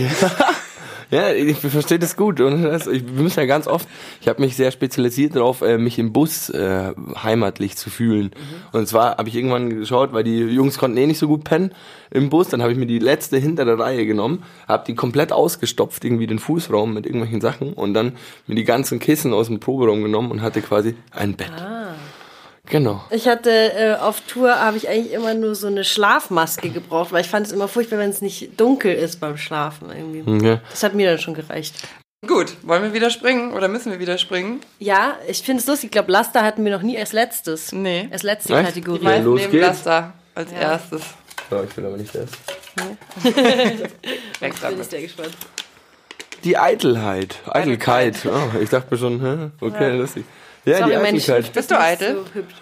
Ja, 1.12 1.32
ich 1.32 1.58
verstehe 1.60 2.00
das 2.00 2.16
gut. 2.16 2.42
Und 2.42 2.64
das, 2.64 2.88
ich, 2.88 3.04
müssen 3.04 3.40
ja 3.40 3.46
ganz 3.46 3.68
oft, 3.68 3.88
ich 4.22 4.28
habe 4.28 4.42
mich 4.42 4.56
sehr 4.56 4.72
spezialisiert 4.72 5.36
darauf, 5.36 5.62
äh, 5.62 5.78
mich 5.78 6.00
im 6.00 6.12
Bus 6.12 6.50
äh, 6.50 6.94
heimatlich 7.22 7.76
zu 7.78 7.90
fühlen. 7.92 8.32
Und 8.72 8.88
zwar 8.88 9.18
habe 9.18 9.30
ich 9.30 9.36
irgendwann 9.36 9.70
geschaut, 9.70 10.12
weil 10.14 10.24
die 10.24 10.40
Jungs 10.40 10.78
konnten 10.80 10.98
eh 10.98 11.06
nicht 11.06 11.20
so 11.20 11.28
gut 11.28 11.33
pennen 11.38 11.74
im 12.12 12.30
Bus, 12.30 12.50
dann 12.50 12.62
habe 12.62 12.72
ich 12.72 12.78
mir 12.78 12.86
die 12.86 13.00
letzte 13.00 13.38
hintere 13.38 13.78
Reihe 13.80 14.06
genommen, 14.06 14.43
habe 14.67 14.84
die 14.88 14.96
komplett 14.96 15.32
ausgestopft, 15.32 16.04
irgendwie 16.06 16.28
den 16.28 16.39
Fußraum 16.39 16.93
mit 16.93 17.06
irgendwelchen 17.06 17.41
Sachen 17.41 17.74
und 17.74 17.93
dann 17.93 18.13
mir 18.48 18.56
die 18.56 18.63
ganzen 18.63 19.00
Kissen 19.00 19.34
aus 19.34 19.48
dem 19.48 19.60
Proberaum 19.60 20.04
genommen 20.04 20.32
und 20.32 20.41
hatte 20.41 20.62
quasi 20.62 20.96
ein 21.12 21.36
Bett. 21.36 21.52
Genau. 22.69 23.04
Ich 23.12 23.28
hatte 23.28 23.50
äh, 23.50 23.96
auf 23.96 24.22
Tour 24.22 24.58
habe 24.58 24.78
ich 24.78 24.88
eigentlich 24.88 25.12
immer 25.12 25.34
nur 25.34 25.54
so 25.54 25.67
eine 25.67 25.84
Schlafmaske 25.84 26.69
gebraucht, 26.69 27.12
weil 27.12 27.22
ich 27.22 27.28
fand 27.28 27.46
es 27.46 27.52
immer 27.52 27.67
furchtbar, 27.67 28.00
wenn 28.00 28.10
es 28.10 28.22
nicht 28.22 28.60
dunkel 28.60 28.93
ist 28.93 29.19
beim 29.19 29.38
Schlafen 29.38 29.89
irgendwie. 29.89 30.48
Ja. 30.48 30.62
Das 30.69 30.82
hat 30.82 30.93
mir 30.93 31.10
dann 31.10 31.19
schon 31.19 31.34
gereicht. 31.34 31.76
Gut, 32.26 32.56
wollen 32.63 32.84
wir 32.84 32.93
wieder 32.93 33.10
springen 33.10 33.52
oder 33.52 33.67
müssen 33.67 33.91
wir 33.91 34.00
wieder 34.00 34.17
springen? 34.17 34.62
Ja, 34.80 35.17
ich 35.28 35.41
finde 35.41 35.60
es 35.60 35.67
lustig. 35.67 35.88
Ich 35.88 35.91
glaube, 35.91 36.10
Laster 36.10 36.41
hatten 36.41 36.63
wir 36.63 36.72
noch 36.72 36.82
nie 36.82 36.98
als 36.98 37.12
letztes. 37.12 37.74
Nee. 37.74 38.08
Als 38.12 38.24
letzte 38.24 38.56
Echt? 38.56 38.67
Kategorie. 38.67 39.04
Ja, 39.04 39.17
los 39.17 39.41
nehmen 39.41 39.52
geht's. 39.52 39.67
das 39.67 39.84
da 39.84 40.13
als 40.34 40.52
erstes. 40.54 41.02
Ja, 41.54 41.63
ich 41.63 41.78
will 41.78 41.86
aber 41.86 41.98
nicht 41.98 42.16
erst. 42.16 42.36
Weg 43.24 43.36
Bin 44.39 44.54
damit. 44.62 44.80
ich 44.80 44.88
sehr 44.88 45.02
gespannt. 45.02 45.38
Die 46.44 46.58
Eitelheit. 46.58 47.38
Eitelkeit. 47.46 48.18
Oh, 48.26 48.58
ich 48.60 48.70
dachte 48.70 48.88
mir 48.92 48.98
schon, 48.98 49.22
hä? 49.22 49.52
okay, 49.62 49.96
lustig. 49.96 50.26
Ja, 50.66 50.80
Sorry, 50.80 50.92
die 50.92 50.98
Eitelkeit. 50.98 51.54
Bist 51.54 51.58
ist 51.58 51.72
du 51.72 51.76
nicht 51.76 51.84
eitel? 51.84 52.16
So 52.16 52.26
hübsch. 52.34 52.56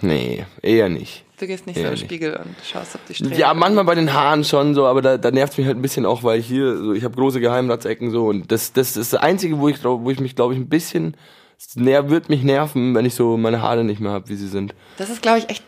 Nee, 0.00 0.46
eher 0.62 0.88
nicht. 0.88 1.24
Du 1.38 1.46
gehst 1.46 1.66
nicht 1.66 1.76
so 1.76 1.82
Eher 1.82 1.88
in 1.88 1.94
den 1.94 2.00
nicht. 2.00 2.08
Spiegel 2.08 2.36
und 2.36 2.54
schaust, 2.64 2.94
ob 2.94 3.06
die 3.06 3.14
Strähnen... 3.14 3.38
Ja, 3.38 3.54
manchmal 3.54 3.84
bei 3.84 3.94
den 3.94 4.12
Haaren 4.12 4.44
schon 4.44 4.74
so, 4.74 4.86
aber 4.86 5.00
da, 5.00 5.16
da 5.16 5.30
nervt 5.30 5.56
mich 5.56 5.66
halt 5.66 5.76
ein 5.78 5.82
bisschen 5.82 6.04
auch, 6.04 6.22
weil 6.22 6.40
hier, 6.40 6.76
so, 6.76 6.92
ich 6.92 7.02
habe 7.04 7.14
große 7.16 7.40
Geheimratsecken 7.40 8.10
so 8.10 8.26
und 8.26 8.52
das, 8.52 8.72
das 8.74 8.96
ist 8.96 9.12
das 9.12 9.20
Einzige, 9.20 9.58
wo 9.58 9.68
ich, 9.68 9.82
wo 9.82 10.10
ich 10.10 10.20
mich, 10.20 10.36
glaube 10.36 10.52
ich, 10.52 10.60
ein 10.60 10.68
bisschen, 10.68 11.16
ner 11.74 12.08
wird 12.10 12.28
mich 12.28 12.42
nerven, 12.42 12.94
wenn 12.94 13.04
ich 13.04 13.14
so 13.14 13.36
meine 13.36 13.62
Haare 13.62 13.84
nicht 13.84 14.00
mehr 14.00 14.12
habe, 14.12 14.28
wie 14.28 14.36
sie 14.36 14.48
sind. 14.48 14.74
Das 14.98 15.10
ist, 15.10 15.22
glaube 15.22 15.38
ich, 15.38 15.50
echt 15.50 15.64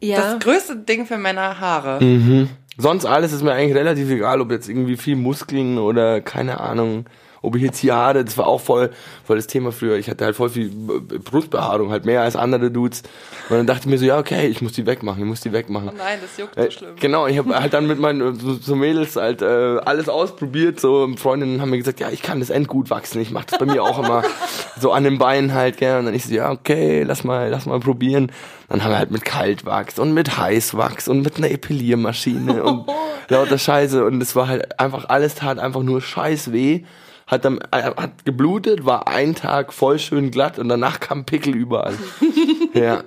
Ja. 0.00 0.16
das 0.20 0.38
größte 0.40 0.76
Ding 0.76 1.06
für 1.06 1.16
Männer, 1.18 1.60
Haare. 1.60 2.48
Sonst 2.76 3.04
alles 3.04 3.32
ist 3.32 3.42
mir 3.42 3.52
eigentlich 3.52 3.76
relativ 3.76 4.10
egal, 4.10 4.40
ob 4.40 4.50
jetzt 4.50 4.68
irgendwie 4.68 4.96
viel 4.96 5.16
Muskeln 5.16 5.78
oder 5.78 6.20
keine 6.20 6.60
Ahnung, 6.60 7.06
ob 7.44 7.56
ich 7.56 7.62
jetzt 7.62 7.78
hier 7.78 7.94
Haare, 7.94 8.24
das 8.24 8.38
war 8.38 8.46
auch 8.46 8.60
voll, 8.60 8.90
voll 9.24 9.36
das 9.36 9.46
Thema 9.46 9.72
früher. 9.72 9.96
Ich 9.96 10.08
hatte 10.08 10.24
halt 10.24 10.36
voll 10.36 10.50
viel 10.50 10.66
äh, 10.66 11.18
Brustbehaarung, 11.18 11.90
halt 11.90 12.04
mehr 12.04 12.22
als 12.22 12.36
andere 12.36 12.70
Dudes. 12.70 13.02
Und 13.48 13.56
dann 13.56 13.66
dachte 13.66 13.82
ich 13.82 13.86
mir 13.86 13.98
so, 13.98 14.06
ja, 14.06 14.18
okay, 14.18 14.46
ich 14.46 14.62
muss 14.62 14.72
die 14.72 14.86
wegmachen, 14.86 15.22
ich 15.22 15.28
muss 15.28 15.40
die 15.40 15.52
wegmachen. 15.52 15.90
Oh 15.90 15.96
nein, 15.96 16.18
das 16.22 16.36
juckt 16.38 16.56
Äh, 16.56 16.64
so 16.64 16.70
schlimm. 16.70 16.96
Genau, 16.98 17.26
ich 17.26 17.38
habe 17.38 17.54
halt 17.54 17.74
dann 17.74 17.86
mit 17.86 17.98
meinen 17.98 18.38
so, 18.38 18.54
so 18.54 18.74
Mädels 18.74 19.16
halt 19.16 19.42
äh, 19.42 19.78
alles 19.84 20.08
ausprobiert. 20.08 20.80
So 20.80 21.08
Freundinnen 21.16 21.60
haben 21.60 21.70
mir 21.70 21.78
gesagt, 21.78 22.00
ja, 22.00 22.10
ich 22.10 22.22
kann 22.22 22.40
das 22.40 22.50
endgut 22.50 22.90
wachsen. 22.90 23.20
Ich 23.20 23.30
mache 23.30 23.46
das 23.50 23.58
bei 23.58 23.66
mir 23.66 23.82
auch 23.82 23.98
immer 23.98 24.22
so 24.80 24.92
an 24.92 25.04
den 25.04 25.18
Beinen 25.18 25.52
halt, 25.52 25.76
gell. 25.76 25.98
Und 25.98 26.06
dann 26.06 26.14
ich 26.14 26.24
so, 26.24 26.34
ja, 26.34 26.50
okay, 26.50 27.02
lass 27.02 27.24
mal, 27.24 27.50
lass 27.50 27.66
mal 27.66 27.80
probieren. 27.80 28.32
Dann 28.68 28.82
haben 28.82 28.92
wir 28.92 28.98
halt 28.98 29.10
mit 29.10 29.24
Kaltwachs 29.24 29.98
und 29.98 30.14
mit 30.14 30.38
Heißwachs 30.38 31.08
und 31.08 31.22
mit 31.22 31.36
einer 31.36 31.50
Epiliermaschine 31.50 32.64
und 32.64 32.86
lauter 33.28 33.58
Scheiße. 33.58 34.04
Und 34.04 34.22
es 34.22 34.34
war 34.34 34.48
halt 34.48 34.80
einfach 34.80 35.08
alles 35.08 35.34
tat 35.34 35.58
einfach 35.58 35.82
nur 35.82 36.00
scheiß 36.00 36.52
weh. 36.52 36.84
Hat 37.26 37.44
dann 37.44 37.58
äh, 37.70 37.82
hat 37.82 38.24
geblutet, 38.24 38.84
war 38.84 39.08
ein 39.08 39.34
Tag 39.34 39.72
voll 39.72 39.98
schön 39.98 40.30
glatt 40.30 40.58
und 40.58 40.68
danach 40.68 41.00
kam 41.00 41.24
Pickel 41.24 41.54
überall. 41.54 41.94
ja. 42.74 43.02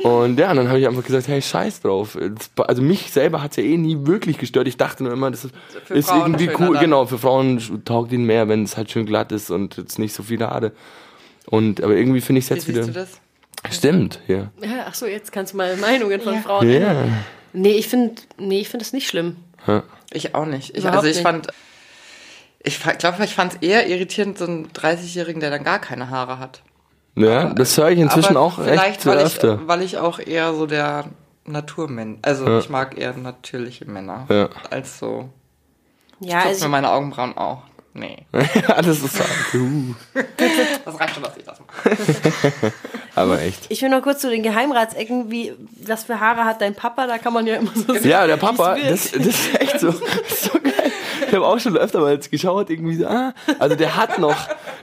Und 0.00 0.38
ja, 0.38 0.54
dann 0.54 0.68
habe 0.68 0.78
ich 0.78 0.86
einfach 0.86 1.02
gesagt, 1.02 1.26
hey, 1.26 1.42
scheiß 1.42 1.80
drauf. 1.80 2.16
Also 2.56 2.82
mich 2.82 3.10
selber 3.10 3.42
hat's 3.42 3.56
ja 3.56 3.64
eh 3.64 3.76
nie 3.76 4.06
wirklich 4.06 4.38
gestört. 4.38 4.68
Ich 4.68 4.76
dachte 4.76 5.02
nur 5.02 5.12
immer, 5.12 5.30
das 5.30 5.46
ist, 5.46 5.54
ist 5.88 6.10
irgendwie 6.10 6.50
cool. 6.58 6.74
dann. 6.74 6.84
Genau, 6.84 7.06
für 7.06 7.18
Frauen 7.18 7.82
taugt 7.84 8.12
ihn 8.12 8.24
mehr, 8.24 8.48
wenn 8.48 8.62
es 8.62 8.76
halt 8.76 8.90
schön 8.92 9.06
glatt 9.06 9.32
ist 9.32 9.50
und 9.50 9.76
jetzt 9.76 9.98
nicht 9.98 10.14
so 10.14 10.22
viele 10.22 10.48
Haare. 10.48 10.72
Und 11.46 11.82
aber 11.82 11.94
irgendwie 11.96 12.20
finde 12.20 12.38
ich 12.40 12.44
es 12.44 12.50
Wie 12.50 12.54
jetzt 12.54 12.66
siehst 12.66 12.76
wieder. 12.78 12.86
du 12.86 12.92
das? 12.92 13.20
Stimmt, 13.70 14.20
ja. 14.28 14.52
Ja, 14.62 14.86
ach 14.86 14.94
so, 14.94 15.06
jetzt 15.06 15.32
kannst 15.32 15.52
du 15.52 15.56
mal 15.56 15.76
Meinungen 15.78 16.20
von 16.20 16.34
Ja. 16.34 16.40
Frauen. 16.42 16.70
Ja. 16.70 17.04
Nee, 17.52 17.72
ich 17.72 17.88
finde, 17.88 18.14
nee, 18.38 18.60
ich 18.60 18.68
finde 18.68 18.84
es 18.84 18.92
nicht 18.92 19.08
schlimm. 19.08 19.36
Ich 20.12 20.34
auch 20.34 20.46
nicht. 20.46 20.76
Ich, 20.76 20.86
also 20.86 21.06
ich 21.06 21.16
nicht. 21.16 21.22
fand, 21.22 21.48
ich 22.68 22.98
glaube, 22.98 23.24
ich 23.24 23.34
fand 23.34 23.54
es 23.54 23.62
eher 23.62 23.88
irritierend, 23.88 24.38
so 24.38 24.44
einen 24.44 24.68
30-Jährigen, 24.68 25.40
der 25.40 25.50
dann 25.50 25.64
gar 25.64 25.78
keine 25.78 26.10
Haare 26.10 26.38
hat. 26.38 26.62
Ja, 27.16 27.52
das 27.52 27.76
höre 27.76 27.90
ich 27.90 27.98
inzwischen 27.98 28.36
Aber 28.36 28.46
auch 28.46 28.62
vielleicht, 28.62 28.84
echt 28.84 29.06
weil 29.06 29.18
öfter. 29.18 29.58
Ich, 29.60 29.68
weil 29.68 29.82
ich 29.82 29.98
auch 29.98 30.20
eher 30.20 30.54
so 30.54 30.66
der 30.66 31.06
Naturmensch, 31.44 32.18
also 32.22 32.58
ich 32.58 32.68
mag 32.68 32.96
eher 32.96 33.14
natürliche 33.16 33.86
Männer 33.86 34.26
Ja. 34.28 34.48
als 34.70 34.98
so. 34.98 35.30
Ja, 36.20 36.36
mir 36.36 36.46
also, 36.46 36.68
meine 36.68 36.90
Augenbrauen 36.90 37.36
auch. 37.36 37.62
Nee, 37.94 38.26
ja, 38.32 38.80
das 38.82 39.02
ist 39.02 39.16
so. 39.16 39.58
Uh, 39.58 39.94
das 40.84 41.00
reicht 41.00 41.14
schon, 41.14 41.22
dass 41.24 41.36
ich 41.36 41.44
das 41.44 41.58
mache. 41.58 42.72
aber 43.16 43.40
echt. 43.40 43.66
ich 43.70 43.82
will 43.82 43.88
noch 43.88 44.02
kurz 44.02 44.20
zu 44.20 44.30
den 44.30 44.42
Geheimratsecken, 44.44 45.30
wie, 45.30 45.54
was 45.84 46.04
für 46.04 46.20
Haare 46.20 46.44
hat 46.44 46.60
dein 46.60 46.74
Papa? 46.74 47.06
Da 47.08 47.18
kann 47.18 47.32
man 47.32 47.46
ja 47.46 47.56
immer 47.56 47.72
so 47.74 47.94
sagen. 47.94 48.08
Ja, 48.08 48.26
der 48.26 48.36
Papa, 48.36 48.76
das, 48.76 49.10
das 49.10 49.26
ist 49.26 49.60
echt 49.60 49.80
so, 49.80 49.90
so 50.28 50.60
geil. 50.62 50.92
Ich 51.28 51.34
habe 51.34 51.46
auch 51.46 51.58
schon 51.60 51.76
öfter 51.76 52.00
mal 52.00 52.12
jetzt 52.12 52.30
geschaut, 52.30 52.70
irgendwie 52.70 52.96
so, 52.96 53.06
ah, 53.06 53.32
also 53.58 53.76
der 53.76 53.96
hat 53.96 54.18
noch, 54.18 54.36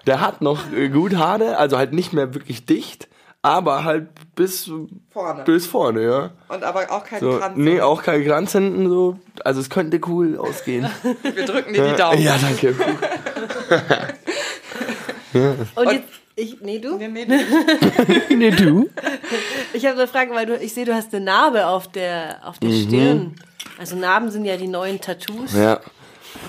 der 0.06 0.22
hat 0.22 0.42
noch 0.42 0.72
äh, 0.72 0.90
gut 0.90 1.16
Haare, 1.16 1.58
also 1.58 1.78
halt 1.78 1.92
nicht 1.94 2.14
mehr 2.14 2.34
wirklich 2.34 2.66
dicht, 2.66 3.08
aber 3.42 3.84
halt 3.84 4.08
bis 4.36 4.70
Vorne. 5.12 5.44
bis 5.44 5.66
vorne, 5.68 6.04
ja. 6.04 6.32
Und 6.48 6.64
aber 6.64 6.92
auch 6.92 7.04
kein 7.04 7.20
So, 7.20 7.38
Kranz. 7.40 7.58
nee, 7.58 7.82
auch 7.82 8.02
kein 8.04 8.24
Kranz 8.26 8.52
hinten 8.54 8.90
so, 8.90 9.20
also 9.44 9.60
es 9.62 9.70
könnte 9.70 10.00
cool 10.08 10.38
ausgehen. 10.38 10.88
Wir 11.24 11.46
drücken 11.46 11.74
dir 11.74 11.90
die 11.92 11.96
Daumen. 11.96 12.22
Ja, 12.22 12.38
danke. 12.38 12.76
Und 15.76 15.92
jetzt, 15.92 16.08
ich, 16.36 16.62
nee, 16.62 16.80
du? 16.80 16.98
Nee, 16.98 17.08
nee, 17.08 17.26
nee. 17.26 17.42
nee, 18.36 18.52
du? 18.52 18.90
Ich 19.74 19.86
habe 19.86 19.98
eine 19.98 20.08
Frage, 20.08 20.32
weil 20.34 20.46
du, 20.46 20.58
ich 20.58 20.74
sehe, 20.74 20.86
du 20.86 20.94
hast 20.94 21.14
eine 21.14 21.24
Narbe 21.24 21.68
auf 21.68 21.88
der, 21.90 22.40
auf 22.44 22.60
der 22.60 22.72
Stirn. 22.72 23.36
Also 23.78 23.96
Narben 23.96 24.32
sind 24.32 24.46
ja 24.46 24.56
die 24.58 24.68
neuen 24.68 25.00
Tattoos. 25.02 25.54
Ja. 25.54 25.80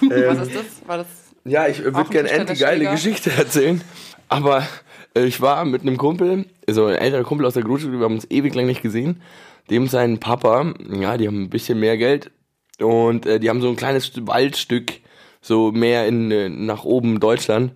Was 0.01 0.49
ist 0.49 0.57
das? 0.57 0.65
War 0.87 0.99
das? 0.99 1.07
Ja, 1.45 1.67
ich 1.69 1.81
äh, 1.81 1.95
würde 1.95 2.11
gerne 2.11 2.31
endlich 2.31 2.61
geile? 2.61 2.91
Geschichte 2.91 3.31
erzählen. 3.31 3.81
Aber 4.29 4.67
äh, 5.15 5.25
ich 5.25 5.41
war 5.41 5.65
mit 5.65 5.83
einem 5.83 5.97
Kumpel, 5.97 6.47
also 6.69 6.87
ein 6.87 6.97
älterer 6.97 7.23
Kumpel 7.23 7.47
aus 7.47 7.55
der 7.55 7.63
Grundschule, 7.63 7.99
wir 7.99 8.05
haben 8.05 8.15
uns 8.15 8.31
ewig 8.31 8.55
lang 8.55 8.67
nicht 8.67 8.83
gesehen. 8.83 9.23
Dem 9.71 9.89
sein 9.89 10.19
Papa, 10.19 10.75
ja, 10.93 11.17
die 11.17 11.27
haben 11.27 11.45
ein 11.45 11.51
bisschen 11.51 11.81
mehr 11.81 11.97
Geld 11.97 12.31
und 12.79 13.27
äh, 13.27 13.41
die 13.41 13.49
haben 13.49 13.61
so 13.61 13.69
ein 13.69 13.77
kleines 13.77 14.13
St- 14.13 14.27
Waldstück, 14.27 14.93
so 15.41 15.73
mehr 15.73 16.07
in 16.07 16.31
äh, 16.31 16.49
nach 16.49 16.85
oben 16.85 17.21
Deutschland. 17.21 17.73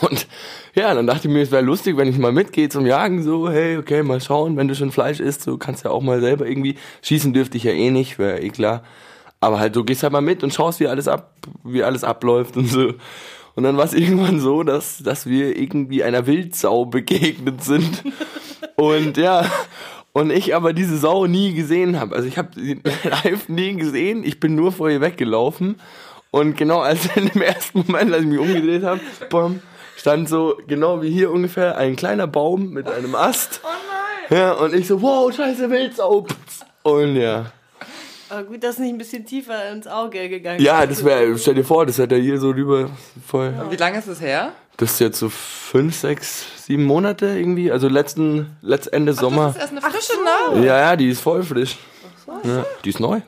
Und 0.00 0.26
ja, 0.74 0.92
dann 0.94 1.06
dachte 1.06 1.28
ich 1.28 1.32
mir, 1.32 1.42
es 1.42 1.52
wäre 1.52 1.62
lustig, 1.62 1.96
wenn 1.96 2.08
ich 2.08 2.18
mal 2.18 2.32
mitgehe 2.32 2.68
zum 2.68 2.86
Jagen, 2.86 3.22
so, 3.22 3.48
hey, 3.48 3.76
okay, 3.76 4.02
mal 4.02 4.20
schauen, 4.20 4.56
wenn 4.56 4.68
du 4.68 4.74
schon 4.74 4.90
Fleisch 4.90 5.20
isst, 5.20 5.42
so 5.42 5.58
kannst 5.58 5.84
ja 5.84 5.90
auch 5.90 6.02
mal 6.02 6.20
selber 6.20 6.46
irgendwie. 6.46 6.76
Schießen 7.02 7.32
dürfte 7.32 7.56
ich 7.56 7.64
ja 7.64 7.72
eh 7.72 7.90
nicht, 7.90 8.18
wäre 8.18 8.40
eh 8.40 8.50
klar. 8.50 8.82
Aber 9.40 9.58
halt, 9.58 9.76
du 9.76 9.84
gehst 9.84 10.02
halt 10.02 10.12
mal 10.12 10.20
mit 10.20 10.42
und 10.42 10.52
schaust, 10.52 10.80
wie 10.80 10.88
alles 10.88 11.08
ab, 11.08 11.34
wie 11.62 11.82
alles 11.82 12.04
abläuft 12.04 12.56
und 12.56 12.66
so. 12.66 12.94
Und 13.54 13.62
dann 13.64 13.76
war 13.76 13.84
es 13.84 13.94
irgendwann 13.94 14.40
so, 14.40 14.62
dass, 14.62 14.98
dass 14.98 15.26
wir 15.26 15.56
irgendwie 15.56 16.02
einer 16.02 16.26
Wildsau 16.26 16.86
begegnet 16.86 17.64
sind. 17.64 18.04
Und 18.76 19.16
ja, 19.16 19.46
und 20.16 20.30
ich 20.30 20.54
aber 20.54 20.72
diese 20.72 20.96
Sau 20.96 21.26
nie 21.26 21.52
gesehen 21.52 22.00
habe. 22.00 22.14
Also 22.14 22.26
ich 22.26 22.38
habe 22.38 22.48
sie 22.54 22.80
live 23.04 23.50
nie 23.50 23.74
gesehen. 23.74 24.24
Ich 24.24 24.40
bin 24.40 24.54
nur 24.54 24.72
vor 24.72 24.88
ihr 24.88 25.02
weggelaufen. 25.02 25.76
Und 26.30 26.56
genau 26.56 26.80
als 26.80 27.14
in 27.16 27.28
dem 27.28 27.42
ersten 27.42 27.84
Moment, 27.86 28.12
als 28.12 28.22
ich 28.22 28.28
mich 28.28 28.38
umgedreht 28.38 28.82
habe, 28.82 29.00
bam, 29.28 29.60
stand 29.96 30.28
so 30.28 30.58
genau 30.66 31.02
wie 31.02 31.10
hier 31.10 31.30
ungefähr 31.30 31.76
ein 31.76 31.96
kleiner 31.96 32.26
Baum 32.26 32.70
mit 32.70 32.88
einem 32.88 33.14
Ast. 33.14 33.60
Oh 33.62 33.68
nein! 33.68 34.38
Ja, 34.38 34.52
und 34.52 34.74
ich 34.74 34.86
so, 34.86 35.02
wow, 35.02 35.30
scheiße 35.30 35.70
Wildsau. 35.70 36.26
Und 36.82 37.16
ja. 37.16 37.52
Aber 38.28 38.42
gut, 38.44 38.62
dass 38.64 38.78
nicht 38.78 38.92
ein 38.92 38.98
bisschen 38.98 39.24
tiefer 39.24 39.70
ins 39.70 39.86
Auge 39.86 40.28
gegangen 40.28 40.60
Ja, 40.60 40.82
ist. 40.82 40.90
das 40.98 41.04
wäre, 41.04 41.38
stell 41.38 41.54
dir 41.54 41.64
vor, 41.64 41.86
das 41.86 41.98
hätte 41.98 42.16
er 42.16 42.20
hier 42.20 42.38
so 42.38 42.50
rüber 42.50 42.90
voll. 43.26 43.52
Wie 43.70 43.76
lange 43.76 43.98
ist 43.98 44.08
es 44.08 44.20
her? 44.20 44.52
Das 44.78 44.92
ist 44.92 44.98
jetzt 45.00 45.18
so 45.18 45.28
fünf, 45.30 45.94
sechs, 45.96 46.44
sieben 46.66 46.84
Monate 46.84 47.26
irgendwie. 47.26 47.70
Also 47.72 47.88
letzten, 47.88 48.56
letzt 48.62 48.92
Ende 48.92 49.12
Sommer. 49.14 49.46
Das 49.46 49.56
ist 49.56 49.60
erst 49.62 49.72
eine 49.72 49.80
frische 49.80 50.12
Narbe. 50.22 50.66
Ja, 50.66 50.78
ja, 50.78 50.96
die 50.96 51.08
ist 51.08 51.20
voll 51.20 51.42
frisch. 51.42 51.76
Ja, 52.44 52.64
die 52.84 52.88
ist 52.90 53.00
neu. 53.00 53.20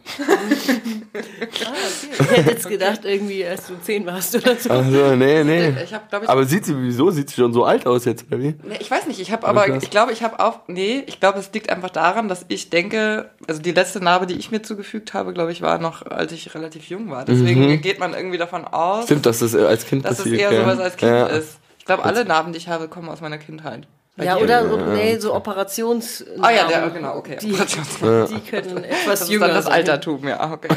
Ich 1.50 2.28
hätte 2.30 2.50
jetzt 2.50 2.68
gedacht, 2.68 3.00
irgendwie, 3.04 3.44
als 3.44 3.66
du 3.66 3.74
zehn 3.82 4.04
warst 4.06 4.34
oder 4.34 4.56
so. 4.56 4.70
Also, 4.70 5.16
nee, 5.16 5.44
nee. 5.44 5.72
Ich 5.82 5.94
habe, 5.94 6.04
glaube 6.08 6.24
ich, 6.24 6.30
Aber 6.30 6.44
sieht 6.44 6.64
sie, 6.64 6.74
wieso? 6.80 7.10
Sieht 7.10 7.30
sie 7.30 7.36
schon 7.36 7.52
so 7.52 7.64
alt 7.64 7.86
aus 7.86 8.04
jetzt, 8.04 8.26
wie? 8.30 8.54
Nee, 8.62 8.76
ich 8.80 8.90
weiß 8.90 9.06
nicht, 9.06 9.20
ich 9.20 9.32
habe 9.32 9.46
aber, 9.46 9.76
ich 9.76 9.90
glaube, 9.90 10.12
ich 10.12 10.22
habe 10.22 10.40
auch, 10.40 10.60
nee, 10.66 11.02
ich 11.06 11.20
glaube, 11.20 11.38
es 11.38 11.52
liegt 11.52 11.70
einfach 11.70 11.90
daran, 11.90 12.28
dass 12.28 12.44
ich 12.48 12.70
denke, 12.70 13.30
also 13.46 13.60
die 13.62 13.72
letzte 13.72 14.02
Narbe, 14.02 14.26
die 14.26 14.34
ich 14.34 14.50
mir 14.50 14.62
zugefügt 14.62 15.14
habe, 15.14 15.32
glaube 15.32 15.52
ich, 15.52 15.62
war 15.62 15.78
noch, 15.78 16.02
als 16.06 16.32
ich 16.32 16.54
relativ 16.54 16.88
jung 16.88 17.10
war. 17.10 17.24
Deswegen 17.24 17.80
geht 17.80 17.98
man 18.00 18.14
irgendwie 18.14 18.38
davon 18.38 18.64
aus, 18.64 19.02
Mhm. 19.04 19.04
Stimmt, 19.06 19.26
dass 19.26 19.38
das 19.40 19.54
äh, 19.54 19.64
als 19.64 19.86
Kind 19.86 20.04
dass 20.04 20.12
es 20.12 20.18
passiert. 20.18 20.40
eher 20.40 20.52
ja. 20.52 20.60
sowas 20.62 20.78
als 20.80 20.96
Kind 20.96 21.10
ja. 21.12 21.26
ist. 21.26 21.58
Ich 21.78 21.84
glaube, 21.84 22.04
alle 22.04 22.24
Narben, 22.24 22.52
die 22.52 22.58
ich 22.58 22.68
habe, 22.68 22.88
kommen 22.88 23.08
aus 23.08 23.20
meiner 23.20 23.38
Kindheit. 23.38 23.86
Bei 24.18 24.24
Ja, 24.24 24.36
dir? 24.36 24.42
oder, 24.42 24.72
oder 24.72 24.86
nee, 24.88 25.16
so 25.18 25.32
Operations. 25.32 26.24
Ah 26.40 26.50
ja, 26.50 26.66
der, 26.66 26.90
genau, 26.90 27.16
okay. 27.16 27.38
Die, 27.40 27.52
die 27.52 28.40
können 28.50 28.82
etwas 28.84 29.04
Das 29.06 29.20
ist 29.22 29.28
jünger 29.30 29.46
dann 29.46 29.54
das 29.56 29.64
sein. 29.66 29.74
Altertum, 29.74 30.26
ja, 30.26 30.52
okay. 30.52 30.68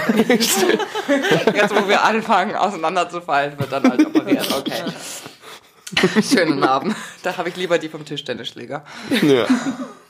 Jetzt, 1.55 1.75
wo 1.75 1.87
wir 1.89 2.03
anfangen, 2.03 2.55
auseinanderzufallen, 2.55 3.57
wird 3.59 3.71
dann 3.71 3.83
halt 3.89 4.05
operiert, 4.05 4.47
okay. 4.55 4.83
Schöne 6.21 6.55
Narben. 6.55 6.95
Da 7.23 7.35
habe 7.35 7.49
ich 7.49 7.55
lieber 7.57 7.77
die 7.79 7.89
vom 7.89 8.05
Tischtennisschläger. 8.05 8.85
Ja. 9.23 9.45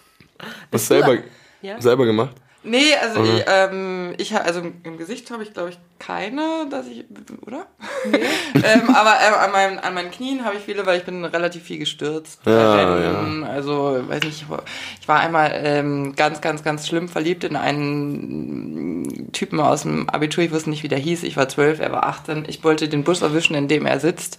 Was 0.71 0.87
selber, 0.87 1.17
Ja? 1.61 1.79
selber 1.81 2.05
gemacht? 2.05 2.35
Nee, 2.63 2.93
also 3.01 3.23
ich, 3.23 3.43
ähm, 3.47 4.13
ich 4.17 4.33
ha- 4.35 4.41
also 4.41 4.61
im 4.83 4.97
Gesicht 4.97 5.31
habe 5.31 5.41
ich 5.41 5.51
glaube 5.53 5.69
ich 5.71 5.79
keine, 5.97 6.67
dass 6.69 6.85
ich 6.87 7.05
oder? 7.47 7.65
ähm, 8.13 8.95
aber 8.95 9.15
ähm, 9.19 9.33
an, 9.39 9.51
meinen, 9.51 9.79
an 9.79 9.93
meinen 9.95 10.11
Knien 10.11 10.45
habe 10.45 10.57
ich 10.57 10.61
viele, 10.63 10.85
weil 10.85 10.99
ich 10.99 11.03
bin 11.05 11.25
relativ 11.25 11.63
viel 11.63 11.79
gestürzt. 11.79 12.39
Ja, 12.45 12.85
Rennen. 12.95 13.43
Also 13.43 14.03
weiß 14.07 14.21
nicht, 14.23 14.43
ich 14.43 14.49
war- 14.49 14.61
ich 15.01 15.07
war 15.07 15.19
einmal 15.21 15.51
ähm, 15.63 16.15
ganz, 16.15 16.39
ganz, 16.41 16.63
ganz 16.63 16.87
schlimm 16.87 17.09
verliebt 17.09 17.43
in 17.43 17.55
einen 17.55 19.31
Typen 19.31 19.59
aus 19.59 19.81
dem 19.81 20.07
Abitur. 20.09 20.43
Ich 20.43 20.51
wusste 20.51 20.69
nicht, 20.69 20.83
wie 20.83 20.87
der 20.87 20.99
hieß. 20.99 21.23
Ich 21.23 21.37
war 21.37 21.49
zwölf, 21.49 21.79
er 21.79 21.91
war 21.91 22.05
18. 22.05 22.45
Ich 22.47 22.63
wollte 22.63 22.87
den 22.89 23.03
Bus 23.03 23.21
erwischen, 23.21 23.55
in 23.55 23.67
dem 23.67 23.85
er 23.85 23.99
sitzt 23.99 24.37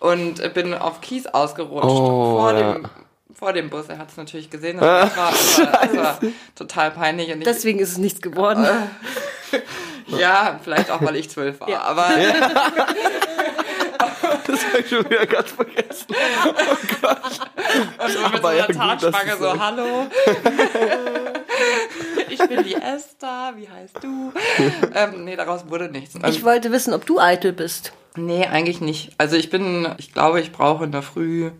und 0.00 0.52
bin 0.54 0.74
auf 0.74 1.00
Kies 1.00 1.26
ausgerutscht 1.26 1.86
Oh, 1.86 2.38
vor 2.38 2.52
ja. 2.54 2.72
dem 2.74 2.86
vor 3.42 3.52
dem 3.52 3.70
Bus. 3.70 3.88
Er 3.88 3.98
hat 3.98 4.08
es 4.08 4.16
natürlich 4.16 4.50
gesehen. 4.50 4.78
Das 4.78 5.16
war, 5.16 5.32
das 5.32 5.58
war, 5.58 5.80
das 5.82 5.96
war 5.96 6.18
total 6.54 6.92
peinlich. 6.92 7.32
Und 7.32 7.38
ich, 7.38 7.44
Deswegen 7.44 7.80
ist 7.80 7.90
es 7.90 7.98
nichts 7.98 8.22
geworden. 8.22 8.64
ja, 10.06 10.60
vielleicht 10.62 10.92
auch, 10.92 11.02
weil 11.02 11.16
ich 11.16 11.28
zwölf 11.28 11.58
war. 11.58 11.68
Ja. 11.68 11.80
Aber 11.80 12.02
das 14.46 14.64
habe 14.64 14.78
ich 14.78 14.88
schon 14.88 15.04
wieder 15.06 15.26
ganz 15.26 15.50
vergessen. 15.50 16.06
Oh 16.46 16.52
Gott. 17.00 17.18
Und 17.98 18.12
so 18.12 18.20
mit 18.20 18.30
so 18.30 18.36
Aber 18.36 18.54
ja, 18.54 18.66
einer 18.66 18.74
gut, 18.74 18.76
Tarnspange 18.76 19.36
so, 19.36 19.60
hallo. 19.60 20.06
ich 22.28 22.38
bin 22.38 22.62
die 22.62 22.74
Esther, 22.74 23.54
wie 23.56 23.68
heißt 23.68 23.96
du? 24.02 24.32
ähm, 24.94 25.24
nee, 25.24 25.34
daraus 25.34 25.68
wurde 25.68 25.90
nichts. 25.90 26.14
Ähm, 26.14 26.22
Ich 26.26 26.44
wollte 26.44 26.70
wissen, 26.70 26.94
ob 26.94 27.06
du 27.06 27.18
eitel 27.18 27.52
bist. 27.52 27.92
nee, 28.14 28.46
eigentlich 28.46 28.80
nicht. 28.80 29.10
Also 29.18 29.34
ich 29.34 29.50
bin, 29.50 29.88
ich 29.98 30.12
glaube, 30.12 30.40
ich 30.40 30.52
brauche 30.52 30.84
in 30.84 30.92
der 30.92 31.02
Früh, 31.02 31.50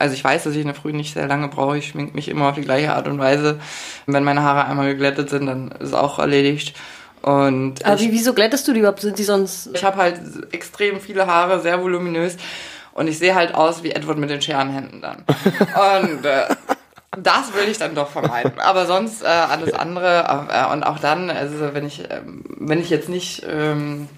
also 0.00 0.14
ich 0.14 0.24
weiß, 0.24 0.44
dass 0.44 0.54
ich 0.54 0.60
in 0.60 0.66
der 0.66 0.74
Früh 0.74 0.92
nicht 0.92 1.14
sehr 1.14 1.28
lange 1.28 1.48
brauche. 1.48 1.76
Ich 1.78 1.88
schmink 1.88 2.14
mich 2.14 2.28
immer 2.28 2.48
auf 2.48 2.54
die 2.54 2.62
gleiche 2.62 2.94
Art 2.94 3.06
und 3.06 3.18
Weise. 3.18 3.60
Wenn 4.06 4.24
meine 4.24 4.42
Haare 4.42 4.64
einmal 4.64 4.88
geglättet 4.88 5.28
sind, 5.28 5.46
dann 5.46 5.70
ist 5.72 5.94
auch 5.94 6.18
erledigt. 6.18 6.74
Und 7.22 7.84
Aber 7.84 7.96
ich, 7.96 8.08
wie, 8.08 8.12
wieso 8.12 8.32
glättest 8.32 8.66
du 8.66 8.72
die 8.72 8.78
überhaupt? 8.78 9.00
Sind 9.00 9.18
die 9.18 9.24
sonst... 9.24 9.68
ich 9.74 9.84
habe 9.84 9.98
halt 9.98 10.20
extrem 10.52 11.00
viele 11.00 11.26
Haare, 11.26 11.60
sehr 11.60 11.82
voluminös. 11.82 12.38
Und 12.94 13.08
ich 13.08 13.18
sehe 13.18 13.34
halt 13.34 13.54
aus 13.54 13.82
wie 13.82 13.90
Edward 13.90 14.18
mit 14.18 14.30
den 14.30 14.40
Scherenhänden 14.40 15.02
dann. 15.02 15.24
Und 16.08 16.24
äh, 16.24 16.46
das 17.18 17.52
will 17.52 17.68
ich 17.68 17.76
dann 17.76 17.94
doch 17.94 18.08
vermeiden. 18.08 18.58
Aber 18.58 18.86
sonst 18.86 19.22
äh, 19.22 19.26
alles 19.26 19.74
andere. 19.74 20.48
Äh, 20.50 20.72
und 20.72 20.82
auch 20.82 20.98
dann, 20.98 21.28
also 21.28 21.74
wenn 21.74 21.86
ich, 21.86 22.04
ähm, 22.10 22.42
wenn 22.58 22.80
ich 22.80 22.88
jetzt 22.88 23.08
nicht 23.08 23.44
ähm, 23.46 24.08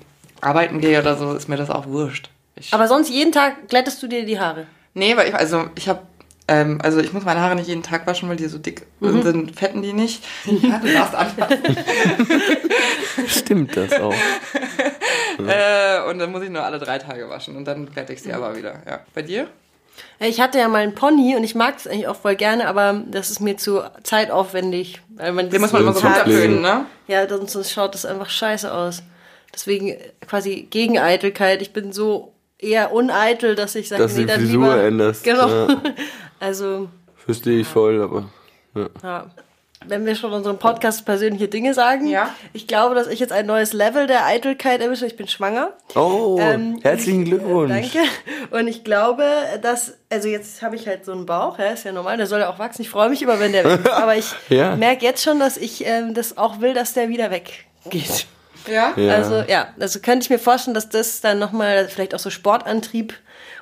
arbeiten 0.40 0.80
gehe 0.80 1.00
oder 1.00 1.16
so, 1.16 1.32
ist 1.32 1.48
mir 1.48 1.56
das 1.56 1.70
auch 1.70 1.86
wurscht. 1.86 2.30
Ich, 2.54 2.72
Aber 2.72 2.86
sonst 2.86 3.08
jeden 3.08 3.32
Tag 3.32 3.68
glättest 3.68 4.02
du 4.02 4.06
dir 4.06 4.24
die 4.24 4.38
Haare? 4.38 4.66
Nee, 4.94 5.16
weil 5.16 5.28
ich, 5.28 5.34
also 5.34 5.66
ich 5.74 5.88
habe 5.88 6.00
ähm, 6.48 6.80
also 6.82 6.98
ich 7.00 7.12
muss 7.12 7.24
meine 7.24 7.40
Haare 7.40 7.54
nicht 7.54 7.68
jeden 7.68 7.82
Tag 7.82 8.06
waschen, 8.06 8.28
weil 8.28 8.36
die 8.36 8.46
so 8.46 8.58
dick 8.58 8.86
sind, 9.00 9.56
fetten 9.56 9.82
die 9.82 9.92
nicht. 9.92 10.24
Ja, 10.44 10.78
du 10.78 10.92
darfst 10.92 11.14
anfassen. 11.14 11.58
Stimmt 13.26 13.76
das 13.76 13.92
auch. 13.94 14.14
äh, 15.38 16.10
und 16.10 16.18
dann 16.18 16.32
muss 16.32 16.42
ich 16.42 16.50
nur 16.50 16.64
alle 16.64 16.78
drei 16.78 16.98
Tage 16.98 17.28
waschen 17.28 17.56
und 17.56 17.64
dann 17.64 17.88
fertig 17.88 18.16
ich 18.16 18.22
sie 18.22 18.32
aber 18.32 18.56
wieder. 18.56 18.82
Ja. 18.86 19.00
Bei 19.14 19.22
dir? 19.22 19.48
Ich 20.18 20.40
hatte 20.40 20.58
ja 20.58 20.68
mal 20.68 20.82
einen 20.82 20.94
Pony 20.94 21.36
und 21.36 21.44
ich 21.44 21.54
mag 21.54 21.76
es 21.76 21.86
eigentlich 21.86 22.08
auch 22.08 22.16
voll 22.16 22.36
gerne, 22.36 22.66
aber 22.66 23.02
das 23.06 23.30
ist 23.30 23.40
mir 23.40 23.56
zu 23.56 23.82
zeitaufwendig. 24.02 25.00
Weil 25.16 25.32
man 25.32 25.50
Den 25.50 25.60
muss 25.60 25.72
man 25.72 25.82
immer 25.82 25.92
so 25.92 26.00
Sonst 26.00 26.18
runterföhnen, 26.18 26.60
ne? 26.60 26.86
Ja, 27.08 27.28
sonst, 27.28 27.52
sonst 27.52 27.72
schaut 27.72 27.94
das 27.94 28.04
einfach 28.04 28.30
scheiße 28.30 28.72
aus. 28.72 29.02
Deswegen 29.54 29.96
quasi 30.26 30.66
gegen 30.70 30.98
Eitelkeit. 30.98 31.60
Ich 31.62 31.72
bin 31.72 31.92
so 31.92 32.32
eher 32.62 32.92
uneitel, 32.92 33.54
dass 33.54 33.74
ich 33.74 33.88
sage, 33.88 34.02
Dass 34.02 34.12
nee, 34.14 34.20
du 34.20 34.26
die 34.26 34.32
dann 34.32 34.40
Frisur 34.40 34.62
lieber... 34.74 34.82
änderst. 34.84 35.24
Genau. 35.24 35.48
Ja. 35.48 35.68
Also, 36.40 36.88
Verstehe 37.24 37.60
ich 37.60 37.68
voll, 37.68 38.02
aber. 38.02 38.24
ja. 39.02 39.26
Wenn 39.84 40.06
wir 40.06 40.14
schon 40.14 40.32
unserem 40.32 40.58
Podcast 40.58 41.04
persönliche 41.04 41.48
Dinge 41.48 41.74
sagen, 41.74 42.06
Ja. 42.06 42.30
ich 42.52 42.68
glaube, 42.68 42.94
dass 42.94 43.08
ich 43.08 43.18
jetzt 43.20 43.32
ein 43.32 43.46
neues 43.46 43.72
Level 43.72 44.06
der 44.06 44.26
Eitelkeit 44.26 44.80
erwische. 44.80 45.06
Ich 45.06 45.16
bin 45.16 45.26
schwanger. 45.26 45.72
Oh, 45.96 46.38
Ähm, 46.40 46.78
herzlichen 46.82 47.22
ich- 47.22 47.28
Glückwunsch. 47.30 47.70
Danke. 47.92 47.98
Und 48.52 48.68
ich 48.68 48.84
glaube, 48.84 49.24
dass, 49.60 49.98
also 50.10 50.28
jetzt 50.28 50.62
habe 50.62 50.76
ich 50.76 50.86
halt 50.86 51.04
so 51.04 51.10
einen 51.12 51.26
Bauch, 51.26 51.58
ja, 51.58 51.66
ist 51.66 51.84
ja 51.84 51.90
normal, 51.92 52.16
der 52.16 52.26
soll 52.28 52.40
ja 52.40 52.48
auch 52.50 52.60
wachsen. 52.60 52.82
Ich 52.82 52.90
freue 52.90 53.08
mich 53.08 53.22
immer, 53.22 53.40
wenn 53.40 53.50
der 53.52 53.64
wächst. 53.64 53.88
Aber 53.92 54.16
ich 54.16 54.26
Ja. 54.48 54.76
merke 54.76 55.04
jetzt 55.04 55.22
schon, 55.24 55.38
dass 55.40 55.56
ich 55.56 55.84
ähm, 55.84 56.14
das 56.14 56.38
auch 56.38 56.60
will, 56.60 56.74
dass 56.74 56.92
der 56.92 57.08
wieder 57.08 57.30
weggeht. 57.32 58.26
Ja? 58.70 58.92
Ja. 58.96 59.14
Also 59.14 59.42
ja, 59.48 59.68
also 59.80 60.00
könnte 60.00 60.24
ich 60.24 60.30
mir 60.30 60.38
vorstellen, 60.38 60.74
dass 60.74 60.88
das 60.88 61.20
dann 61.20 61.38
nochmal 61.38 61.88
vielleicht 61.88 62.14
auch 62.14 62.18
so 62.18 62.30
Sportantrieb 62.30 63.14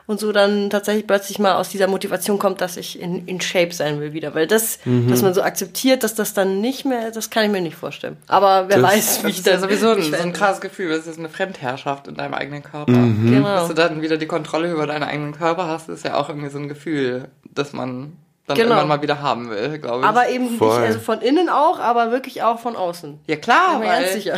und 0.06 0.18
so 0.18 0.32
dann 0.32 0.70
tatsächlich 0.70 1.06
plötzlich 1.06 1.38
mal 1.38 1.54
aus 1.54 1.68
dieser 1.68 1.86
Motivation 1.86 2.38
kommt, 2.38 2.60
dass 2.60 2.76
ich 2.76 3.00
in, 3.00 3.26
in 3.28 3.40
Shape 3.40 3.72
sein 3.72 4.00
will 4.00 4.12
wieder. 4.12 4.34
Weil 4.34 4.46
das, 4.48 4.80
Mhm. 4.84 5.08
dass 5.08 5.22
man 5.22 5.34
so 5.34 5.42
akzeptiert, 5.42 6.02
dass 6.02 6.14
das 6.16 6.34
dann 6.34 6.60
nicht 6.60 6.84
mehr, 6.84 7.12
das 7.12 7.30
kann 7.30 7.44
ich 7.44 7.50
mir 7.50 7.60
nicht 7.60 7.76
vorstellen. 7.76 8.16
Aber 8.26 8.68
wer 8.68 8.78
Das- 8.80 8.90
weiß, 8.92 9.18
wie 9.20 9.22
Das 9.28 9.30
ich 9.32 9.38
ist 9.38 9.46
ja 9.46 9.58
sowieso 9.60 9.90
ein, 9.90 9.98
mich 9.98 10.06
so 10.10 10.16
ein 10.16 10.32
krasses 10.32 10.60
Gefühl. 10.60 10.88
Das 10.96 11.06
ist 11.06 11.18
eine 11.18 11.28
Fremdherrschaft 11.28 12.08
in 12.08 12.16
deinem 12.16 12.34
eigenen 12.34 12.62
Körper. 12.64 12.90
Mhm. 12.92 13.30
Genau. 13.30 13.54
Dass 13.56 13.68
du 13.68 13.74
dann 13.74 14.02
wieder 14.02 14.16
die 14.16 14.26
Kontrolle 14.26 14.72
über 14.72 14.86
deinen 14.88 15.04
eigenen 15.04 15.32
Körper 15.36 15.68
hast, 15.68 15.88
ist 15.88 16.04
ja 16.04 16.16
auch 16.16 16.28
irgendwie 16.28 16.50
so 16.50 16.58
ein 16.58 16.68
Gefühl, 16.68 17.28
das 17.44 17.72
man 17.72 18.16
dann 18.50 18.56
Genau. 18.58 18.76
irgendwann 18.76 18.88
mal 18.88 19.02
wieder 19.02 19.20
haben 19.22 19.48
will, 19.50 19.78
glaube 19.78 20.00
ich. 20.00 20.06
Aber 20.06 20.28
eben 20.28 20.50
Voll. 20.58 20.78
nicht, 20.80 20.88
also 20.88 21.00
von 21.00 21.20
innen 21.20 21.48
auch, 21.48 21.78
aber 21.80 22.10
wirklich 22.10 22.42
auch 22.42 22.58
von 22.58 22.76
außen. 22.76 23.20
ja 23.26 23.36
klar, 23.36 23.72
Bin 23.72 23.80
mir 23.80 23.86
ganz 23.86 24.06
weil, 24.06 24.12
sicher. 24.12 24.36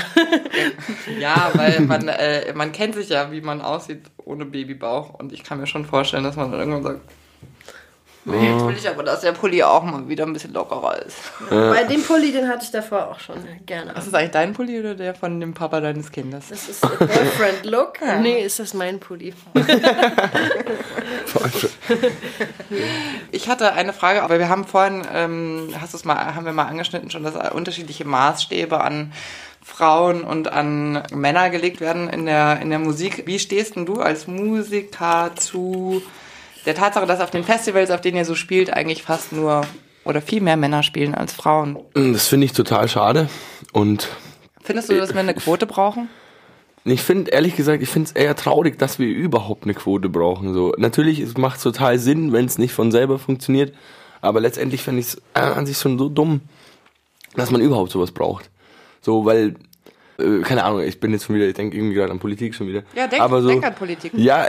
ja, 1.21 1.51
weil 1.55 1.81
man, 1.81 2.09
äh, 2.09 2.53
man 2.55 2.73
kennt 2.73 2.95
sich 2.95 3.09
ja, 3.09 3.31
wie 3.33 3.41
man 3.41 3.61
aussieht 3.61 4.03
ohne 4.25 4.45
Babybauch. 4.45 5.15
Und 5.15 5.33
ich 5.33 5.43
kann 5.45 5.59
mir 5.59 5.67
schon 5.67 5.85
vorstellen, 5.85 6.25
dass 6.25 6.37
man 6.37 6.51
dann 6.51 6.61
irgendwann 6.61 6.83
sagt, 6.83 7.01
nee, 8.25 8.53
jetzt 8.53 8.67
will 8.67 8.77
ich 8.77 8.89
aber, 8.89 9.03
dass 9.03 9.21
der 9.21 9.33
Pulli 9.33 9.63
auch 9.63 9.83
mal 9.83 10.09
wieder 10.09 10.25
ein 10.25 10.33
bisschen 10.33 10.53
lockerer 10.53 11.03
ist. 11.03 11.17
Bei 11.51 11.85
dem 11.85 12.03
Pulli, 12.03 12.33
den 12.33 12.49
hatte 12.49 12.65
ich 12.65 12.71
davor 12.71 13.09
auch 13.09 13.21
schon 13.21 13.37
gerne. 13.67 13.93
Ist 13.93 14.07
das 14.07 14.15
eigentlich 14.15 14.31
dein 14.31 14.53
Pulli 14.53 14.79
oder 14.79 14.95
der 14.95 15.15
von 15.15 15.41
dem 15.41 15.55
Papa 15.55 15.81
deines 15.81 16.13
Kindes? 16.13 16.49
Das 16.49 16.69
ist 16.69 16.81
Boyfriend 16.81 17.65
Look. 17.65 17.95
Nee, 18.21 18.43
ist 18.43 18.59
das 18.59 18.75
mein 18.75 19.01
Pulli. 19.01 19.35
Ich 23.31 23.49
hatte 23.49 23.73
eine 23.73 23.93
Frage, 23.93 24.23
aber 24.23 24.39
wir 24.39 24.49
haben 24.49 24.65
vorhin, 24.65 25.03
ähm, 25.13 25.75
hast 25.81 25.95
du's 25.95 26.05
mal, 26.05 26.35
haben 26.35 26.45
wir 26.45 26.53
mal 26.53 26.67
angeschnitten 26.67 27.11
schon, 27.11 27.23
dass 27.23 27.35
unterschiedliche 27.53 28.05
Maßstäbe 28.05 28.81
an 28.81 29.13
Frauen 29.63 30.25
und 30.25 30.53
an 30.53 31.03
Männer 31.13 31.51
gelegt 31.51 31.81
werden 31.81 32.09
in 32.09 32.27
der, 32.27 32.61
in 32.61 32.71
der 32.71 32.79
Musik. 32.79 33.27
Wie 33.27 33.39
stehst 33.39 33.77
denn 33.77 33.87
du 33.87 34.01
als 34.01 34.27
Musiker 34.27 35.31
zu 35.37 36.03
der 36.67 36.75
Tatsache, 36.75 37.07
dass 37.07 37.21
auf 37.21 37.31
den 37.31 37.45
Festivals, 37.45 37.91
auf 37.91 38.01
denen 38.01 38.17
ihr 38.17 38.25
so 38.25 38.35
spielt, 38.35 38.73
eigentlich 38.73 39.03
fast 39.03 39.33
nur 39.33 39.63
oder 40.05 40.21
viel 40.21 40.41
mehr 40.41 40.57
Männer 40.57 40.83
spielen 40.83 41.15
als 41.15 41.33
Frauen? 41.33 41.79
Das 41.95 42.29
finde 42.29 42.47
ich 42.47 42.53
total 42.53 42.89
schade. 42.89 43.29
Und 43.73 44.09
Findest 44.63 44.91
du, 44.91 44.97
dass 44.97 45.13
wir 45.13 45.21
eine 45.21 45.35
Quote 45.35 45.67
brauchen? 45.67 46.09
ich 46.85 47.03
finde, 47.03 47.31
ehrlich 47.31 47.55
gesagt, 47.55 47.81
ich 47.83 47.89
finde 47.89 48.09
es 48.09 48.13
eher 48.13 48.35
traurig, 48.35 48.77
dass 48.79 48.99
wir 48.99 49.07
überhaupt 49.07 49.63
eine 49.65 49.75
Quote 49.75 50.09
brauchen. 50.09 50.53
So, 50.53 50.75
natürlich, 50.79 51.21
es 51.21 51.37
macht 51.37 51.63
total 51.63 51.99
Sinn, 52.01 52.33
wenn 52.33 52.45
es 52.47 52.59
nicht 52.59 52.73
von 52.73 52.91
selber 52.91 53.19
funktioniert. 53.21 53.73
Aber 54.21 54.41
letztendlich 54.41 54.83
finde 54.83 55.01
ich 55.01 55.07
es 55.07 55.23
an 55.35 55.65
sich 55.67 55.79
schon 55.79 55.97
so 55.99 56.09
dumm, 56.09 56.41
dass 57.37 57.51
man 57.53 57.61
überhaupt 57.61 57.91
sowas 57.93 58.11
braucht. 58.11 58.51
So, 59.01 59.25
weil, 59.25 59.55
äh, 60.19 60.41
keine 60.43 60.65
Ahnung, 60.65 60.81
ich 60.83 60.99
bin 61.01 61.13
jetzt 61.13 61.25
schon 61.27 61.37
wieder, 61.37 61.47
ich 61.47 61.55
denke 61.55 61.77
irgendwie 61.77 61.95
gerade 61.95 62.11
an 62.13 62.19
Politik 62.19 62.55
schon 62.55 62.67
wieder. 62.69 62.83
Ja, 62.97 63.07
denk- 63.07 63.23
Aber 63.23 63.43
so, 63.43 63.49
denk 63.49 63.65
an 63.65 63.75
Politik. 63.77 64.13
Ja, 64.17 64.47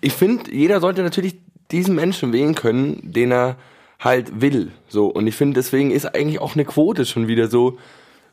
ich 0.00 0.12
finde, 0.12 0.52
jeder 0.52 0.80
sollte 0.80 1.02
natürlich 1.02 1.36
diesen 1.70 1.94
Menschen 1.94 2.32
wählen 2.32 2.54
können, 2.54 3.00
den 3.02 3.32
er 3.32 3.56
halt 3.98 4.40
will. 4.40 4.72
So, 4.88 5.06
und 5.06 5.26
ich 5.26 5.34
finde, 5.34 5.54
deswegen 5.54 5.90
ist 5.90 6.06
eigentlich 6.14 6.40
auch 6.40 6.54
eine 6.54 6.64
Quote 6.64 7.06
schon 7.06 7.28
wieder 7.28 7.48
so, 7.48 7.78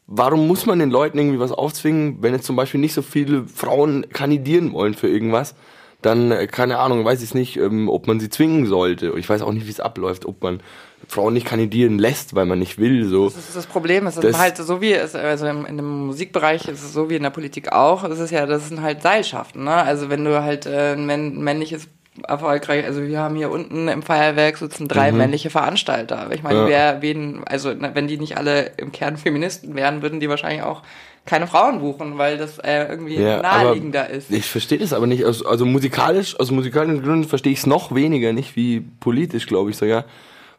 warum 0.07 0.47
muss 0.47 0.65
man 0.65 0.79
den 0.79 0.91
Leuten 0.91 1.17
irgendwie 1.17 1.39
was 1.39 1.51
aufzwingen, 1.51 2.17
wenn 2.21 2.33
jetzt 2.33 2.45
zum 2.45 2.55
Beispiel 2.55 2.79
nicht 2.81 2.93
so 2.93 3.01
viele 3.01 3.45
Frauen 3.47 4.05
kandidieren 4.11 4.73
wollen 4.73 4.93
für 4.93 5.07
irgendwas? 5.07 5.55
Dann, 6.01 6.31
äh, 6.31 6.47
keine 6.47 6.79
Ahnung, 6.79 7.05
weiß 7.05 7.23
ich 7.23 7.33
nicht, 7.33 7.55
ähm, 7.55 7.87
ob 7.87 8.07
man 8.07 8.19
sie 8.19 8.29
zwingen 8.29 8.65
sollte. 8.65 9.13
Ich 9.17 9.29
weiß 9.29 9.41
auch 9.41 9.53
nicht, 9.53 9.65
wie 9.65 9.71
es 9.71 9.79
abläuft, 9.79 10.25
ob 10.25 10.43
man 10.43 10.59
Frauen 11.07 11.33
nicht 11.33 11.45
kandidieren 11.47 11.97
lässt, 11.97 12.35
weil 12.35 12.45
man 12.45 12.59
nicht 12.59 12.77
will. 12.77 13.05
So. 13.05 13.25
Das 13.29 13.37
ist 13.37 13.55
das 13.55 13.65
Problem. 13.65 14.05
Es 14.07 14.17
ist 14.17 14.23
Das- 14.25 14.37
halt 14.37 14.57
so 14.57 14.81
wie 14.81 14.91
es, 14.91 15.15
also 15.15 15.47
im, 15.47 15.65
in 15.65 15.77
dem 15.77 16.07
Musikbereich 16.07 16.67
ist 16.67 16.83
es 16.83 16.91
so 16.91 17.09
wie 17.09 17.15
in 17.15 17.23
der 17.23 17.29
Politik 17.29 17.71
auch. 17.71 18.03
Es 18.03 18.19
ist 18.19 18.31
ja, 18.31 18.45
das 18.45 18.67
sind 18.67 18.81
halt 18.81 19.01
Seilschaften, 19.01 19.63
ne? 19.63 19.71
Also 19.75 20.09
wenn 20.09 20.25
du 20.25 20.43
halt 20.43 20.65
äh, 20.65 20.91
ein 20.93 21.05
männ- 21.05 21.39
männliches 21.41 21.87
erfolgreich, 22.27 22.85
also 22.85 23.01
wir 23.03 23.19
haben 23.19 23.35
hier 23.35 23.49
unten 23.49 23.87
im 23.87 24.03
Feuerwerk 24.03 24.57
sitzen 24.57 24.87
drei 24.87 25.11
männliche 25.11 25.49
Veranstalter. 25.49 26.19
Aber 26.19 26.35
ich 26.35 26.43
meine, 26.43 26.59
Ja. 26.59 26.67
wer, 26.67 27.01
wen, 27.01 27.43
also 27.45 27.73
na, 27.77 27.95
wenn 27.95 28.07
die 28.07 28.17
nicht 28.17 28.37
alle 28.37 28.71
im 28.77 28.91
Kern 28.91 29.17
Feministen 29.17 29.75
wären, 29.75 30.01
würden 30.01 30.19
die 30.19 30.29
wahrscheinlich 30.29 30.61
auch 30.63 30.83
keine 31.25 31.47
Frauen 31.47 31.79
buchen, 31.79 32.17
weil 32.17 32.37
das 32.37 32.59
äh, 32.59 32.85
irgendwie 32.89 33.17
naheliegender 33.17 34.09
ist. 34.09 34.29
Ich 34.29 34.45
verstehe 34.45 34.77
das 34.77 34.91
aber 34.93 35.07
nicht. 35.07 35.25
Also, 35.25 35.45
also 35.47 35.65
musikalisch, 35.65 36.37
aus 36.39 36.51
musikalischen 36.51 37.01
Gründen 37.01 37.27
verstehe 37.27 37.53
ich 37.53 37.59
es 37.59 37.65
noch 37.65 37.95
weniger, 37.95 38.33
nicht 38.33 38.55
wie 38.55 38.81
politisch, 38.99 39.47
glaube 39.47 39.69
ich 39.71 39.77
sogar. 39.77 40.03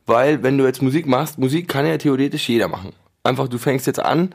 Weil, 0.07 0.43
wenn 0.43 0.59
du 0.59 0.65
jetzt 0.65 0.83
Musik 0.83 1.07
machst, 1.07 1.39
Musik 1.39 1.69
kann 1.69 1.87
ja 1.87 1.97
theoretisch 1.99 2.49
jeder 2.49 2.69
machen. 2.69 2.93
Einfach, 3.23 3.49
du 3.49 3.59
fängst 3.59 3.87
jetzt 3.87 4.01
an 4.01 4.35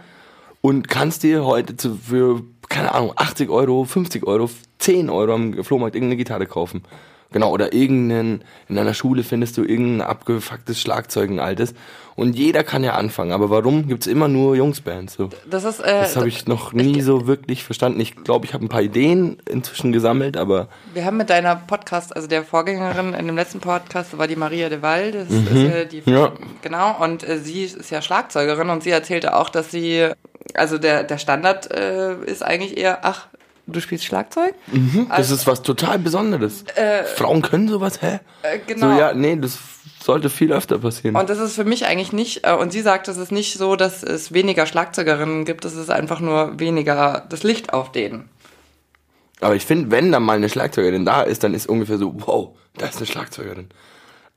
und 0.61 0.87
kannst 0.87 1.23
dir 1.23 1.45
heute 1.45 1.77
zu, 1.77 1.95
für, 1.95 2.43
keine 2.67 2.93
Ahnung, 2.93 3.13
80 3.15 3.49
Euro, 3.49 3.85
50 3.85 4.25
Euro, 4.25 4.49
10 4.79 5.09
Euro 5.09 5.33
am 5.33 5.63
Flohmarkt 5.63 5.95
irgendeine 5.95 6.17
Gitarre 6.17 6.45
kaufen. 6.45 6.83
Genau, 7.31 7.51
oder 7.51 7.73
irgendeinen, 7.73 8.43
in 8.69 8.75
deiner 8.75 8.95
Schule 8.95 9.21
findest 9.23 9.55
du 9.55 9.63
irgendein 9.63 10.01
abgefucktes 10.07 10.81
Schlagzeug, 10.81 11.29
ein 11.29 11.39
altes. 11.39 11.75
Und 12.15 12.35
jeder 12.35 12.63
kann 12.63 12.83
ja 12.83 12.95
anfangen. 12.95 13.33
Aber 13.33 13.51
warum 13.51 13.87
gibt's 13.87 14.07
immer 14.07 14.27
nur 14.27 14.55
Jungsbands? 14.55 15.13
So? 15.13 15.29
Das 15.47 15.63
ist, 15.63 15.79
äh, 15.79 16.01
Das 16.01 16.15
habe 16.15 16.27
ich 16.27 16.47
noch 16.47 16.73
nie 16.73 17.01
so 17.01 17.27
wirklich 17.27 17.63
verstanden. 17.63 17.99
Ich 17.99 18.15
glaube, 18.23 18.47
ich 18.47 18.55
habe 18.55 18.65
ein 18.65 18.69
paar 18.69 18.81
Ideen 18.81 19.37
inzwischen 19.47 19.91
gesammelt, 19.91 20.37
aber 20.37 20.69
Wir 20.95 21.05
haben 21.05 21.17
mit 21.17 21.29
deiner 21.29 21.55
Podcast, 21.55 22.15
also 22.15 22.27
der 22.27 22.43
Vorgängerin 22.43 23.13
in 23.13 23.27
dem 23.27 23.35
letzten 23.35 23.59
Podcast 23.59 24.17
war 24.17 24.25
die 24.27 24.35
Maria 24.35 24.67
de 24.69 24.81
Val, 24.81 25.11
das 25.11 25.29
ist 25.29 25.51
ja 25.53 25.83
die, 25.85 26.01
Mhm. 26.07 26.11
Ja. 26.11 26.31
genau, 26.63 26.95
und 27.03 27.23
äh, 27.29 27.37
sie 27.37 27.63
ist 27.65 27.91
ja 27.91 28.01
Schlagzeugerin 28.01 28.71
und 28.71 28.81
sie 28.81 28.89
erzählte 28.89 29.35
auch, 29.37 29.49
dass 29.49 29.69
sie, 29.69 30.09
also 30.55 30.77
der, 30.77 31.03
der 31.03 31.17
Standard 31.17 31.71
äh, 31.71 32.15
ist 32.25 32.43
eigentlich 32.43 32.77
eher, 32.77 32.99
ach, 33.03 33.27
du 33.67 33.79
spielst 33.79 34.05
Schlagzeug? 34.05 34.55
das 35.09 35.31
ist 35.31 35.47
was 35.47 35.61
total 35.61 35.99
Besonderes. 35.99 36.63
Frauen 37.15 37.41
können 37.41 37.67
sowas, 37.67 38.01
hä? 38.01 38.19
Äh, 38.41 38.59
genau. 38.65 38.93
So, 38.93 38.99
ja, 38.99 39.13
nee, 39.13 39.35
das 39.35 39.57
sollte 40.01 40.29
viel 40.29 40.51
öfter 40.51 40.79
passieren. 40.79 41.15
Und 41.15 41.29
das 41.29 41.39
ist 41.39 41.55
für 41.55 41.65
mich 41.65 41.85
eigentlich 41.85 42.13
nicht, 42.13 42.45
äh, 42.45 42.53
und 42.53 42.71
sie 42.71 42.81
sagt, 42.81 43.07
es 43.07 43.17
ist 43.17 43.31
nicht 43.31 43.57
so, 43.57 43.75
dass 43.75 44.03
es 44.03 44.33
weniger 44.33 44.65
Schlagzeugerinnen 44.65 45.45
gibt, 45.45 45.65
es 45.65 45.75
ist 45.75 45.89
einfach 45.89 46.19
nur 46.19 46.59
weniger 46.59 47.25
das 47.29 47.43
Licht 47.43 47.73
auf 47.73 47.91
denen. 47.91 48.29
Aber 49.41 49.55
ich 49.55 49.65
finde, 49.65 49.91
wenn 49.91 50.11
da 50.11 50.19
mal 50.19 50.35
eine 50.35 50.49
Schlagzeugerin 50.49 51.05
da 51.05 51.21
ist, 51.21 51.43
dann 51.43 51.53
ist 51.53 51.67
ungefähr 51.67 51.97
so, 51.97 52.13
wow, 52.15 52.57
da 52.77 52.87
ist 52.87 52.97
eine 52.97 53.05
Schlagzeugerin. 53.05 53.69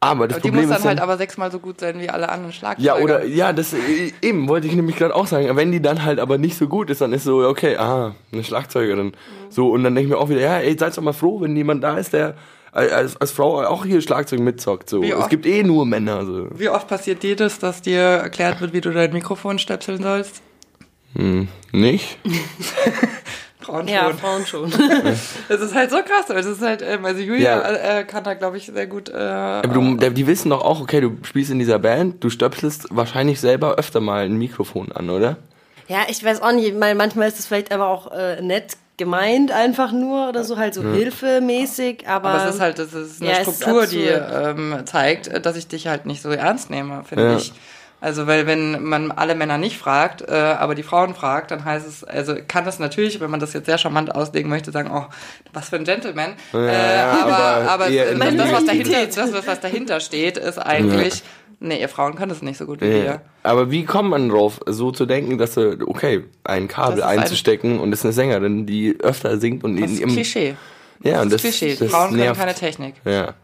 Aber 0.02 0.26
das 0.26 0.38
die 0.38 0.48
Problem 0.48 0.66
muss 0.66 0.76
ist 0.76 0.82
dann 0.84 0.88
halt 0.88 1.00
aber 1.00 1.16
sechsmal 1.16 1.52
so 1.52 1.60
gut 1.60 1.78
sein 1.78 2.00
wie 2.00 2.10
alle 2.10 2.28
anderen 2.28 2.52
Schlagzeuger. 2.52 2.98
ja, 2.98 3.02
oder, 3.02 3.24
ja, 3.24 3.52
das 3.52 3.72
äh, 3.72 4.12
eben 4.20 4.48
wollte 4.48 4.66
ich 4.66 4.74
nämlich 4.74 4.96
gerade 4.96 5.14
auch 5.14 5.28
sagen. 5.28 5.54
Wenn 5.54 5.70
die 5.70 5.80
dann 5.80 6.04
halt 6.04 6.18
aber 6.18 6.38
nicht 6.38 6.58
so 6.58 6.66
gut 6.66 6.90
ist, 6.90 7.00
dann 7.00 7.12
ist 7.12 7.22
so, 7.22 7.46
okay, 7.46 7.76
ah, 7.76 8.12
eine 8.32 8.42
Schlagzeugerin. 8.42 9.06
Mhm. 9.06 9.12
So, 9.48 9.70
und 9.70 9.84
dann 9.84 9.94
denke 9.94 10.08
ich 10.08 10.12
mir 10.12 10.18
auch 10.20 10.28
wieder, 10.28 10.40
ja, 10.40 10.58
ey, 10.58 10.76
seid 10.76 10.96
doch 10.98 11.02
mal 11.04 11.12
froh, 11.12 11.40
wenn 11.40 11.54
jemand 11.54 11.84
da 11.84 11.98
ist, 11.98 12.12
der 12.14 12.34
als, 12.72 13.16
als 13.16 13.30
Frau 13.30 13.62
auch 13.62 13.84
hier 13.84 14.00
Schlagzeug 14.02 14.40
mitzockt. 14.40 14.88
So. 14.88 15.02
Wie 15.02 15.10
Es 15.12 15.18
oft? 15.18 15.30
gibt 15.30 15.46
eh 15.46 15.62
nur 15.62 15.86
Männer. 15.86 16.26
So. 16.26 16.48
Wie 16.50 16.68
oft 16.68 16.88
passiert 16.88 17.22
dir 17.22 17.36
das, 17.36 17.60
dass 17.60 17.80
dir 17.80 18.00
erklärt 18.00 18.60
wird, 18.60 18.72
wie 18.72 18.80
du 18.80 18.90
dein 18.90 19.12
Mikrofon 19.12 19.60
stöpseln 19.60 20.02
sollst? 20.02 20.42
Nicht? 21.70 22.18
Frauen 23.62 23.88
Ja, 23.88 24.08
schon. 24.08 24.18
Frauen 24.18 24.46
schon. 24.46 24.70
Das 25.48 25.60
ist 25.60 25.74
halt 25.74 25.90
so 25.90 25.96
krass. 25.98 26.26
Das 26.28 26.46
ist 26.46 26.60
halt, 26.62 26.82
ähm, 26.82 27.04
also 27.04 27.20
Julia 27.20 27.42
Ja. 27.72 27.98
äh, 28.00 28.04
kann 28.04 28.24
da, 28.24 28.34
glaube 28.34 28.56
ich, 28.56 28.66
sehr 28.66 28.86
gut. 28.86 29.08
Äh, 29.08 29.16
Aber 29.16 29.68
du, 29.68 29.96
die 30.10 30.26
wissen 30.26 30.50
doch 30.50 30.62
auch, 30.64 30.80
okay, 30.80 31.00
du 31.00 31.16
spielst 31.22 31.50
in 31.50 31.58
dieser 31.58 31.78
Band, 31.78 32.22
du 32.24 32.30
stöpselst 32.30 32.88
wahrscheinlich 32.90 33.40
selber 33.40 33.76
öfter 33.76 34.00
mal 34.00 34.24
ein 34.24 34.36
Mikrofon 34.36 34.92
an, 34.92 35.10
oder? 35.10 35.36
ja, 35.88 35.98
ich 36.08 36.24
weiß 36.24 36.40
auch 36.42 36.52
nicht, 36.52 36.78
weil 36.80 36.94
manchmal 36.94 37.28
ist 37.28 37.38
es 37.38 37.46
vielleicht 37.46 37.70
aber 37.72 37.88
auch 37.88 38.12
äh, 38.12 38.40
nett 38.40 38.76
gemeint 38.96 39.50
einfach 39.50 39.90
nur 39.92 40.28
oder 40.28 40.44
so 40.44 40.56
halt 40.56 40.74
so 40.74 40.82
hilfemäßig, 40.82 42.06
aber, 42.08 42.30
aber 42.30 42.46
es 42.48 42.54
ist 42.54 42.60
halt, 42.60 42.78
das 42.78 42.92
ist 42.94 43.20
eine 43.20 43.32
Ja, 43.32 43.38
es 43.40 43.48
ist 43.48 43.56
Struktur, 43.56 43.86
die 43.86 44.04
ähm, 44.06 44.76
zeigt, 44.84 45.44
dass 45.44 45.56
ich 45.56 45.66
dich 45.68 45.88
halt 45.88 46.06
nicht 46.06 46.22
so 46.22 46.30
ernst 46.30 46.70
nehme, 46.70 47.02
finde 47.04 47.24
Ja. 47.24 47.36
ich. 47.36 47.52
Also, 48.04 48.26
weil 48.26 48.48
wenn 48.48 48.82
man 48.82 49.12
alle 49.12 49.36
Männer 49.36 49.58
nicht 49.58 49.78
fragt, 49.78 50.22
äh, 50.22 50.32
aber 50.32 50.74
die 50.74 50.82
Frauen 50.82 51.14
fragt, 51.14 51.52
dann 51.52 51.64
heißt 51.64 51.86
es, 51.86 52.02
also 52.02 52.34
kann 52.48 52.64
das 52.64 52.80
natürlich, 52.80 53.20
wenn 53.20 53.30
man 53.30 53.38
das 53.38 53.52
jetzt 53.52 53.66
sehr 53.66 53.78
charmant 53.78 54.12
auslegen 54.12 54.50
möchte, 54.50 54.72
sagen, 54.72 54.90
oh, 54.92 55.04
was 55.52 55.68
für 55.68 55.76
ein 55.76 55.84
Gentleman. 55.84 56.30
äh, 56.52 56.66
ja, 56.96 57.12
aber 57.22 57.32
aber 57.36 57.70
aber 57.70 57.86
eher 57.88 58.12
das, 58.16 58.34
das, 58.36 58.52
was 58.52 58.64
dahinter, 58.64 59.06
das, 59.06 59.46
was 59.46 59.60
dahinter 59.60 60.00
steht, 60.00 60.36
ist 60.36 60.58
eigentlich, 60.58 61.22
nee, 61.60 61.80
ihr 61.80 61.88
Frauen 61.88 62.16
können 62.16 62.30
das 62.30 62.42
nicht 62.42 62.58
so 62.58 62.66
gut 62.66 62.80
wie 62.80 62.90
wir. 62.90 63.20
Aber 63.44 63.70
wie 63.70 63.84
kommt 63.84 64.10
man 64.10 64.28
drauf, 64.30 64.58
so 64.66 64.90
zu 64.90 65.06
denken, 65.06 65.38
dass 65.38 65.54
du, 65.54 65.78
okay, 65.86 66.24
ein 66.42 66.66
Kabel 66.66 66.96
Das 66.96 67.04
ist 67.04 67.10
ein- 67.12 67.18
einzustecken 67.20 67.78
und 67.78 67.92
das 67.92 68.00
ist 68.00 68.04
eine 68.06 68.14
Sängerin, 68.14 68.66
die 68.66 68.96
öfter 69.00 69.38
singt 69.38 69.62
und 69.62 69.76
Das 69.76 69.84
in 69.88 69.94
ist 69.94 70.00
ihrem 70.00 70.10
Klischee. 70.12 70.56
Ja, 71.04 71.12
Das 71.12 71.22
und 71.22 71.26
ist 71.28 71.32
das, 71.34 71.40
Klischee. 71.42 71.76
das 71.78 71.88
Frauen 71.90 72.08
können 72.10 72.20
nervt. 72.22 72.40
keine 72.40 72.54
Technik. 72.54 72.94
Ja. 73.04 73.34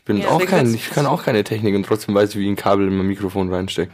Ich 0.00 0.04
bin 0.04 0.16
Ja, 0.16 0.28
auch 0.28 0.44
kein, 0.46 0.74
ich 0.74 0.88
kann 0.88 1.04
auch 1.04 1.22
keine 1.22 1.44
Technik 1.44 1.74
und 1.74 1.84
trotzdem 1.84 2.14
weiß 2.14 2.30
ich, 2.30 2.36
wie 2.36 2.44
ich 2.44 2.48
ein 2.48 2.56
Kabel 2.56 2.88
in 2.88 2.96
mein 2.96 3.06
Mikrofon 3.06 3.52
reinstecke. 3.52 3.92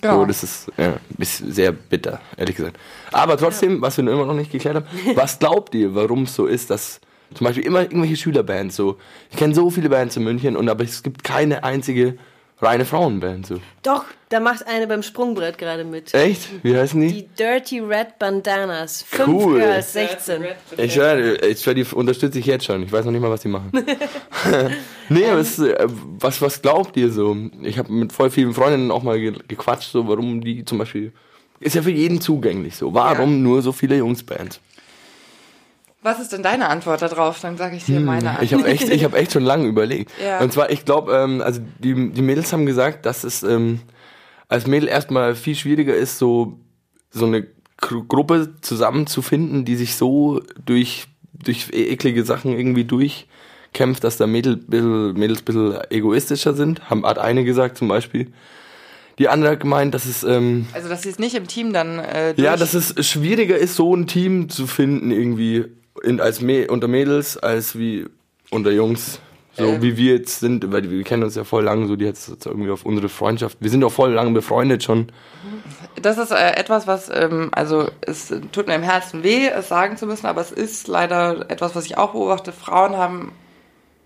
Genau. 0.00 0.20
So, 0.20 0.26
das 0.26 0.44
ist, 0.44 0.72
ja, 0.76 0.94
ist 1.18 1.38
sehr 1.38 1.72
bitter, 1.72 2.20
ehrlich 2.36 2.54
gesagt. 2.54 2.78
Aber 3.10 3.36
trotzdem, 3.36 3.82
was 3.82 3.96
wir 3.96 4.08
immer 4.08 4.24
noch 4.24 4.34
nicht 4.34 4.52
geklärt 4.52 4.76
haben, 4.76 4.86
was 5.16 5.40
glaubt 5.40 5.74
ihr, 5.74 5.96
warum 5.96 6.22
es 6.22 6.34
so 6.36 6.46
ist, 6.46 6.70
dass 6.70 7.00
zum 7.34 7.44
Beispiel 7.44 7.64
immer 7.64 7.80
irgendwelche 7.82 8.16
Schülerbands 8.16 8.76
so, 8.76 8.98
ich 9.32 9.36
kenne 9.36 9.52
so 9.52 9.68
viele 9.68 9.88
Bands 9.88 10.16
in 10.16 10.22
München 10.22 10.56
und 10.56 10.68
aber 10.68 10.84
es 10.84 11.02
gibt 11.02 11.24
keine 11.24 11.64
einzige 11.64 12.16
reine 12.60 12.84
Frauenband 12.84 13.46
so. 13.46 13.60
doch, 13.82 14.04
da 14.30 14.40
macht 14.40 14.66
eine 14.66 14.86
beim 14.86 15.02
Sprungbrett 15.02 15.56
gerade 15.58 15.84
mit. 15.84 16.12
Echt? 16.12 16.48
Wie 16.62 16.76
heißen 16.76 17.00
die? 17.00 17.08
Die 17.08 17.28
Dirty 17.38 17.80
Red 17.80 18.18
Bandanas. 18.18 19.02
Fünf 19.08 19.28
Cool. 19.28 19.58
Girls, 19.60 19.92
16. 19.92 20.42
Ich 20.76 20.96
höre, 20.98 21.42
ich 21.42 21.64
höre, 21.64 21.74
die 21.74 21.84
unterstütze 21.84 22.38
ich 22.38 22.46
jetzt 22.46 22.64
schon. 22.66 22.82
Ich 22.82 22.92
weiß 22.92 23.04
noch 23.04 23.12
nicht 23.12 23.20
mal, 23.22 23.30
was 23.30 23.40
die 23.42 23.48
machen. 23.48 23.70
nee, 25.08 25.24
aber 25.26 25.40
es, 25.40 25.58
äh, 25.58 25.86
was, 26.18 26.42
was 26.42 26.60
glaubt 26.60 26.96
ihr 26.96 27.10
so? 27.10 27.36
Ich 27.62 27.78
habe 27.78 27.92
mit 27.92 28.12
voll 28.12 28.30
vielen 28.30 28.52
Freundinnen 28.54 28.90
auch 28.90 29.02
mal 29.02 29.18
ge 29.18 29.34
gequatscht, 29.48 29.90
so 29.92 30.06
warum 30.08 30.40
die 30.40 30.64
zum 30.64 30.78
Beispiel. 30.78 31.12
Ist 31.60 31.74
ja 31.74 31.82
für 31.82 31.90
jeden 31.90 32.20
zugänglich 32.20 32.76
so. 32.76 32.92
Warum 32.94 33.32
Ja. 33.32 33.38
nur 33.38 33.62
so 33.62 33.72
viele 33.72 33.96
Jungsbands? 33.96 34.60
Was 36.02 36.20
ist 36.20 36.32
denn 36.32 36.42
deine 36.42 36.68
Antwort 36.68 37.02
darauf? 37.02 37.40
Dann 37.40 37.56
sage 37.56 37.76
ich 37.76 37.84
dir 37.84 37.98
meine 38.00 38.30
Antwort. 38.30 38.44
Ich 38.44 38.54
habe 38.54 38.66
echt, 38.66 38.88
ich 38.88 39.02
habe 39.04 39.16
echt 39.18 39.32
schon 39.32 39.42
lange 39.42 39.66
überlegt. 39.66 40.12
Ja. 40.24 40.40
Und 40.40 40.52
zwar, 40.52 40.70
ich 40.70 40.84
glaube, 40.84 41.12
ähm, 41.12 41.40
also 41.42 41.60
die, 41.80 42.10
die 42.12 42.22
Mädels 42.22 42.52
haben 42.52 42.66
gesagt, 42.66 43.04
dass 43.04 43.24
es 43.24 43.42
ähm, 43.42 43.80
als 44.48 44.66
Mädel 44.66 44.88
erstmal 44.88 45.34
viel 45.34 45.54
schwieriger 45.56 45.94
ist, 45.94 46.18
so 46.18 46.60
so 47.10 47.26
eine 47.26 47.46
Gru- 47.80 48.04
Gruppe 48.04 48.54
zusammenzufinden, 48.60 49.64
die 49.64 49.76
sich 49.76 49.96
so 49.96 50.40
durch 50.64 51.06
durch 51.32 51.68
e- 51.72 51.86
eklige 51.88 52.24
Sachen 52.24 52.56
irgendwie 52.56 52.84
durchkämpft, 52.84 54.02
dass 54.04 54.16
da 54.18 54.26
Mädel, 54.26 54.56
bisschen, 54.56 55.14
Mädels 55.14 55.40
ein 55.40 55.44
bisschen 55.44 55.78
egoistischer 55.90 56.54
sind. 56.54 56.88
Haben, 56.90 57.04
hat 57.06 57.18
eine 57.18 57.44
gesagt 57.44 57.76
zum 57.76 57.88
Beispiel. 57.88 58.32
Die 59.18 59.28
andere 59.28 59.50
hat 59.52 59.60
gemeint, 59.60 59.94
dass 59.94 60.04
es 60.06 60.22
ähm, 60.22 60.66
Also, 60.72 60.88
dass 60.88 61.02
sie 61.02 61.08
es 61.10 61.18
nicht 61.18 61.34
im 61.34 61.48
Team 61.48 61.72
dann 61.72 61.98
äh, 61.98 62.34
ja, 62.36 62.56
dass 62.56 62.74
es 62.74 62.94
schwieriger 63.06 63.58
ist, 63.58 63.74
so 63.74 63.94
ein 63.94 64.06
Team 64.06 64.48
zu 64.48 64.66
finden, 64.68 65.10
irgendwie 65.10 65.64
in, 66.02 66.20
als 66.20 66.40
Mä 66.40 66.66
unter 66.68 66.88
Mädels, 66.88 67.36
als 67.38 67.78
wie 67.78 68.06
unter 68.50 68.70
Jungs. 68.70 69.20
So 69.56 69.64
Ähm. 69.64 69.82
wie 69.82 69.96
wir 69.96 70.14
jetzt 70.14 70.38
sind, 70.38 70.70
weil 70.70 70.88
wir 70.88 71.02
kennen 71.02 71.24
uns 71.24 71.34
ja 71.34 71.42
voll 71.42 71.64
lang, 71.64 71.88
so 71.88 71.96
die 71.96 72.04
jetzt 72.04 72.46
irgendwie 72.46 72.70
auf 72.70 72.86
unsere 72.86 73.08
Freundschaft. 73.08 73.56
Wir 73.60 73.70
sind 73.70 73.82
auch 73.82 73.90
voll 73.90 74.12
lang 74.12 74.32
befreundet 74.32 74.84
schon. 74.84 75.10
Das 76.00 76.16
ist 76.16 76.30
äh, 76.30 76.52
etwas, 76.54 76.86
was, 76.86 77.10
ähm, 77.12 77.48
also 77.50 77.88
es 78.02 78.32
tut 78.52 78.68
mir 78.68 78.76
im 78.76 78.84
Herzen 78.84 79.24
weh, 79.24 79.48
es 79.48 79.66
sagen 79.68 79.96
zu 79.96 80.06
müssen, 80.06 80.26
aber 80.26 80.40
es 80.42 80.52
ist 80.52 80.86
leider 80.86 81.50
etwas, 81.50 81.74
was 81.74 81.86
ich 81.86 81.98
auch 81.98 82.12
beobachte. 82.12 82.52
Frauen 82.52 82.96
haben 82.96 83.32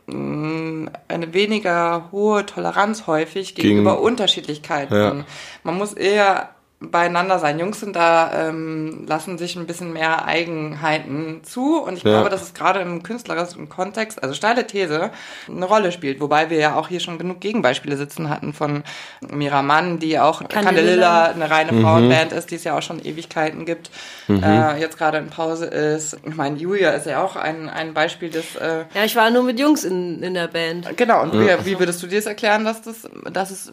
mh, 0.07 0.91
eine 1.09 1.35
weniger 1.35 2.09
hohe 2.13 2.47
Toleranz 2.47 3.07
häufig 3.07 3.55
gegenüber 3.55 3.97
Gegen- 3.97 4.05
Unterschiedlichkeiten. 4.05 4.95
Ja. 4.95 5.25
Man 5.65 5.77
muss 5.77 5.93
eher 5.93 6.49
beieinander 6.91 7.39
sein. 7.39 7.59
Jungs 7.59 7.81
sind 7.81 7.95
da, 7.97 8.49
ähm, 8.49 9.05
lassen 9.07 9.39
sich 9.39 9.57
ein 9.57 9.67
bisschen 9.67 9.93
mehr 9.93 10.25
Eigenheiten 10.27 11.43
zu 11.45 11.81
und 11.83 11.97
ich 11.97 12.03
Ja. 12.03 12.11
glaube, 12.13 12.31
dass 12.31 12.43
es 12.43 12.55
gerade 12.55 12.81
im 12.81 13.03
künstlerischen 13.03 13.69
Kontext, 13.69 14.23
also 14.23 14.35
steile 14.35 14.67
These, 14.67 15.11
eine 15.49 15.65
Rolle 15.67 15.93
spielt. 15.93 16.21
Wobei 16.21 16.51
wir 16.51 16.59
ja 16.59 16.75
auch 16.77 16.89
hier 16.89 17.01
schon 17.01 17.19
genug 17.19 17.41
Gegenbeispiele 17.41 17.97
sitzen 17.97 18.29
hatten 18.31 18.53
von 18.53 18.83
Mira 19.21 19.63
Mann, 19.63 19.99
die 19.99 20.19
auch 20.19 20.47
Candelilla. 20.49 21.27
Eine 21.27 21.51
reine 21.51 21.73
Mhm. 21.73 21.83
Frauenband 21.83 22.33
ist, 22.33 22.51
die 22.51 22.57
es 22.57 22.65
ja 22.65 22.77
auch 22.77 22.83
schon 22.83 23.05
Ewigkeiten 23.05 23.65
gibt, 23.65 23.91
äh, 24.29 24.81
jetzt 24.81 24.99
gerade 24.99 25.19
in 25.19 25.29
Pause 25.29 25.67
ist. 25.67 26.19
Ich 26.25 26.35
meine, 26.35 26.57
Julia 26.57 26.91
ist 26.91 27.07
ja 27.07 27.23
auch 27.23 27.37
ein, 27.37 27.69
ein 27.69 27.95
Beispiel 27.95 28.31
des... 28.31 28.57
Äh, 28.57 28.85
Ja, 28.95 29.05
ich 29.05 29.17
war 29.17 29.31
nur 29.31 29.43
mit 29.43 29.59
Jungs 29.61 29.85
in, 29.85 30.23
in 30.23 30.35
der 30.35 30.49
Band. 30.49 30.97
genau, 30.97 31.23
und 31.23 31.33
wie, 31.35 31.49
wie 31.65 31.79
würdest 31.79 32.03
du 32.03 32.07
dir 32.07 32.17
das 32.17 32.27
erklären, 32.27 32.65
dass, 32.65 32.83
das, 32.83 33.09
dass 33.33 33.51
es 33.51 33.73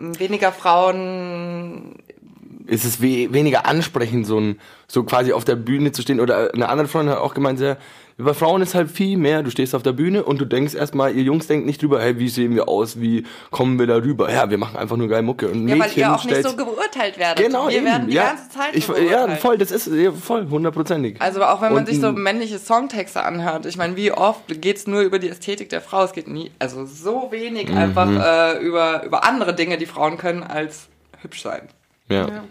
weniger 0.00 0.52
Frauen 0.52 1.96
Ist 2.66 2.84
es 2.84 3.00
we 3.02 3.32
weniger 3.32 3.66
ansprechend, 3.66 4.26
so 4.26 4.38
ein, 4.38 4.60
so 4.86 5.04
quasi 5.04 5.32
auf 5.32 5.44
der 5.44 5.56
Bühne 5.56 5.92
zu 5.92 6.02
stehen. 6.02 6.20
Oder 6.20 6.52
eine 6.54 6.68
andere 6.68 6.88
Freundin 6.88 7.14
hat 7.14 7.22
auch 7.22 7.34
gemeint, 7.34 7.60
ja, 7.60 7.76
bei 8.22 8.34
Frauen 8.34 8.62
ist 8.62 8.74
halt 8.74 8.90
viel 8.90 9.16
mehr, 9.16 9.42
du 9.42 9.50
stehst 9.50 9.74
auf 9.74 9.82
der 9.82 9.92
Bühne 9.92 10.24
und 10.24 10.40
du 10.40 10.44
denkst 10.44 10.74
erstmal, 10.74 11.14
ihr 11.14 11.22
Jungs 11.22 11.46
denkt 11.46 11.66
nicht 11.66 11.82
drüber, 11.82 12.00
hey, 12.00 12.18
wie 12.18 12.28
sehen 12.28 12.54
wir 12.54 12.68
aus, 12.68 13.00
wie 13.00 13.24
kommen 13.50 13.78
wir 13.78 13.86
da 13.86 13.96
rüber? 13.96 14.32
Ja, 14.32 14.50
wir 14.50 14.58
machen 14.58 14.76
einfach 14.76 14.96
nur 14.96 15.08
geil 15.08 15.22
Mucke. 15.22 15.48
Und 15.48 15.66
Ja, 15.68 15.72
weil 15.72 15.88
Mädchen 15.88 16.00
ihr 16.00 16.14
auch 16.14 16.24
nicht 16.24 16.42
so 16.42 16.56
geurteilt 16.56 17.18
werdet. 17.18 17.44
Genau, 17.44 17.68
Wir 17.68 17.76
eben, 17.78 17.86
werden 17.86 18.08
die 18.08 18.14
ja. 18.14 18.28
ganze 18.28 18.48
Zeit 18.50 18.74
ich, 18.76 18.84
so 18.86 18.96
Ja, 18.96 19.28
voll, 19.36 19.58
das 19.58 19.70
ist 19.70 19.86
ja, 19.88 20.12
voll, 20.12 20.48
hundertprozentig. 20.48 21.20
Also 21.20 21.42
auch 21.42 21.60
wenn 21.62 21.72
man 21.72 21.82
Und 21.82 21.88
sich 21.88 22.00
so 22.00 22.12
männliche 22.12 22.58
Songtexte 22.58 23.22
anhört, 23.22 23.66
ich 23.66 23.76
meine, 23.76 23.96
wie 23.96 24.12
oft 24.12 24.60
geht's 24.60 24.86
nur 24.86 25.00
über 25.00 25.18
die 25.18 25.28
Ästhetik 25.28 25.68
der 25.68 25.80
Frau? 25.80 26.04
Es 26.04 26.12
geht 26.12 26.28
nie, 26.28 26.50
also 26.58 26.86
so 26.86 27.28
wenig 27.30 27.68
Mhm. 27.70 27.76
einfach 27.76 28.08
äh, 28.08 28.58
über, 28.58 29.04
über 29.04 29.24
andere 29.24 29.54
Dinge, 29.54 29.78
die 29.78 29.86
Frauen 29.86 30.16
können, 30.18 30.42
als 30.42 30.88
hübsch 31.22 31.42
sein. 31.42 31.68
Ja. 32.10 32.44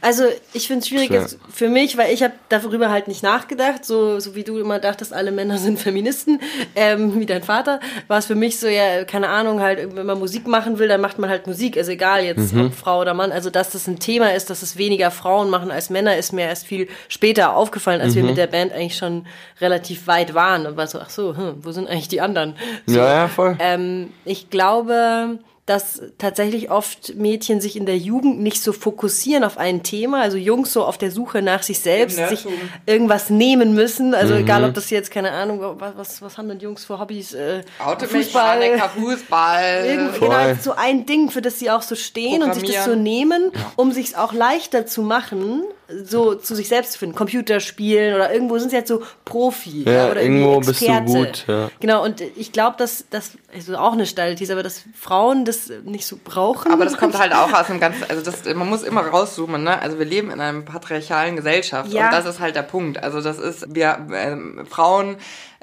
Also 0.00 0.24
ich 0.54 0.68
finde 0.68 0.80
es 0.80 0.88
schwierig 0.88 1.10
jetzt 1.10 1.38
für 1.52 1.68
mich, 1.68 1.98
weil 1.98 2.10
ich 2.14 2.22
habe 2.22 2.32
darüber 2.48 2.88
halt 2.88 3.08
nicht 3.08 3.22
nachgedacht, 3.22 3.84
so, 3.84 4.18
so 4.20 4.34
wie 4.34 4.42
du 4.42 4.58
immer 4.58 4.78
dachtest, 4.78 5.12
alle 5.12 5.32
Männer 5.32 5.58
sind 5.66 5.78
Feministen, 5.78 6.40
ähm, 6.74 7.20
wie 7.20 7.26
dein 7.26 7.42
Vater, 7.42 7.80
war 8.08 8.16
es 8.18 8.24
für 8.24 8.36
mich 8.36 8.58
so, 8.58 8.68
ja, 8.68 9.04
keine 9.04 9.28
Ahnung, 9.28 9.60
halt, 9.60 9.94
wenn 9.94 10.06
man 10.06 10.18
Musik 10.18 10.46
machen 10.46 10.78
will, 10.78 10.88
dann 10.88 11.02
macht 11.02 11.18
man 11.18 11.28
halt 11.28 11.46
Musik, 11.46 11.76
also 11.76 11.90
egal 11.92 12.24
jetzt, 12.24 12.54
Mhm. 12.54 12.66
ob 12.68 12.74
Frau 12.74 13.00
oder 13.02 13.12
Mann, 13.12 13.32
also 13.32 13.50
dass 13.50 13.68
das 13.70 13.86
ein 13.86 13.98
Thema 13.98 14.32
ist, 14.32 14.48
dass 14.48 14.62
es 14.62 14.78
weniger 14.78 15.10
Frauen 15.10 15.50
machen 15.50 15.70
als 15.70 15.90
Männer, 15.90 16.16
ist 16.16 16.32
mir 16.32 16.46
erst 16.46 16.64
viel 16.66 16.88
später 17.08 17.54
aufgefallen, 17.54 18.00
als 18.00 18.14
wir 18.14 18.22
Mhm. 18.22 18.28
mit 18.30 18.38
der 18.38 18.46
Band 18.46 18.72
eigentlich 18.72 18.96
schon 18.96 19.26
relativ 19.60 20.06
weit 20.06 20.32
waren 20.32 20.64
und 20.66 20.78
war 20.78 20.86
so, 20.86 21.00
ach 21.00 21.10
so, 21.10 21.36
hm, 21.36 21.56
wo 21.62 21.70
sind 21.72 21.86
eigentlich 21.86 22.08
die 22.08 22.22
anderen? 22.22 22.56
So, 22.86 22.96
Ja, 22.96 23.12
ja, 23.12 23.28
voll. 23.28 23.56
ähm, 23.60 24.10
ich 24.24 24.48
glaube, 24.48 25.38
dass 25.66 26.00
tatsächlich 26.18 26.70
oft 26.70 27.16
Mädchen 27.16 27.60
sich 27.60 27.76
in 27.76 27.86
der 27.86 27.98
Jugend 27.98 28.40
nicht 28.40 28.62
so 28.62 28.72
fokussieren 28.72 29.42
auf 29.42 29.58
ein 29.58 29.82
Thema, 29.82 30.22
also 30.22 30.36
Jungs 30.36 30.72
so 30.72 30.84
auf 30.84 30.96
der 30.96 31.10
Suche 31.10 31.42
nach 31.42 31.64
sich 31.64 31.80
selbst, 31.80 32.16
sich 32.28 32.46
irgendwas 32.86 33.30
nehmen 33.30 33.74
müssen, 33.74 34.14
also 34.14 34.34
Mhm. 34.34 34.40
egal 34.40 34.64
ob 34.64 34.74
das 34.74 34.90
jetzt, 34.90 35.10
keine 35.10 35.32
Ahnung, 35.32 35.60
was, 35.78 35.96
was, 35.96 36.22
was 36.22 36.38
haben 36.38 36.48
denn 36.48 36.60
Jungs 36.60 36.84
für 36.84 37.00
Hobbys? 37.00 37.34
Äh, 37.34 37.62
Automechaniker, 37.84 38.88
Fußball. 38.90 39.84
Irgend-. 39.86 40.20
Genau, 40.20 40.54
so 40.62 40.72
ein 40.76 41.04
Ding, 41.04 41.30
für 41.30 41.42
das 41.42 41.58
sie 41.58 41.70
auch 41.70 41.82
so 41.82 41.94
stehen 41.96 42.42
und 42.42 42.54
sich 42.54 42.62
das 42.64 42.84
so 42.84 42.94
nehmen, 42.94 43.50
um 43.74 43.90
sich 43.92 44.16
auch 44.16 44.32
leichter 44.32 44.86
zu 44.86 45.02
machen, 45.02 45.64
so 46.04 46.34
zu 46.34 46.54
sich 46.54 46.68
selbst 46.68 46.92
zu 46.92 46.98
finden. 46.98 47.14
Computerspielen 47.14 48.14
oder 48.14 48.32
irgendwo 48.32 48.58
sind 48.58 48.70
sie 48.70 48.76
jetzt 48.76 48.88
so 48.88 49.02
Profi. 49.24 49.84
Ja, 49.84 50.10
oder 50.10 50.20
irgendwo 50.22 50.50
irgendwie 50.52 50.66
bist 50.68 50.80
du 50.80 50.86
Experte. 50.86 51.12
gut, 51.12 51.44
ja. 51.46 51.70
Genau, 51.80 52.04
und 52.04 52.20
ich 52.20 52.52
glaube, 52.52 52.76
dass 52.78 53.04
das 53.10 53.32
also 53.54 53.76
auch 53.76 53.92
eine 53.92 54.06
steile 54.06 54.34
These, 54.34 54.52
aber 54.52 54.62
dass 54.62 54.82
Frauen 54.98 55.44
das 55.44 55.70
nicht 55.84 56.06
so 56.06 56.18
brauchen. 56.22 56.72
Aber 56.72 56.84
das 56.84 56.96
kommt 56.96 57.18
halt 57.18 57.32
auch 57.32 57.52
aus 57.52 57.70
einem 57.70 57.80
ganz, 57.80 57.96
also 58.08 58.22
das, 58.22 58.44
man 58.54 58.68
muss 58.68 58.82
immer 58.82 59.02
rauszoomen, 59.02 59.62
ne? 59.62 59.80
Also 59.80 59.98
wir 59.98 60.06
leben 60.06 60.30
in 60.30 60.40
einer 60.40 60.60
patriarchalen 60.62 61.36
Gesellschaft 61.36 61.92
Ja. 61.92 62.06
und 62.06 62.12
das 62.12 62.26
ist 62.26 62.40
halt 62.40 62.56
der 62.56 62.62
Punkt. 62.62 63.02
Also 63.02 63.20
das 63.20 63.38
ist, 63.38 63.74
wir 63.74 64.06
ähm, 64.12 64.66
Frauen 64.68 65.16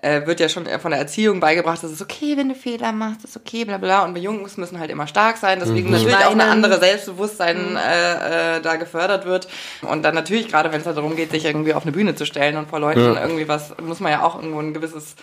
äh, 0.04 0.28
wird 0.28 0.40
ja 0.40 0.50
schon 0.50 0.66
von 0.66 0.92
der 0.92 1.00
Erziehung 1.00 1.40
beigebracht, 1.40 1.84
es 1.84 1.92
ist 1.92 2.02
okay, 2.02 2.36
wenn 2.36 2.50
du 2.50 2.56
Fehler 2.56 2.92
machst, 2.92 3.24
es 3.24 3.32
ist 3.32 3.38
okay, 3.38 3.64
bla 3.64 3.78
bla. 3.78 4.04
Und 4.04 4.16
wir 4.16 4.22
Jungs 4.22 4.58
müssen 4.58 4.78
halt 4.80 4.92
immer 4.92 5.08
stark 5.08 5.38
sein, 5.38 5.60
deswegen 5.60 5.92
natürlich 5.92 6.16
auch 6.18 6.32
eine 6.32 6.46
andere 6.46 6.80
Selbstbewusstsein 6.80 7.78
äh, 7.78 8.58
äh, 8.58 8.62
da 8.62 8.76
gefördert 8.76 9.26
wird. 9.26 9.48
Und 9.82 10.04
dann 10.04 10.14
natürlich, 10.14 10.50
gerade 10.50 10.72
wenn 10.72 10.82
es 10.82 10.86
halt 10.86 10.98
darum 10.98 11.16
geht, 11.16 11.32
sich 11.32 11.46
irgendwie 11.46 11.74
auf 11.74 11.84
eine 11.84 11.94
Bühne 11.94 12.16
zu 12.16 12.26
stellen 12.26 12.58
und 12.58 12.70
vor 12.70 12.80
Leuten 12.80 13.00
irgendwie 13.00 13.48
was, 13.48 13.76
muss 13.82 14.02
man 14.02 14.12
ja 14.12 14.24
auch 14.24 14.36
irgendwo 14.36 14.60
ein 14.60 14.74
gewisses 14.74 15.16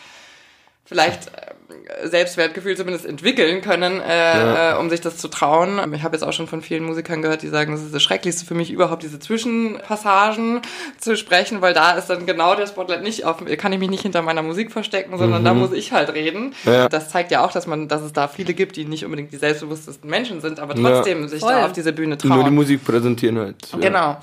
vielleicht 0.85 1.29
äh, 1.29 1.53
Selbstwertgefühl 2.05 2.77
zumindest 2.77 3.07
entwickeln 3.07 3.61
können, 3.63 4.01
äh, 4.01 4.73
äh, 4.73 4.77
um 4.79 4.91
sich 4.91 5.01
das 5.01 5.17
zu 5.17 5.29
trauen. 5.29 5.81
Ich 5.95 6.03
habe 6.03 6.17
jetzt 6.17 6.23
auch 6.23 6.33
schon 6.33 6.47
von 6.47 6.63
vielen 6.63 6.85
Musikern 6.85 7.23
gehört, 7.23 7.43
die 7.43 7.49
sagen, 7.49 7.73
das 7.73 7.83
ist 7.83 7.95
das 7.95 8.03
Schrecklichste 8.03 8.45
für 8.47 8.55
mich 8.55 8.71
überhaupt, 8.71 9.03
diese 9.03 9.19
Zwischenpassagen 9.19 10.61
zu 10.99 11.17
sprechen, 11.17 11.61
weil 11.61 11.75
da 11.75 11.93
ist 11.93 12.07
dann 12.09 12.27
genau 12.27 12.55
der 12.55 12.67
Spotlight 12.67 13.03
nicht 13.03 13.25
auf, 13.25 13.39
kann 13.59 13.73
ich 13.73 13.79
mich 13.79 13.91
nicht 13.91 14.03
hinter 14.03 14.23
meiner 14.23 14.43
Musik 14.43 14.73
verstecken, 14.73 15.17
sondern 15.19 15.45
da 15.45 15.55
muss 15.55 15.73
ich 15.73 15.93
halt 15.93 16.13
reden. 16.15 16.55
Ja. 16.65 16.89
Das 16.89 17.11
zeigt 17.11 17.31
ja 17.31 17.45
auch, 17.45 17.53
dass 17.53 17.67
man, 17.67 17.89
dass 17.89 18.03
es 18.03 18.13
da 18.13 18.29
viele 18.29 18.55
gibt, 18.55 18.77
die 18.77 18.85
nicht 18.85 19.05
unbedingt 19.05 19.33
die 19.33 19.37
selbstbewusstesten 19.37 20.09
Menschen 20.09 20.41
sind, 20.41 20.61
aber 20.61 20.77
Ja. 20.77 20.91
trotzdem 20.97 21.29
sich 21.29 21.41
Voll. 21.41 21.53
da 21.53 21.67
auf 21.67 21.73
diese 21.73 21.93
Bühne 21.93 22.17
trauen. 22.19 22.35
Nur 22.37 22.45
die 22.45 22.51
Musik 22.51 22.85
präsentieren 22.85 23.39
halt. 23.39 23.57
Ja. 23.73 23.79
Genau. 23.79 24.17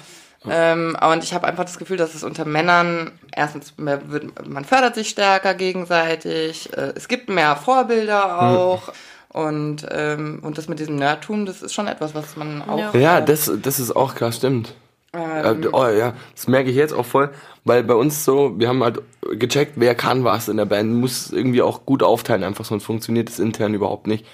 Ähm, 0.49 0.95
und 1.11 1.23
ich 1.23 1.33
habe 1.33 1.47
einfach 1.47 1.65
das 1.65 1.77
Gefühl, 1.77 1.97
dass 1.97 2.15
es 2.15 2.23
unter 2.23 2.45
Männern 2.45 3.11
erstens 3.35 3.77
mehr 3.77 4.09
wird, 4.11 4.47
man 4.47 4.65
fördert 4.65 4.95
sich 4.95 5.09
stärker 5.09 5.53
gegenseitig, 5.55 6.71
äh, 6.77 6.93
es 6.95 7.07
gibt 7.07 7.29
mehr 7.29 7.55
Vorbilder 7.55 8.41
auch 8.41 8.93
und 9.29 9.85
ähm, 9.91 10.39
und 10.41 10.57
das 10.57 10.67
mit 10.69 10.79
diesem 10.79 10.95
Nerdtum, 10.95 11.45
das 11.45 11.61
ist 11.61 11.73
schon 11.73 11.88
etwas, 11.88 12.15
was 12.15 12.38
man 12.38 12.61
auch 12.61 12.93
Ja. 12.93 12.99
Ja, 12.99 13.21
das, 13.21 13.51
das 13.61 13.79
ist 13.79 13.95
auch 13.95 14.15
krass, 14.15 14.38
stimmt. 14.38 14.73
ähm, 15.13 15.63
Äh, 15.63 15.67
oh, 15.71 15.88
ja, 15.88 16.13
das 16.33 16.47
merke 16.47 16.69
ich 16.69 16.75
jetzt 16.75 16.93
auch 16.93 17.05
voll, 17.05 17.29
weil 17.65 17.83
bei 17.83 17.95
uns 17.95 18.23
so, 18.23 18.57
wir 18.59 18.69
haben 18.69 18.83
halt 18.83 19.01
gecheckt, 19.39 19.73
wer 19.75 19.95
kann 19.95 20.23
was 20.23 20.47
in 20.47 20.57
der 20.57 20.65
Band, 20.65 20.93
muss 20.93 21.31
irgendwie 21.31 21.61
auch 21.61 21.85
gut 21.85 22.03
aufteilen, 22.03 22.43
einfach 22.43 22.65
sonst 22.65 22.85
funktioniert 22.85 23.29
es 23.29 23.39
intern 23.39 23.73
überhaupt 23.73 24.07
nicht. 24.07 24.25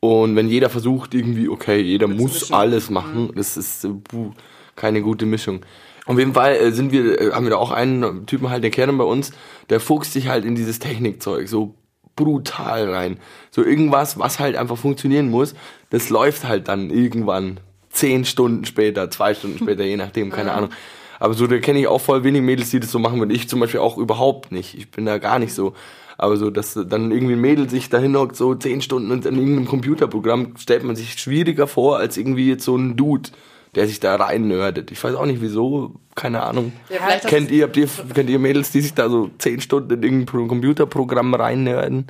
Und 0.00 0.36
wenn 0.36 0.48
jeder 0.48 0.68
versucht 0.68 1.14
irgendwie, 1.14 1.48
okay, 1.48 1.80
jeder 1.80 2.08
muss 2.08 2.52
alles 2.52 2.90
machen, 2.90 3.32
das 3.36 3.56
ist 3.56 3.84
äh, 3.84 3.88
puh, 3.88 4.32
keine 4.76 5.02
gute 5.02 5.26
Mischung. 5.26 5.60
Auf 6.06 6.18
jeden 6.18 6.34
Fall 6.34 6.56
äh, 6.56 6.72
sind 6.72 6.92
wir, 6.92 7.20
äh, 7.20 7.32
haben 7.32 7.44
wir 7.44 7.50
da 7.50 7.56
auch 7.56 7.70
einen 7.70 8.26
Typen 8.26 8.50
halt, 8.50 8.62
der 8.62 8.70
Kern 8.70 8.96
bei 8.98 9.04
uns, 9.04 9.32
der 9.70 9.80
fuchst 9.80 10.12
sich 10.12 10.28
halt 10.28 10.44
in 10.44 10.54
dieses 10.54 10.78
Technikzeug 10.78 11.48
so 11.48 11.74
brutal 12.16 12.90
rein. 12.90 13.18
So 13.50 13.64
irgendwas, 13.64 14.18
was 14.18 14.38
halt 14.38 14.56
einfach 14.56 14.76
funktionieren 14.76 15.30
muss, 15.30 15.54
das 15.90 16.10
läuft 16.10 16.44
halt 16.44 16.68
dann 16.68 16.90
irgendwann 16.90 17.58
zehn 17.90 18.24
Stunden 18.24 18.64
später, 18.64 19.10
zwei 19.10 19.34
Stunden 19.34 19.58
später, 19.62 19.84
je 19.84 19.96
nachdem, 19.96 20.30
keine 20.30 20.52
Ahnung. 20.52 20.70
Aber 21.18 21.34
so, 21.34 21.46
da 21.46 21.58
kenne 21.58 21.78
ich 21.78 21.86
auch 21.86 22.00
voll 22.00 22.24
wenig 22.24 22.42
Mädels, 22.42 22.70
die 22.70 22.80
das 22.80 22.90
so 22.90 22.98
machen, 22.98 23.20
und 23.20 23.30
ich 23.30 23.48
zum 23.48 23.60
Beispiel 23.60 23.80
auch 23.80 23.96
überhaupt 23.96 24.52
nicht. 24.52 24.76
Ich 24.76 24.90
bin 24.90 25.06
da 25.06 25.18
gar 25.18 25.38
nicht 25.38 25.54
so. 25.54 25.72
Aber 26.18 26.36
so, 26.36 26.50
dass 26.50 26.74
dann 26.74 27.10
irgendwie 27.10 27.32
ein 27.32 27.40
Mädel 27.40 27.68
sich 27.68 27.88
dahin 27.88 28.16
hockt, 28.16 28.36
so 28.36 28.54
zehn 28.54 28.82
Stunden 28.82 29.10
und 29.10 29.26
in 29.26 29.36
irgendeinem 29.36 29.66
Computerprogramm 29.66 30.54
stellt 30.58 30.84
man 30.84 30.94
sich 30.96 31.14
schwieriger 31.14 31.66
vor, 31.66 31.98
als 31.98 32.16
irgendwie 32.16 32.48
jetzt 32.48 32.64
so 32.64 32.76
ein 32.76 32.96
Dude, 32.96 33.30
der 33.74 33.86
sich 33.86 34.00
da 34.00 34.16
rein 34.16 34.46
nerdet. 34.48 34.90
Ich 34.90 35.02
weiß 35.02 35.14
auch 35.14 35.26
nicht 35.26 35.40
wieso, 35.40 35.94
keine 36.14 36.42
Ahnung. 36.42 36.72
Ja, 36.90 37.18
kennt 37.18 37.50
ihr, 37.50 37.64
habt 37.64 37.76
ihr, 37.76 37.88
kennt 38.14 38.30
ihr 38.30 38.38
Mädels, 38.38 38.70
die 38.72 38.80
sich 38.80 38.94
da 38.94 39.08
so 39.08 39.30
zehn 39.38 39.60
Stunden 39.60 39.90
in 39.92 40.02
irgendein 40.02 40.26
Pro- 40.26 40.46
Computerprogramm 40.46 41.34
rein 41.34 41.64
nerden? 41.64 42.06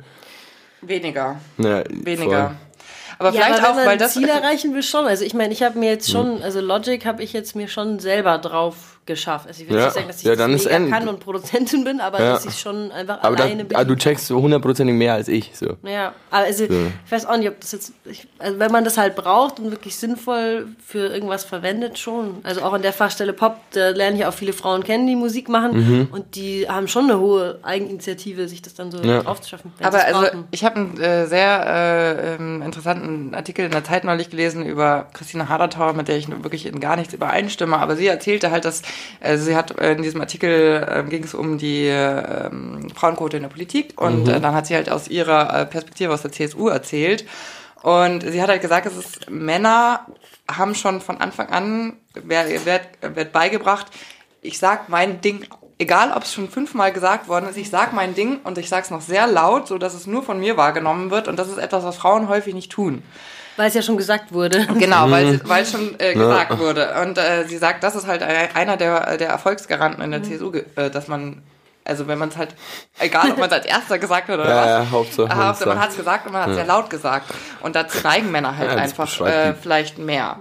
weniger, 0.81 1.37
Ja, 1.57 1.83
weniger. 1.89 2.47
voll. 2.47 2.55
Aber 3.17 3.29
ja, 3.29 3.41
vielleicht 3.45 3.59
aber 3.63 3.67
auch, 3.69 3.77
wenn 3.77 3.85
man 3.85 3.91
weil 3.93 3.97
das 3.97 4.13
Ziel 4.13 4.27
erreichen 4.27 4.73
will 4.73 4.83
schon. 4.83 5.05
Also 5.05 5.23
ich 5.23 5.33
meine, 5.33 5.53
ich 5.53 5.63
habe 5.63 5.79
mir 5.79 5.89
jetzt 5.89 6.07
Hm. 6.07 6.11
schon, 6.13 6.43
also 6.43 6.59
Logic 6.61 7.05
habe 7.05 7.23
ich 7.23 7.33
jetzt 7.33 7.55
mir 7.55 7.67
schon 7.67 7.99
selber 7.99 8.37
drauf 8.37 8.94
geschafft. 9.05 9.47
Also 9.47 9.61
ich 9.63 9.69
will 9.69 9.77
Ja. 9.77 9.85
nicht 9.85 9.93
sagen, 9.93 10.07
dass 10.07 10.17
ich 10.19 10.23
Ja, 10.23 10.35
das 10.35 10.47
mega 10.47 10.89
kann 10.89 11.07
und 11.07 11.19
Produzentin 11.19 11.83
bin, 11.83 11.99
aber 12.01 12.19
Ja. 12.19 12.33
dass 12.33 12.45
ich 12.45 12.59
schon 12.59 12.91
einfach 12.91 13.19
Aber 13.21 13.37
alleine 13.37 13.63
bin. 13.65 13.77
ah, 13.77 13.83
du 13.83 13.95
checkst 13.95 14.27
so 14.27 14.41
hundertprozentig 14.41 14.95
mehr 14.95 15.13
als 15.13 15.27
ich. 15.27 15.51
So. 15.55 15.77
Ja, 15.83 16.13
aber 16.31 16.45
also 16.45 16.63
ich 16.65 16.71
weiß 17.11 17.25
auch 17.27 17.37
nicht, 17.37 17.49
ob 17.49 17.59
das 17.61 17.71
jetzt, 17.73 17.93
ich, 18.05 18.27
also 18.39 18.57
wenn 18.59 18.71
man 18.71 18.83
das 18.83 18.97
halt 18.97 19.15
braucht 19.15 19.59
und 19.59 19.69
wirklich 19.71 19.95
sinnvoll 19.95 20.67
für 20.85 21.07
irgendwas 21.13 21.43
verwendet, 21.43 21.99
schon. 21.99 22.37
Also 22.43 22.61
auch 22.63 22.73
in 22.73 22.81
der 22.81 22.93
Fachstelle 22.93 23.33
Pop, 23.33 23.57
da 23.71 23.89
lernen 23.89 24.17
ja 24.17 24.29
auch 24.29 24.33
viele 24.33 24.53
Frauen 24.53 24.83
kennen, 24.83 25.05
die 25.07 25.15
Musik 25.15 25.49
machen 25.49 26.09
und 26.11 26.35
die 26.35 26.67
haben 26.67 26.87
schon 26.87 27.03
eine 27.05 27.19
hohe 27.19 27.59
Eigeninitiative, 27.63 28.47
sich 28.47 28.61
das 28.61 28.73
dann 28.73 28.91
so 28.91 28.99
Ja. 29.03 29.21
drauf 29.21 29.41
zu 29.41 29.49
schaffen. 29.49 29.71
wenn 29.77 29.85
Aber 29.87 30.03
also 30.03 30.21
brauchen. 30.21 30.45
ich 30.51 30.63
habe 30.65 30.75
einen 30.77 30.99
äh, 30.99 31.27
sehr 31.27 31.65
äh, 31.67 32.35
ähm, 32.35 32.61
interessanten 32.63 33.35
Artikel 33.35 33.65
in 33.65 33.71
der 33.71 33.83
Zeit 33.83 34.03
neulich 34.03 34.29
gelesen 34.29 34.65
über 34.65 35.07
Christina 35.13 35.47
Hadertauer, 35.49 35.93
mit 35.93 36.07
der 36.07 36.17
ich 36.17 36.27
wirklich 36.43 36.65
in 36.65 36.79
gar 36.79 36.95
nichts 36.95 37.13
übereinstimme. 37.13 37.77
Aber 37.77 37.95
sie 37.95 38.07
erzählte 38.07 38.51
halt, 38.51 38.65
dass 38.65 38.81
äh, 39.19 39.37
sie 39.37 39.55
hat 39.55 39.71
in 39.71 40.03
diesem 40.03 40.21
Artikel 40.21 40.85
äh, 40.87 41.09
ging 41.09 41.23
es 41.23 41.33
um 41.33 41.57
die 41.57 41.87
äh, 41.87 42.47
ähm, 42.47 42.87
Frauenquote 42.95 43.37
in 43.37 43.43
der 43.43 43.49
Politik 43.49 43.99
und 43.99 44.27
äh, 44.27 44.39
dann 44.39 44.53
hat 44.53 44.67
sie 44.67 44.75
halt 44.75 44.89
aus 44.89 45.07
ihrer 45.07 45.61
äh, 45.61 45.65
Perspektive 45.65 46.13
aus 46.13 46.21
der 46.21 46.31
CSU 46.31 46.67
erzählt. 46.67 47.25
Und 47.81 48.21
sie 48.21 48.41
hat 48.41 48.49
halt 48.49 48.61
gesagt, 48.61 48.87
es 48.87 48.97
ist 48.97 49.29
Männer 49.29 50.07
haben 50.51 50.75
schon 50.75 51.01
von 51.01 51.17
Anfang 51.17 51.49
an 51.49 51.93
wird, 52.13 52.65
wird, 52.65 53.15
wird 53.15 53.31
beigebracht, 53.31 53.87
ich 54.41 54.59
sag 54.59 54.89
mein 54.89 55.21
Ding, 55.21 55.45
egal 55.79 56.11
ob 56.15 56.23
es 56.23 56.33
schon 56.33 56.49
fünfmal 56.49 56.91
gesagt 56.91 57.27
worden 57.27 57.49
ist, 57.49 57.57
ich 57.57 57.69
sag 57.69 57.93
mein 57.93 58.15
Ding 58.15 58.39
und 58.43 58.57
ich 58.57 58.69
sag's 58.69 58.91
noch 58.91 59.01
sehr 59.01 59.27
laut, 59.27 59.67
so 59.67 59.77
dass 59.77 59.93
es 59.93 60.07
nur 60.07 60.23
von 60.23 60.39
mir 60.39 60.57
wahrgenommen 60.57 61.11
wird 61.11 61.27
und 61.27 61.37
das 61.37 61.49
ist 61.49 61.57
etwas, 61.57 61.83
was 61.83 61.97
Frauen 61.97 62.29
häufig 62.29 62.53
nicht 62.53 62.71
tun. 62.71 63.03
Weil 63.57 63.67
es 63.69 63.73
ja 63.73 63.81
schon 63.81 63.97
gesagt 63.97 64.33
wurde. 64.33 64.65
Genau, 64.79 65.09
weil 65.09 65.31
sie- 65.31 65.39
weil 65.49 65.63
es 65.63 65.71
schon 65.71 65.95
äh, 65.99 66.13
gesagt 66.13 66.57
wurde. 66.59 66.93
Und 67.01 67.17
äh, 67.17 67.45
sie 67.47 67.57
sagt, 67.57 67.83
das 67.83 67.95
ist 67.95 68.05
halt 68.07 68.21
äh, 68.21 68.49
einer 68.53 68.75
der 68.77 69.17
der 69.17 69.29
Erfolgsgaranten 69.29 70.03
in 70.03 70.11
der 70.11 70.23
CSU, 70.23 70.51
ge- 70.51 70.65
äh, 70.75 70.89
dass 70.89 71.07
man 71.07 71.41
also 71.87 72.07
wenn 72.07 72.17
man 72.17 72.29
es 72.29 72.37
halt, 72.37 72.55
egal 72.99 73.29
ob 73.31 73.37
man 73.37 73.47
es 73.47 73.53
als 73.53 73.65
erster 73.67 73.99
gesagt 73.99 74.27
hat 74.27 74.39
oder 74.39 74.49
Ja, 74.49 74.55
was, 74.61 74.67
ja, 74.67 74.91
Hauptsache 74.91 75.35
Hauptsache 75.35 75.69
man 75.69 75.79
hat 75.79 75.89
es 75.91 75.97
gesagt 75.97 76.25
und 76.25 76.31
man 76.33 76.41
hat 76.41 76.49
es 76.49 76.55
sehr 76.55 76.65
laut 76.65 76.89
gesagt. 76.89 77.27
Und 77.61 77.75
dazu 77.75 77.99
neigen 78.03 78.31
Männer 78.31 78.57
halt 78.57 78.71
Ja, 78.71 78.77
einfach 78.77 79.21
äh, 79.27 79.53
vielleicht 79.53 79.99
mehr. 79.99 80.37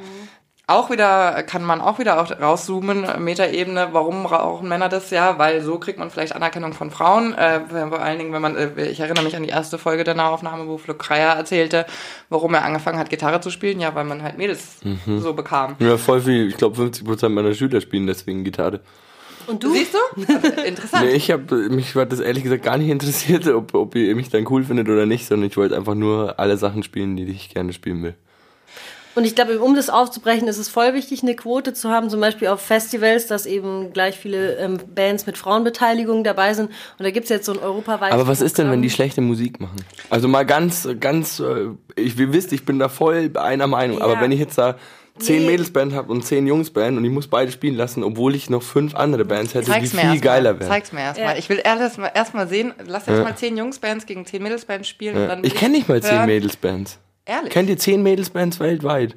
Auch 0.66 0.88
wieder, 0.90 1.42
kann 1.42 1.62
man 1.62 1.82
auch 1.82 1.98
wieder 1.98 2.18
auch 2.22 2.30
rauszoomen, 2.40 3.06
Metaebene, 3.22 3.88
warum 3.92 4.22
brauchen 4.22 4.66
Männer 4.66 4.88
das 4.88 5.10
ja? 5.10 5.38
Weil 5.38 5.60
so 5.60 5.78
kriegt 5.78 5.98
man 5.98 6.10
vielleicht 6.10 6.34
Anerkennung 6.34 6.72
von 6.72 6.90
Frauen. 6.90 7.34
Äh, 7.34 7.60
vor 7.68 8.00
allen 8.00 8.18
Dingen, 8.18 8.32
wenn 8.32 8.40
man, 8.40 8.56
äh, 8.56 8.86
ich 8.86 8.98
erinnere 8.98 9.24
mich 9.24 9.36
an 9.36 9.42
die 9.42 9.50
erste 9.50 9.76
Folge 9.76 10.04
der 10.04 10.14
Nahaufnahme, 10.14 10.66
wo 10.66 10.78
Flo 10.78 10.94
Kreier 10.94 11.34
erzählte, 11.34 11.84
warum 12.30 12.54
er 12.54 12.64
angefangen 12.64 12.98
hat, 12.98 13.10
Gitarre 13.10 13.42
zu 13.42 13.50
spielen. 13.50 13.78
Ja, 13.78 13.94
weil 13.94 14.04
man 14.04 14.22
halt 14.22 14.38
Mädels 14.38 14.78
Mhm. 14.82 15.20
so 15.20 15.34
bekam. 15.34 15.76
Ja, 15.80 15.98
voll 15.98 16.22
viel. 16.22 16.48
Ich 16.48 16.56
glaube, 16.56 16.76
50% 16.76 17.34
meiner 17.34 17.52
Schüler 17.52 17.82
spielen 17.82 18.06
deswegen 18.06 18.42
Gitarre. 18.42 18.80
Und 19.46 19.62
du? 19.62 19.70
Siehst 19.74 19.92
du? 19.92 20.22
Interessant. 20.66 21.04
Nee, 21.04 21.10
ich 21.12 21.30
habe 21.30 21.54
mich 21.68 21.94
hat 21.94 22.10
das 22.10 22.20
ehrlich 22.20 22.42
gesagt 22.42 22.62
gar 22.62 22.78
nicht 22.78 22.88
interessiert, 22.88 23.46
ob, 23.48 23.74
ob 23.74 23.94
ihr 23.96 24.16
mich 24.16 24.30
dann 24.30 24.46
cool 24.48 24.64
findet 24.64 24.88
oder 24.88 25.04
nicht, 25.04 25.26
sondern 25.26 25.50
ich 25.50 25.58
wollte 25.58 25.76
einfach 25.76 25.94
nur 25.94 26.40
alle 26.40 26.56
Sachen 26.56 26.82
spielen, 26.82 27.16
die 27.16 27.24
ich 27.24 27.50
gerne 27.50 27.74
spielen 27.74 28.02
will. 28.02 28.14
Und 29.14 29.24
ich 29.24 29.34
glaube, 29.34 29.58
um 29.60 29.76
das 29.76 29.90
aufzubrechen, 29.90 30.48
ist 30.48 30.58
es 30.58 30.68
voll 30.68 30.92
wichtig, 30.94 31.22
eine 31.22 31.36
Quote 31.36 31.72
zu 31.72 31.90
haben, 31.90 32.10
zum 32.10 32.20
Beispiel 32.20 32.48
auf 32.48 32.60
Festivals, 32.60 33.26
dass 33.26 33.46
eben 33.46 33.92
gleich 33.92 34.18
viele 34.18 34.56
ähm, 34.56 34.78
Bands 34.94 35.26
mit 35.26 35.38
Frauenbeteiligung 35.38 36.24
dabei 36.24 36.52
sind. 36.54 36.66
Und 36.98 37.04
da 37.04 37.10
gibt's 37.10 37.30
jetzt 37.30 37.46
so 37.46 37.52
ein 37.52 37.58
europaweites 37.58 38.12
Aber 38.14 38.26
was 38.26 38.40
ist 38.40 38.58
denn, 38.58 38.70
wenn 38.70 38.82
die 38.82 38.88
Programm. 38.88 38.94
schlechte 38.96 39.20
Musik 39.20 39.60
machen? 39.60 39.76
Also 40.10 40.26
mal 40.28 40.44
ganz, 40.44 40.88
ganz, 41.00 41.40
äh, 41.40 41.68
ich, 41.96 42.18
ihr 42.18 42.32
wisst, 42.32 42.52
ich 42.52 42.64
bin 42.64 42.78
da 42.78 42.88
voll 42.88 43.30
einer 43.36 43.66
Meinung, 43.66 44.02
aber 44.02 44.14
Ja. 44.14 44.20
wenn 44.20 44.32
ich 44.32 44.40
jetzt 44.40 44.58
da 44.58 44.76
zehn 45.20 45.42
Nee. 45.42 45.50
Mädelsband 45.52 45.94
habe 45.94 46.10
und 46.10 46.24
zehn 46.26 46.44
Jungsband 46.44 46.98
und 46.98 47.04
ich 47.04 47.10
muss 47.12 47.28
beide 47.28 47.52
spielen 47.52 47.76
lassen, 47.76 48.02
obwohl 48.02 48.34
ich 48.34 48.50
noch 48.50 48.64
fünf 48.64 48.96
andere 48.96 49.24
Bands 49.24 49.54
hätte, 49.54 49.66
Zeig's 49.70 49.90
die 49.92 49.96
viel 49.96 50.10
erst 50.10 50.22
geiler 50.22 50.54
mal. 50.54 50.58
wären. 50.60 50.68
Zeig's 50.68 50.92
mir 50.92 51.00
erstmal. 51.02 51.32
Ja. 51.34 51.38
Ich 51.38 51.48
will 51.48 51.60
erst 51.62 51.98
mal, 51.98 52.10
erst 52.12 52.32
sehen, 52.48 52.74
lass 52.84 53.06
erst 53.06 53.22
mal 53.22 53.36
zehn 53.36 53.56
Jungsbands 53.56 54.06
gegen 54.06 54.26
zehn 54.26 54.42
Mädelsbands 54.42 54.88
spielen. 54.88 55.14
Und 55.14 55.22
Ja. 55.22 55.28
dann 55.28 55.44
Ich 55.44 55.54
kenne 55.54 55.74
nicht 55.76 55.88
mal 55.88 56.02
zehn 56.02 56.16
hören. 56.16 56.26
Mädelsbands. 56.26 56.98
Ehrlich? 57.26 57.50
Kennt 57.52 57.68
ihr 57.70 57.78
zehn 57.78 58.02
Mädelsbands 58.02 58.60
weltweit? 58.60 59.16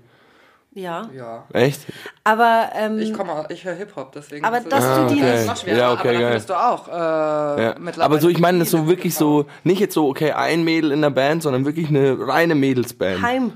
Ja. 0.73 1.09
ja. 1.15 1.45
Echt? 1.53 1.81
Aber, 2.23 2.69
ähm, 2.75 2.99
Ich 2.99 3.11
komme, 3.11 3.45
ich 3.49 3.65
höre 3.65 3.73
Hip-Hop, 3.73 4.11
deswegen. 4.11 4.45
Aber 4.45 4.59
ist 4.59 4.71
dass 4.71 4.83
du 4.83 4.89
Ah, 4.89 5.07
die 5.07 5.15
okay. 5.15 5.31
Das 5.31 5.39
ist 5.41 5.47
noch 5.47 5.57
schwerer, 5.57 5.77
Ja, 5.77 5.91
okay, 5.91 5.99
aber 6.01 6.11
dann 6.11 6.21
geil. 6.21 6.27
findest 6.29 6.49
du 6.49 6.53
auch 6.53 6.87
äh, 6.87 6.91
Ja. 6.91 7.75
mittlerweile 7.79 8.03
Aber 8.05 8.19
so, 8.19 8.29
ich 8.29 8.37
meine, 8.39 8.59
das 8.59 8.69
so 8.69 8.77
viele 8.77 8.89
wirklich 8.89 9.15
so, 9.15 9.45
nicht 9.63 9.79
jetzt 9.79 9.95
so, 9.95 10.07
okay, 10.07 10.33
ein 10.33 10.63
Mädel 10.63 10.91
in 10.91 11.01
der 11.01 11.09
Band, 11.09 11.41
sondern 11.41 11.65
wirklich 11.65 11.89
eine 11.89 12.15
reine 12.27 12.53
Mädelsband. 12.53 13.21
Heim. 13.23 13.53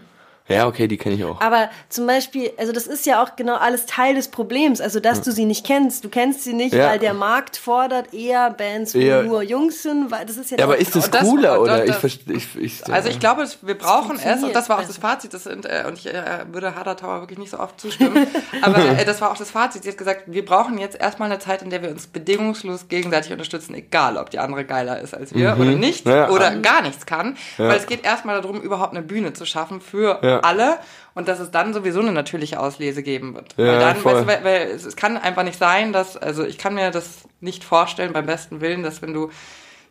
Ja, 0.51 0.67
okay, 0.67 0.87
die 0.87 0.97
kenne 0.97 1.15
ich 1.15 1.23
auch. 1.25 1.39
Aber 1.41 1.69
zum 1.89 2.07
Beispiel, 2.07 2.51
also 2.57 2.71
das 2.71 2.87
ist 2.87 3.05
ja 3.05 3.23
auch 3.23 3.35
genau 3.35 3.55
alles 3.55 3.85
Teil 3.85 4.15
des 4.15 4.27
Problems, 4.29 4.81
also 4.81 4.99
dass 4.99 5.21
du 5.21 5.31
sie 5.31 5.45
nicht 5.45 5.65
kennst. 5.65 6.03
Du 6.03 6.09
kennst 6.09 6.43
sie 6.43 6.53
nicht, 6.53 6.73
Ja. 6.73 6.89
weil 6.89 6.99
der 6.99 7.13
Markt 7.13 7.57
fordert 7.57 8.13
eher 8.13 8.49
Bands, 8.51 8.93
wo 8.95 8.99
Eher- 8.99 9.23
nur 9.23 9.41
Jungs 9.43 9.83
sind, 9.83 10.11
weil 10.11 10.25
das 10.25 10.37
ist 10.37 10.51
ja, 10.51 10.57
Ja, 10.57 10.65
aber 10.65 10.77
ist 10.77 10.95
das 10.95 11.09
das- 11.09 11.21
cooler 11.23 11.55
und 11.59 11.63
oder? 11.69 11.79
das- 11.85 11.89
Ich 11.89 11.95
verstehe. 11.95 12.35
Ich, 12.35 12.55
ich, 12.55 12.93
Also 12.93 13.09
ich 13.09 13.19
glaube, 13.19 13.47
wir 13.61 13.77
brauchen 13.77 14.17
es, 14.23 14.43
und 14.43 14.55
das 14.55 14.69
war 14.69 14.79
auch 14.79 14.85
das 14.87 14.97
Fazit, 14.97 15.33
das 15.33 15.43
sind, 15.45 15.65
äh, 15.65 15.83
und 15.87 15.97
ich 15.97 16.07
äh, 16.07 16.21
würde 16.51 16.75
Harder 16.75 16.95
Tower 16.97 17.21
wirklich 17.21 17.39
nicht 17.39 17.51
so 17.51 17.59
oft 17.59 17.79
zustimmen, 17.79 18.27
aber 18.61 18.77
äh, 18.99 19.05
das 19.05 19.21
war 19.21 19.31
auch 19.31 19.37
das 19.37 19.51
Fazit. 19.51 19.83
Sie 19.83 19.89
hat 19.89 19.97
gesagt, 19.97 20.23
wir 20.27 20.45
brauchen 20.45 20.77
jetzt 20.77 20.99
erstmal 20.99 21.29
eine 21.31 21.39
Zeit, 21.39 21.61
in 21.61 21.69
der 21.69 21.81
wir 21.81 21.89
uns 21.89 22.07
bedingungslos 22.07 22.87
gegenseitig 22.89 23.31
unterstützen, 23.31 23.73
egal 23.75 24.17
ob 24.17 24.29
die 24.29 24.39
andere 24.39 24.65
geiler 24.65 24.99
ist 24.99 25.13
als 25.13 25.33
wir 25.33 25.55
oder 25.59 25.71
nicht, 25.71 26.05
Ja. 26.07 26.29
oder 26.29 26.55
gar 26.57 26.81
nichts 26.81 27.05
kann, 27.05 27.37
weil 27.57 27.77
es 27.77 27.85
geht 27.85 28.03
erstmal 28.05 28.41
darum, 28.41 28.61
überhaupt 28.61 28.91
eine 28.95 29.01
Bühne 29.01 29.33
zu 29.33 29.45
schaffen 29.45 29.81
für 29.81 30.19
Ja. 30.21 30.40
Alle 30.43 30.79
und 31.13 31.27
dass 31.27 31.39
es 31.39 31.51
dann 31.51 31.73
sowieso 31.73 31.99
eine 31.99 32.11
natürliche 32.11 32.59
Auslese 32.59 33.03
geben 33.03 33.35
wird. 33.35 33.55
Ja, 33.57 33.65
weil 33.65 33.79
dann, 33.79 33.95
voll. 33.97 34.13
weißt 34.13 34.23
du, 34.23 34.27
weil, 34.27 34.43
weil 34.43 34.67
es, 34.67 34.85
es 34.85 34.95
kann 34.95 35.17
einfach 35.17 35.43
nicht 35.43 35.57
sein, 35.57 35.93
dass, 35.93 36.17
also 36.17 36.45
ich 36.45 36.57
kann 36.57 36.73
mir 36.73 36.91
das 36.91 37.23
nicht 37.39 37.63
vorstellen 37.63 38.13
beim 38.13 38.25
besten 38.25 38.61
Willen, 38.61 38.83
dass 38.83 39.01
wenn 39.01 39.13
du 39.13 39.29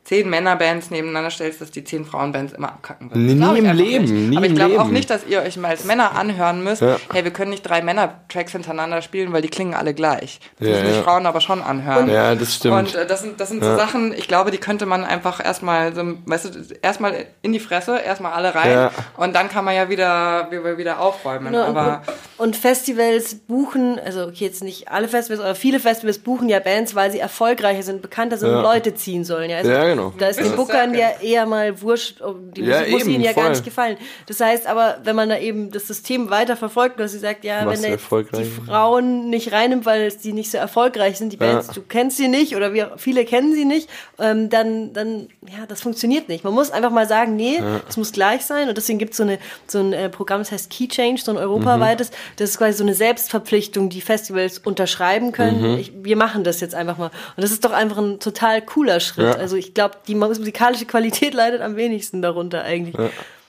zehn 0.03 0.29
Männerbands 0.31 0.91
nebeneinander 0.91 1.31
stellst, 1.31 1.61
dass 1.61 1.71
die 1.71 1.85
zehn 1.85 2.05
Frauenbands 2.05 2.53
immer 2.55 2.69
abkacken 2.69 3.11
würden. 3.11 3.27
Nie 3.27 3.59
im 3.59 3.77
Leben, 3.77 4.05
Nicht. 4.05 4.31
nie 4.31 4.37
Aber 4.39 4.47
ich 4.47 4.55
glaube 4.55 4.81
auch 4.81 4.89
nicht, 4.89 5.09
dass 5.11 5.27
ihr 5.27 5.43
euch 5.43 5.57
mal 5.59 5.69
als 5.69 5.85
Männer 5.85 6.17
anhören 6.17 6.65
müsst, 6.65 6.81
Ja. 6.83 6.97
hey, 7.13 7.23
wir 7.23 7.31
können 7.33 7.51
nicht 7.51 7.63
drei 7.63 7.83
Männer-Tracks 7.83 8.53
hintereinander 8.53 9.03
spielen, 9.03 9.33
weil 9.33 9.43
die 9.43 9.49
klingen 9.49 9.75
alle 9.75 9.93
gleich. 9.95 10.41
Das 10.59 10.67
Ja, 10.69 10.75
müssen 10.75 10.87
die 10.89 10.95
ja. 10.97 11.03
Frauen 11.03 11.27
aber 11.27 11.41
schon 11.41 11.63
anhören. 11.63 12.09
Ja, 12.11 12.35
das 12.35 12.57
stimmt. 12.57 12.75
Und 12.77 12.95
äh, 12.95 13.07
das 13.07 13.21
sind, 13.21 13.39
das 13.41 13.51
sind 13.51 13.63
so 13.63 13.77
Sachen, 13.77 14.13
ich 14.15 14.27
glaube, 14.27 14.51
die 14.51 14.59
könnte 14.59 14.87
man 14.87 15.05
einfach 15.05 15.45
erstmal, 15.45 15.95
so, 15.95 16.03
weißt 16.25 16.45
du, 16.47 16.75
erstmal 16.83 17.27
in 17.43 17.53
die 17.53 17.61
Fresse, 17.61 17.99
erstmal 17.99 18.33
alle 18.33 18.55
rein 18.55 18.73
Ja. 18.73 18.91
und 19.19 19.35
dann 19.37 19.49
kann 19.51 19.65
man 19.65 19.75
ja 19.77 19.89
wieder, 19.91 20.49
wieder, 20.51 20.79
wieder 20.79 21.01
aufräumen. 21.01 21.53
Genau, 21.53 21.69
und, 21.69 21.77
aber 21.77 22.03
und 22.39 22.57
Festivals 22.57 23.35
buchen, 23.35 24.01
also 24.05 24.23
okay, 24.25 24.47
jetzt 24.47 24.65
nicht 24.65 24.89
alle 24.91 25.09
Festivals, 25.09 25.41
aber 25.45 25.55
viele 25.55 25.79
Festivals 25.79 26.19
buchen 26.19 26.49
ja 26.49 26.59
Bands, 26.59 26.95
weil 26.95 27.11
sie 27.13 27.19
erfolgreicher 27.21 27.83
sind, 27.83 28.01
bekannter 28.03 28.39
sind 28.39 28.51
Ja. 28.51 28.57
und 28.57 28.63
Leute 28.63 28.95
ziehen 28.95 29.25
sollen. 29.25 29.51
Ja, 29.51 29.59
also 29.59 29.71
Ja, 30.01 30.07
genau. 30.09 30.15
Da 30.19 30.27
ist 30.29 30.41
Das 30.41 30.47
den 30.49 30.57
Bookern 30.57 30.95
ja 30.95 31.11
eher 31.23 31.47
mal 31.47 31.81
wurscht, 31.83 32.21
die 32.57 32.63
Ja, 32.63 32.79
Musik 32.81 32.93
muss 32.93 33.01
eben, 33.03 33.11
ihnen 33.11 33.25
ja 33.25 33.33
voll. 33.33 33.43
gar 33.45 33.51
nicht 33.51 33.65
gefallen. 33.65 33.97
Das 34.27 34.41
heißt 34.41 34.67
aber, 34.67 34.99
wenn 35.05 35.17
man 35.17 35.29
da 35.29 35.39
eben 35.39 35.71
das 35.71 35.87
System 35.87 36.31
weiter 36.31 36.57
verfolgt, 36.57 36.99
dass 37.01 37.13
sie 37.13 37.19
sagt, 37.19 37.45
ja, 37.45 37.65
Was 37.67 37.83
wenn 37.83 37.93
er 37.93 37.97
die 37.97 38.45
Frauen 38.67 39.31
nicht 39.31 39.53
reinnimmt, 39.53 39.87
weil 39.87 40.11
die 40.11 40.33
nicht 40.33 40.51
so 40.51 40.59
erfolgreich 40.59 41.19
sind, 41.19 41.33
die 41.33 41.37
Bands, 41.37 41.69
Ja. 41.69 41.73
du 41.75 41.83
kennst 41.83 42.17
sie 42.17 42.29
nicht 42.29 42.57
oder 42.57 42.73
wir, 42.73 42.93
viele 42.97 43.25
kennen 43.25 43.55
sie 43.55 43.65
nicht, 43.65 43.89
ähm, 44.19 44.49
dann, 44.51 44.93
dann, 44.93 45.29
ja, 45.49 45.67
das 45.67 45.81
funktioniert 45.81 46.29
nicht. 46.29 46.45
Man 46.45 46.55
muss 46.55 46.71
einfach 46.71 46.91
mal 46.91 47.07
sagen, 47.07 47.37
nee, 47.37 47.61
es 47.89 47.97
muss 47.97 48.13
gleich 48.13 48.45
sein 48.45 48.69
und 48.69 48.77
deswegen 48.77 48.99
gibt 48.99 49.15
so 49.15 49.25
es 49.25 49.39
so 49.67 49.79
ein 49.81 49.93
äh, 49.93 50.09
Programm, 50.09 50.41
das 50.41 50.53
heißt 50.53 50.71
Key 50.71 50.89
Change, 50.89 51.21
so 51.23 51.33
ein 51.33 51.37
europaweites, 51.39 52.11
das 52.37 52.51
ist 52.51 52.59
quasi 52.59 52.79
so 52.79 52.85
eine 52.85 52.95
Selbstverpflichtung, 52.95 53.89
die 53.91 54.01
Festivals 54.01 54.59
unterschreiben 54.59 55.33
können. 55.33 55.79
Ich, 55.79 55.93
wir 56.03 56.17
machen 56.17 56.45
das 56.45 56.61
jetzt 56.61 56.75
einfach 56.75 56.99
mal. 56.99 57.07
Und 57.37 57.43
das 57.43 57.51
ist 57.51 57.65
doch 57.65 57.73
einfach 57.73 57.99
ein 57.99 58.19
total 58.21 58.63
cooler 58.63 59.01
Schritt. 59.01 59.27
Ja. 59.27 59.33
Also 59.35 59.57
ich 59.57 59.75
glaube, 59.81 59.97
die 60.07 60.15
musikalische 60.15 60.85
Qualität 60.87 61.35
leidet 61.41 61.61
am 61.63 61.77
wenigsten 61.77 62.23
darunter 62.23 62.63
eigentlich. 62.63 62.95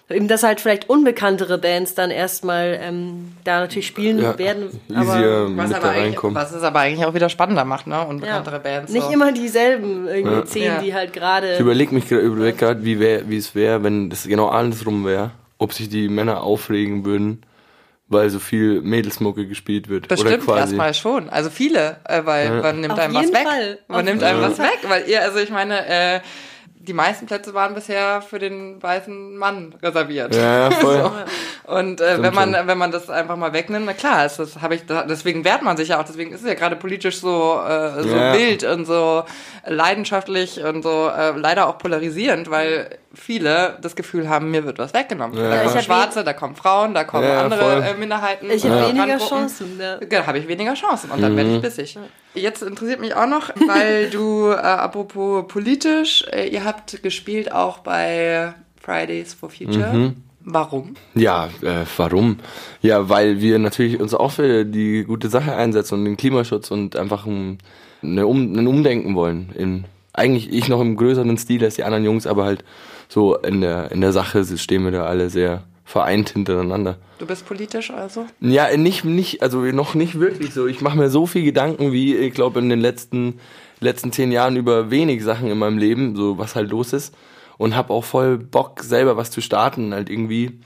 Eben, 0.09 0.27
dass 0.27 0.43
halt 0.43 0.59
vielleicht 0.59 0.89
unbekanntere 0.89 1.57
Bands 1.57 1.95
dann 1.95 2.11
erstmal 2.11 2.77
ähm, 2.81 3.31
da 3.45 3.61
natürlich 3.61 3.87
spielen 3.87 4.19
Ja, 4.21 4.37
werden. 4.37 4.67
Aber 4.93 5.55
was, 5.55 5.67
mit 5.69 5.77
aber 5.77 5.87
reinkommen. 5.89 6.35
was 6.35 6.51
es 6.51 6.63
aber 6.63 6.79
eigentlich 6.81 7.05
auch 7.05 7.13
wieder 7.13 7.29
spannender 7.29 7.63
macht, 7.63 7.87
ne? 7.87 7.95
ja, 7.95 8.01
Unbekanntere 8.03 8.59
Bands. 8.59 8.91
nicht 8.91 9.05
so. 9.05 9.11
immer 9.13 9.31
dieselben 9.31 10.09
irgendwie 10.09 10.43
zehn, 10.43 10.63
Ja. 10.63 10.81
die 10.81 10.93
halt 10.93 11.13
gerade. 11.13 11.53
Ich 11.53 11.59
überlege 11.61 11.93
mich 11.95 12.09
gerade, 12.09 12.23
überleg 12.23 12.59
wär, 12.99 13.29
wie 13.29 13.37
es 13.37 13.55
wäre, 13.55 13.83
wenn 13.83 14.09
das 14.09 14.25
genau 14.27 14.49
andersrum 14.49 15.05
wäre. 15.05 15.31
Ob 15.57 15.71
sich 15.71 15.87
die 15.87 16.09
Männer 16.09 16.43
aufregen 16.43 17.05
würden, 17.05 17.43
weil 18.11 18.29
so 18.29 18.39
viel 18.39 18.81
Mädelsmucke 18.81 19.47
gespielt 19.47 19.89
wird. 19.89 20.07
Bestimmt 20.07 20.33
Oder 20.33 20.45
quasi. 20.45 20.59
erstmal 20.59 20.93
schon. 20.93 21.29
Also 21.29 21.49
viele, 21.49 21.97
äh, 22.07 22.21
weil 22.25 22.61
man 22.61 22.79
nimmt 22.81 22.93
Auf 22.93 22.99
einem 22.99 23.13
was 23.15 23.21
jeden 23.23 23.33
weg. 23.35 23.47
Fall. 23.47 23.79
Man 23.87 23.99
Auf 23.99 24.05
nimmt 24.05 24.23
einem 24.23 24.41
was 24.41 24.59
weg, 24.59 24.79
weil 24.87 25.07
ihr, 25.07 25.21
also 25.21 25.39
ich 25.39 25.49
meine, 25.49 25.87
äh, 25.87 26.19
die 26.83 26.93
meisten 26.93 27.27
Plätze 27.27 27.53
waren 27.53 27.75
bisher 27.75 28.23
für 28.23 28.39
den 28.39 28.81
weißen 28.81 29.37
Mann 29.37 29.75
reserviert. 29.83 30.33
Ja, 30.35 30.69
ja, 30.69 30.71
voll. 30.71 31.11
Und 31.67 32.01
äh, 32.01 32.21
wenn 32.23 32.33
man 32.33 32.55
schon. 32.55 32.67
wenn 32.67 32.77
man 32.79 32.91
das 32.91 33.07
einfach 33.07 33.35
mal 33.37 33.53
wegnimmt, 33.53 33.85
na 33.85 33.93
klar, 33.93 34.25
ist 34.25 34.39
das 34.39 34.61
habe 34.61 34.73
ich 34.73 34.87
da- 34.87 35.03
deswegen 35.03 35.45
wehrt 35.45 35.61
man 35.61 35.77
sich 35.77 35.89
ja 35.89 35.99
auch, 36.01 36.03
deswegen 36.05 36.33
ist 36.33 36.41
es 36.41 36.47
ja 36.47 36.55
gerade 36.55 36.75
politisch 36.75 37.19
so 37.19 37.61
äh, 37.65 38.01
so 38.01 38.09
Ja. 38.09 38.33
wild 38.33 38.63
und 38.63 38.85
so 38.85 39.23
leidenschaftlich 39.67 40.63
und 40.63 40.83
so 40.83 41.09
äh, 41.09 41.31
leider 41.37 41.67
auch 41.67 41.77
polarisierend, 41.77 42.49
weil 42.49 42.89
viele 43.13 43.77
das 43.81 43.95
Gefühl 43.95 44.29
haben, 44.29 44.51
mir 44.51 44.65
wird 44.65 44.79
was 44.79 44.93
weggenommen. 44.93 45.37
Ja. 45.37 45.49
Da 45.49 45.63
Ich 45.63 45.69
kommen 45.69 45.83
Schwarze, 45.83 46.23
da 46.23 46.33
kommen 46.33 46.55
Frauen, 46.55 46.93
da 46.93 47.03
kommen 47.03 47.25
Ja, 47.25 47.43
andere 47.43 47.61
voll. 47.61 47.83
äh, 47.83 47.93
Minderheiten. 47.99 48.49
ich 48.49 48.65
habe 48.65 48.87
weniger. 48.87 49.17
Chancen. 49.17 49.79
Ja. 49.79 49.97
Genau, 49.97 50.25
habe 50.27 50.39
ich 50.39 50.47
weniger 50.47 50.73
Chancen 50.73 51.11
und 51.11 51.21
dann 51.21 51.35
werde 51.35 51.55
ich 51.55 51.61
bissig. 51.61 51.97
Jetzt 52.33 52.61
interessiert 52.63 53.01
mich 53.01 53.13
auch 53.15 53.27
noch, 53.27 53.49
weil 53.67 54.09
du, 54.11 54.49
äh, 54.51 54.55
apropos 54.55 55.45
politisch, 55.47 56.23
äh, 56.31 56.47
ihr 56.47 56.63
habt 56.63 57.03
gespielt 57.03 57.51
auch 57.51 57.79
bei 57.79 58.53
Fridays 58.81 59.33
for 59.33 59.49
Future. 59.49 60.13
Warum? 60.43 60.95
Ja, 61.13 61.49
äh, 61.61 61.85
warum? 61.97 62.39
Ja, 62.81 63.09
weil 63.09 63.41
wir 63.41 63.59
natürlich 63.59 63.99
uns 63.99 64.13
auch 64.15 64.31
für 64.31 64.65
die 64.65 65.03
gute 65.03 65.29
Sache 65.29 65.53
einsetzen 65.55 65.95
und 65.99 66.05
den 66.05 66.17
Klimaschutz 66.17 66.71
und 66.71 66.95
einfach 66.95 67.27
ein, 67.27 67.59
eine 68.01 68.25
um, 68.25 68.53
ein 68.57 68.65
Umdenken 68.65 69.13
wollen. 69.13 69.51
In, 69.55 69.85
eigentlich 70.13 70.51
ich 70.51 70.67
noch 70.67 70.81
im 70.81 70.95
größeren 70.97 71.37
Stil 71.37 71.63
als 71.63 71.75
die 71.75 71.83
anderen 71.83 72.03
Jungs, 72.05 72.27
aber 72.27 72.45
halt 72.45 72.63
so 73.07 73.35
in 73.37 73.61
der, 73.61 73.91
in 73.91 74.01
der 74.01 74.11
Sache 74.13 74.45
stehen 74.57 74.83
wir 74.83 74.91
da 74.91 75.05
alle 75.05 75.29
sehr 75.29 75.63
vereint 75.85 76.29
hintereinander. 76.29 76.97
Du 77.19 77.25
bist 77.25 77.45
politisch 77.45 77.91
also? 77.91 78.25
Ja, 78.39 78.75
nicht, 78.77 79.03
nicht, 79.03 79.41
also 79.43 79.59
noch 79.59 79.93
nicht 79.93 80.19
wirklich 80.19 80.53
so. 80.53 80.67
Ich 80.67 80.81
mache 80.81 80.97
mir 80.97 81.09
so 81.09 81.25
viel 81.27 81.43
Gedanken, 81.43 81.91
wie 81.91 82.15
ich 82.15 82.33
glaube 82.33 82.59
in 82.59 82.69
den 82.69 82.79
letzten, 82.79 83.39
letzten 83.81 84.11
zehn 84.11 84.31
Jahren 84.31 84.55
über 84.55 84.89
wenig 84.89 85.23
Sachen 85.23 85.49
in 85.51 85.57
meinem 85.57 85.77
Leben, 85.77 86.15
so 86.15 86.37
was 86.37 86.55
halt 86.55 86.69
los 86.69 86.93
ist. 86.93 87.13
Und 87.57 87.75
habe 87.75 87.93
auch 87.93 88.03
voll 88.05 88.37
Bock, 88.37 88.79
selber 88.81 89.17
was 89.17 89.29
zu 89.31 89.41
starten, 89.41 89.93
halt 89.93 90.09
irgendwie. 90.09 90.59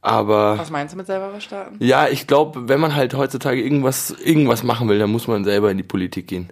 Aber 0.00 0.56
Was 0.58 0.70
meinst 0.70 0.94
du 0.94 0.98
mit 0.98 1.06
selber 1.06 1.32
was 1.32 1.42
starten? 1.42 1.76
ja, 1.80 2.06
ich 2.06 2.26
glaube, 2.28 2.68
wenn 2.68 2.78
man 2.78 2.94
halt 2.94 3.14
heutzutage 3.14 3.60
irgendwas, 3.60 4.10
irgendwas 4.10 4.62
machen 4.62 4.88
will, 4.88 4.98
dann 5.00 5.10
muss 5.10 5.26
man 5.26 5.44
selber 5.44 5.70
in 5.70 5.76
die 5.78 5.82
Politik 5.82 6.28
gehen. 6.28 6.50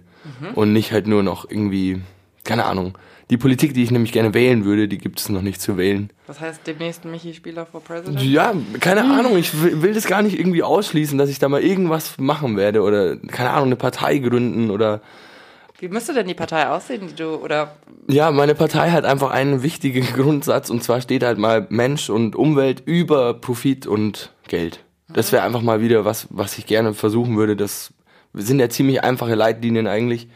Und 0.55 0.73
nicht 0.73 0.91
halt 0.91 1.07
nur 1.07 1.23
noch 1.23 1.49
irgendwie, 1.49 2.01
keine 2.47 2.65
Ahnung. 2.65 2.97
Die 3.29 3.37
Politik, 3.37 3.73
die 3.73 3.83
ich 3.83 3.91
nämlich 3.91 4.13
gerne 4.13 4.33
wählen 4.33 4.63
würde, 4.63 4.87
die 4.87 4.97
gibt 4.97 5.19
es 5.19 5.27
noch 5.27 5.41
nicht 5.41 5.61
zu 5.61 5.77
wählen. 5.77 6.09
Das 6.27 6.39
heißt, 6.39 6.61
demnächst 6.65 7.03
Michi 7.03 7.33
Spieler 7.33 7.65
for 7.65 7.81
President? 7.81 8.23
Ja, 8.23 8.53
keine 8.79 9.03
Ahnung, 9.03 9.37
ich 9.37 9.61
will, 9.61 9.81
will 9.81 9.93
das 9.93 10.07
gar 10.07 10.21
nicht 10.21 10.39
irgendwie 10.39 10.63
ausschließen, 10.63 11.17
dass 11.17 11.29
ich 11.29 11.37
da 11.37 11.49
mal 11.49 11.61
irgendwas 11.61 12.17
machen 12.17 12.55
werde 12.55 12.81
oder, 12.81 13.17
keine 13.17 13.49
Ahnung, 13.49 13.65
eine 13.65 13.75
Partei 13.75 14.19
gründen 14.19 14.71
oder, 14.71 15.01
Wie 15.79 15.89
müsste 15.89 16.13
denn 16.13 16.27
die 16.27 16.33
Partei 16.33 16.69
aussehen, 16.69 17.07
die 17.09 17.15
du, 17.15 17.35
oder 17.35 17.75
ja, 18.07 18.31
meine 18.31 18.55
Partei 18.55 18.91
hat 18.91 19.03
einfach 19.03 19.31
einen 19.31 19.61
wichtigen 19.61 20.05
Grundsatz 20.15 20.69
und 20.69 20.81
zwar 20.81 21.01
steht 21.01 21.23
halt 21.23 21.37
mal 21.37 21.67
Mensch 21.69 22.09
und 22.09 22.33
Umwelt 22.35 22.81
über 22.85 23.33
Profit 23.33 23.87
und 23.87 24.31
Geld. 24.47 24.79
Das 25.09 25.33
wäre 25.33 25.43
einfach 25.43 25.61
mal 25.61 25.81
wieder 25.81 26.05
was, 26.05 26.27
was 26.29 26.57
ich 26.57 26.65
gerne 26.65 26.93
versuchen 26.93 27.35
würde. 27.37 27.57
Das 27.57 27.93
sind 28.33 28.59
ja 28.59 28.69
ziemlich 28.69 29.03
einfache 29.03 29.35
Leitlinien 29.35 29.87
eigentlich. 29.87 30.27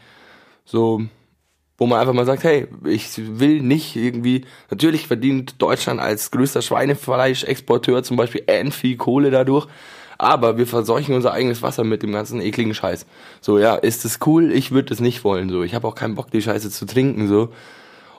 So, 0.64 1.02
wo 1.82 1.86
man 1.88 1.98
einfach 1.98 2.12
mal 2.12 2.24
sagt, 2.24 2.44
hey, 2.44 2.68
ich 2.84 3.08
will 3.18 3.60
nicht 3.60 3.96
irgendwie, 3.96 4.44
natürlich 4.70 5.08
verdient 5.08 5.60
Deutschland 5.60 5.98
als 5.98 6.30
größter 6.30 6.62
Schweinefleischexporteur 6.62 8.04
zum 8.04 8.16
Beispiel 8.16 8.44
end 8.46 8.72
viel 8.72 8.96
Kohle 8.96 9.32
dadurch, 9.32 9.66
aber 10.16 10.58
wir 10.58 10.68
verseuchen 10.68 11.16
unser 11.16 11.32
eigenes 11.32 11.60
Wasser 11.60 11.82
mit 11.82 12.04
dem 12.04 12.12
ganzen 12.12 12.40
ekligen 12.40 12.72
Scheiß. 12.72 13.04
So, 13.40 13.58
ja, 13.58 13.74
ist 13.74 14.04
das 14.04 14.20
cool? 14.24 14.52
Ich 14.52 14.70
würde 14.70 14.94
es 14.94 15.00
nicht 15.00 15.24
wollen, 15.24 15.50
so. 15.50 15.64
Ich 15.64 15.74
habe 15.74 15.88
auch 15.88 15.96
keinen 15.96 16.14
Bock, 16.14 16.30
die 16.30 16.40
Scheiße 16.40 16.70
zu 16.70 16.86
trinken, 16.86 17.26
so. 17.26 17.48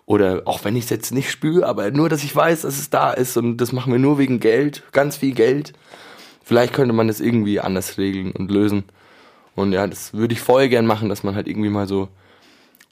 Oder 0.06 0.42
auch 0.44 0.66
wenn 0.66 0.76
ich 0.76 0.84
es 0.84 0.90
jetzt 0.90 1.14
nicht 1.14 1.32
spüre, 1.32 1.66
aber 1.66 1.90
nur, 1.92 2.10
dass 2.10 2.26
ich 2.26 2.36
weiß, 2.36 2.64
dass 2.64 2.78
es 2.78 2.90
da 2.90 3.14
ist 3.14 3.38
und 3.38 3.56
das 3.60 3.72
machen 3.72 3.94
wir 3.94 4.00
nur 4.00 4.18
wegen 4.18 4.42
Geld, 4.42 4.84
ganz 4.92 5.16
viel 5.16 5.34
Geld. 5.34 5.72
Vielleicht 6.44 6.74
könnte 6.74 6.92
man 6.92 7.08
das 7.08 7.22
irgendwie 7.22 7.62
anders 7.62 7.98
regeln 7.98 8.34
und 8.34 8.52
lösen. 8.52 8.84
Und 9.56 9.72
ja, 9.72 9.88
das 9.88 10.14
würde 10.14 10.34
ich 10.34 10.42
voll 10.42 10.68
gern 10.68 10.86
machen, 10.86 11.08
dass 11.08 11.24
man 11.24 11.36
halt 11.36 11.48
irgendwie 11.48 11.70
mal 11.70 11.88
so, 11.88 12.10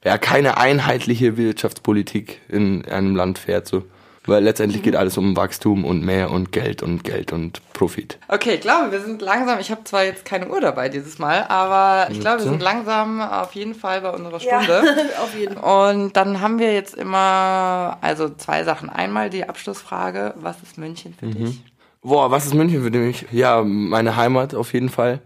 ja, 0.04 0.18
keine 0.18 0.58
einheitliche 0.58 1.38
Wirtschaftspolitik 1.38 2.42
in 2.50 2.86
einem 2.86 3.16
Land 3.16 3.40
fährt, 3.40 3.68
so. 3.68 3.84
Weil 4.26 4.44
letztendlich 4.44 4.84
geht 4.84 4.96
alles 4.96 5.18
um 5.18 5.36
Wachstum 5.36 5.84
und 5.84 6.04
mehr 6.06 6.30
und 6.30 6.52
Geld 6.52 6.84
und 6.84 7.04
Geld 7.04 7.34
und 7.34 7.60
Profit. 7.74 8.20
Okay, 8.28 8.54
ich 8.54 8.62
glaube, 8.62 8.92
wir 8.92 9.02
sind 9.02 9.20
langsam, 9.20 9.60
ich 9.60 9.72
habe 9.72 9.84
zwar 9.84 10.04
jetzt 10.04 10.26
keine 10.26 10.48
Uhr 10.48 10.62
dabei 10.62 10.90
dieses 10.90 11.18
Mal, 11.18 11.46
aber 11.48 12.12
ich 12.12 12.20
glaube, 12.20 12.44
wir 12.44 12.50
sind 12.52 12.62
langsam 12.62 13.20
auf 13.20 13.54
jeden 13.56 13.74
Fall 13.74 14.02
bei 14.02 14.12
unserer 14.12 14.40
Stunde. 14.40 14.84
auf 15.24 15.36
jeden 15.36 15.58
Fall. 15.58 15.96
Und 15.96 16.16
dann 16.16 16.40
haben 16.40 16.60
wir 16.60 16.72
jetzt 16.72 16.94
immer, 16.94 17.98
also 18.02 18.30
zwei 18.30 18.64
Sachen. 18.64 18.92
Einmal 18.92 19.32
die 19.32 19.50
Abschlussfrage, 19.50 20.36
was 20.38 20.62
ist 20.62 20.78
München 20.78 21.16
für 21.20 21.26
dich? 21.26 21.64
Boah, 22.04 22.30
was 22.30 22.46
ist 22.46 22.54
München 22.54 22.84
für 22.84 22.92
mich? 22.92 23.26
Ja, 23.32 23.64
meine 23.64 24.16
Heimat 24.18 24.54
auf 24.54 24.74
jeden 24.74 24.90
Fall, 24.90 25.20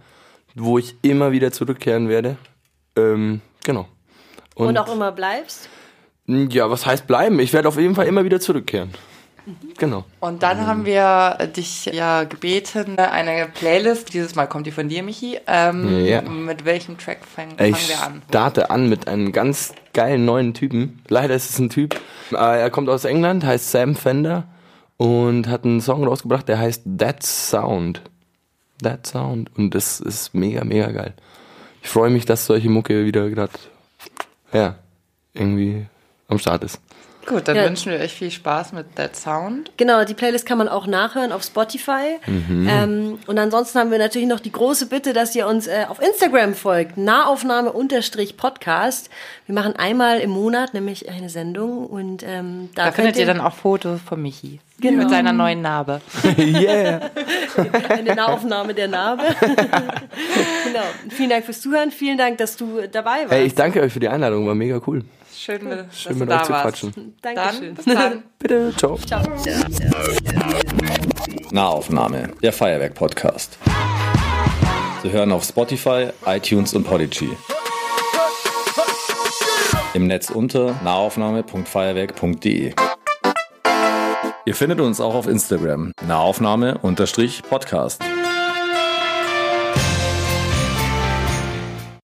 wo 0.56 0.78
ich 0.78 0.96
immer 1.02 1.34
wieder 1.34 1.52
zurückkehren 1.52 2.08
werde. 2.08 2.38
Ähm, 2.96 3.42
genau. 3.66 3.88
Und 4.56 4.78
auch 4.78 4.92
immer 4.94 5.12
bleibst. 5.12 5.70
Ja, 6.28 6.70
was 6.72 6.86
heißt 6.86 7.06
bleiben? 7.08 7.40
Ich 7.40 7.54
werde 7.54 7.68
auf 7.68 7.78
jeden 7.78 7.94
Fall 7.96 8.08
immer 8.08 8.24
wieder 8.24 8.40
zurückkehren. 8.40 8.90
Genau. 9.78 10.06
Und 10.22 10.42
dann 10.42 10.66
haben 10.66 10.86
wir 10.86 11.38
dich 11.56 11.86
ja 11.86 12.24
gebeten, 12.24 12.98
eine 12.98 13.46
Playlist, 13.54 14.12
dieses 14.12 14.34
Mal 14.34 14.48
kommt 14.48 14.66
die 14.66 14.72
von 14.72 14.90
dir, 14.90 15.04
Michi. 15.04 15.38
Ähm, 15.46 16.04
Ja. 16.06 16.22
Mit 16.24 16.66
welchem 16.66 16.98
Track 16.98 17.20
fangen, 17.26 17.56
fangen 17.58 17.70
Ich 17.76 17.90
wir 17.90 18.02
an? 18.02 18.24
starte 18.28 18.72
an 18.72 18.90
mit 18.90 19.08
einem 19.08 19.32
ganz 19.32 19.74
geilen 19.94 20.26
neuen 20.26 20.56
Typen. 20.56 21.00
Leider 21.10 21.36
ist 21.36 21.52
es 21.52 21.60
ein 21.60 21.70
Typ. 21.70 21.94
Äh, 22.32 22.36
Er 22.38 22.72
kommt 22.72 22.90
aus 22.90 23.06
England, 23.06 23.44
heißt 23.46 23.70
Sam 23.70 23.96
Fender 23.96 24.46
und 24.98 25.48
hat 25.48 25.64
einen 25.64 25.80
Song 25.82 26.04
rausgebracht, 26.08 26.48
der 26.50 26.58
heißt 26.58 26.82
That 26.98 27.22
Sound. 27.22 28.02
That 28.82 29.06
Sound. 29.06 29.52
Und 29.56 29.76
das 29.76 30.00
ist 30.00 30.34
mega, 30.34 30.64
mega 30.64 30.90
geil. 30.92 31.14
Ich 31.84 31.90
freue 31.90 32.10
mich, 32.10 32.26
dass 32.26 32.48
solche 32.48 32.70
Mucke 32.70 33.06
wieder 33.06 33.30
gerade, 33.30 33.54
ja, 34.56 34.76
irgendwie 35.34 35.86
am 36.28 36.40
Start 36.40 36.64
ist. 36.64 36.80
Gut, 37.28 37.48
dann 37.48 37.56
Ja. 37.56 37.66
wünschen 37.66 37.92
wir 37.92 38.00
euch 38.00 38.14
viel 38.14 38.30
Spaß 38.30 38.72
mit 38.74 38.96
That 38.98 39.16
Sound. 39.16 39.72
Genau, 39.78 40.06
die 40.06 40.14
Playlist 40.14 40.46
kann 40.46 40.60
man 40.60 40.68
auch 40.68 40.86
nachhören 40.86 41.32
auf 41.32 41.42
Spotify. 41.44 42.20
Ähm, 42.28 43.18
und 43.26 43.40
ansonsten 43.40 43.80
haben 43.80 43.90
wir 43.90 43.98
natürlich 43.98 44.28
noch 44.28 44.40
die 44.40 44.52
große 44.52 44.86
Bitte, 44.86 45.12
dass 45.12 45.34
ihr 45.36 45.48
uns 45.48 45.66
äh, 45.66 45.86
auf 45.90 46.00
Instagram 46.00 46.54
folgt. 46.54 46.98
Nahaufnahme-Podcast. 46.98 49.10
Wir 49.48 49.56
machen 49.56 49.76
einmal 49.76 50.20
im 50.20 50.30
Monat 50.30 50.76
nämlich 50.76 51.10
eine 51.10 51.30
Sendung 51.30 51.88
und 51.88 52.22
ähm, 52.24 52.70
da, 52.76 52.86
Da, 52.86 52.92
findet 52.92 53.16
könnt 53.16 53.18
ihr 53.18 53.26
dann 53.26 53.42
auch 53.42 53.56
Fotos 53.56 54.00
von 54.02 54.22
Michi. 54.22 54.60
Genau. 54.80 55.04
Mit 55.04 55.10
seiner 55.10 55.32
neuen 55.32 55.62
Narbe. 55.62 56.02
yeah! 56.38 57.00
eine 57.90 58.14
Nahaufnahme 58.14 58.74
der 58.74 58.90
Narbe. 58.90 59.24
genau. 59.40 60.84
Vielen 61.10 61.30
Dank 61.30 61.46
fürs 61.46 61.62
Zuhören. 61.62 61.92
Vielen 61.92 62.18
Dank, 62.18 62.38
dass 62.40 62.58
du 62.58 62.82
dabei 62.92 63.22
warst. 63.22 63.32
Hey, 63.32 63.46
ich 63.46 63.56
danke 63.56 63.82
euch 63.82 63.94
für 63.94 64.02
die 64.02 64.10
Einladung, 64.10 64.46
war 64.46 64.56
mega 64.56 64.82
cool. 64.86 65.06
Schön, 65.34 65.70
dass 65.70 65.98
Schön 65.98 66.14
du 66.14 66.20
mit 66.20 66.30
da 66.30 66.38
euch 66.40 66.44
zu 66.44 66.52
warst. 66.52 66.64
quatschen. 66.82 67.16
Dankeschön. 67.22 67.76
Dann, 67.76 67.76
bis 67.76 67.86
dann. 67.86 68.24
Bitte, 68.40 68.74
ciao. 68.76 69.00
Nahaufnahme, 71.52 72.32
der 72.44 72.52
Feuerwerk-Podcast. 72.52 73.58
Zu 75.02 75.12
hören 75.12 75.32
auf 75.32 75.46
Spotify, 75.46 76.08
iTunes 76.26 76.74
und 76.74 76.84
Podigy. 76.84 77.30
Im 79.94 80.08
Netz 80.08 80.30
unter 80.30 80.76
nahaufnahme.feuerwerk.de. 80.84 82.74
Ihr 84.48 84.54
findet 84.54 84.80
uns 84.80 85.02
auch 85.02 85.16
auf 85.16 85.26
Instagram, 85.28 85.92
nahaufnahme-podcast. 86.08 88.04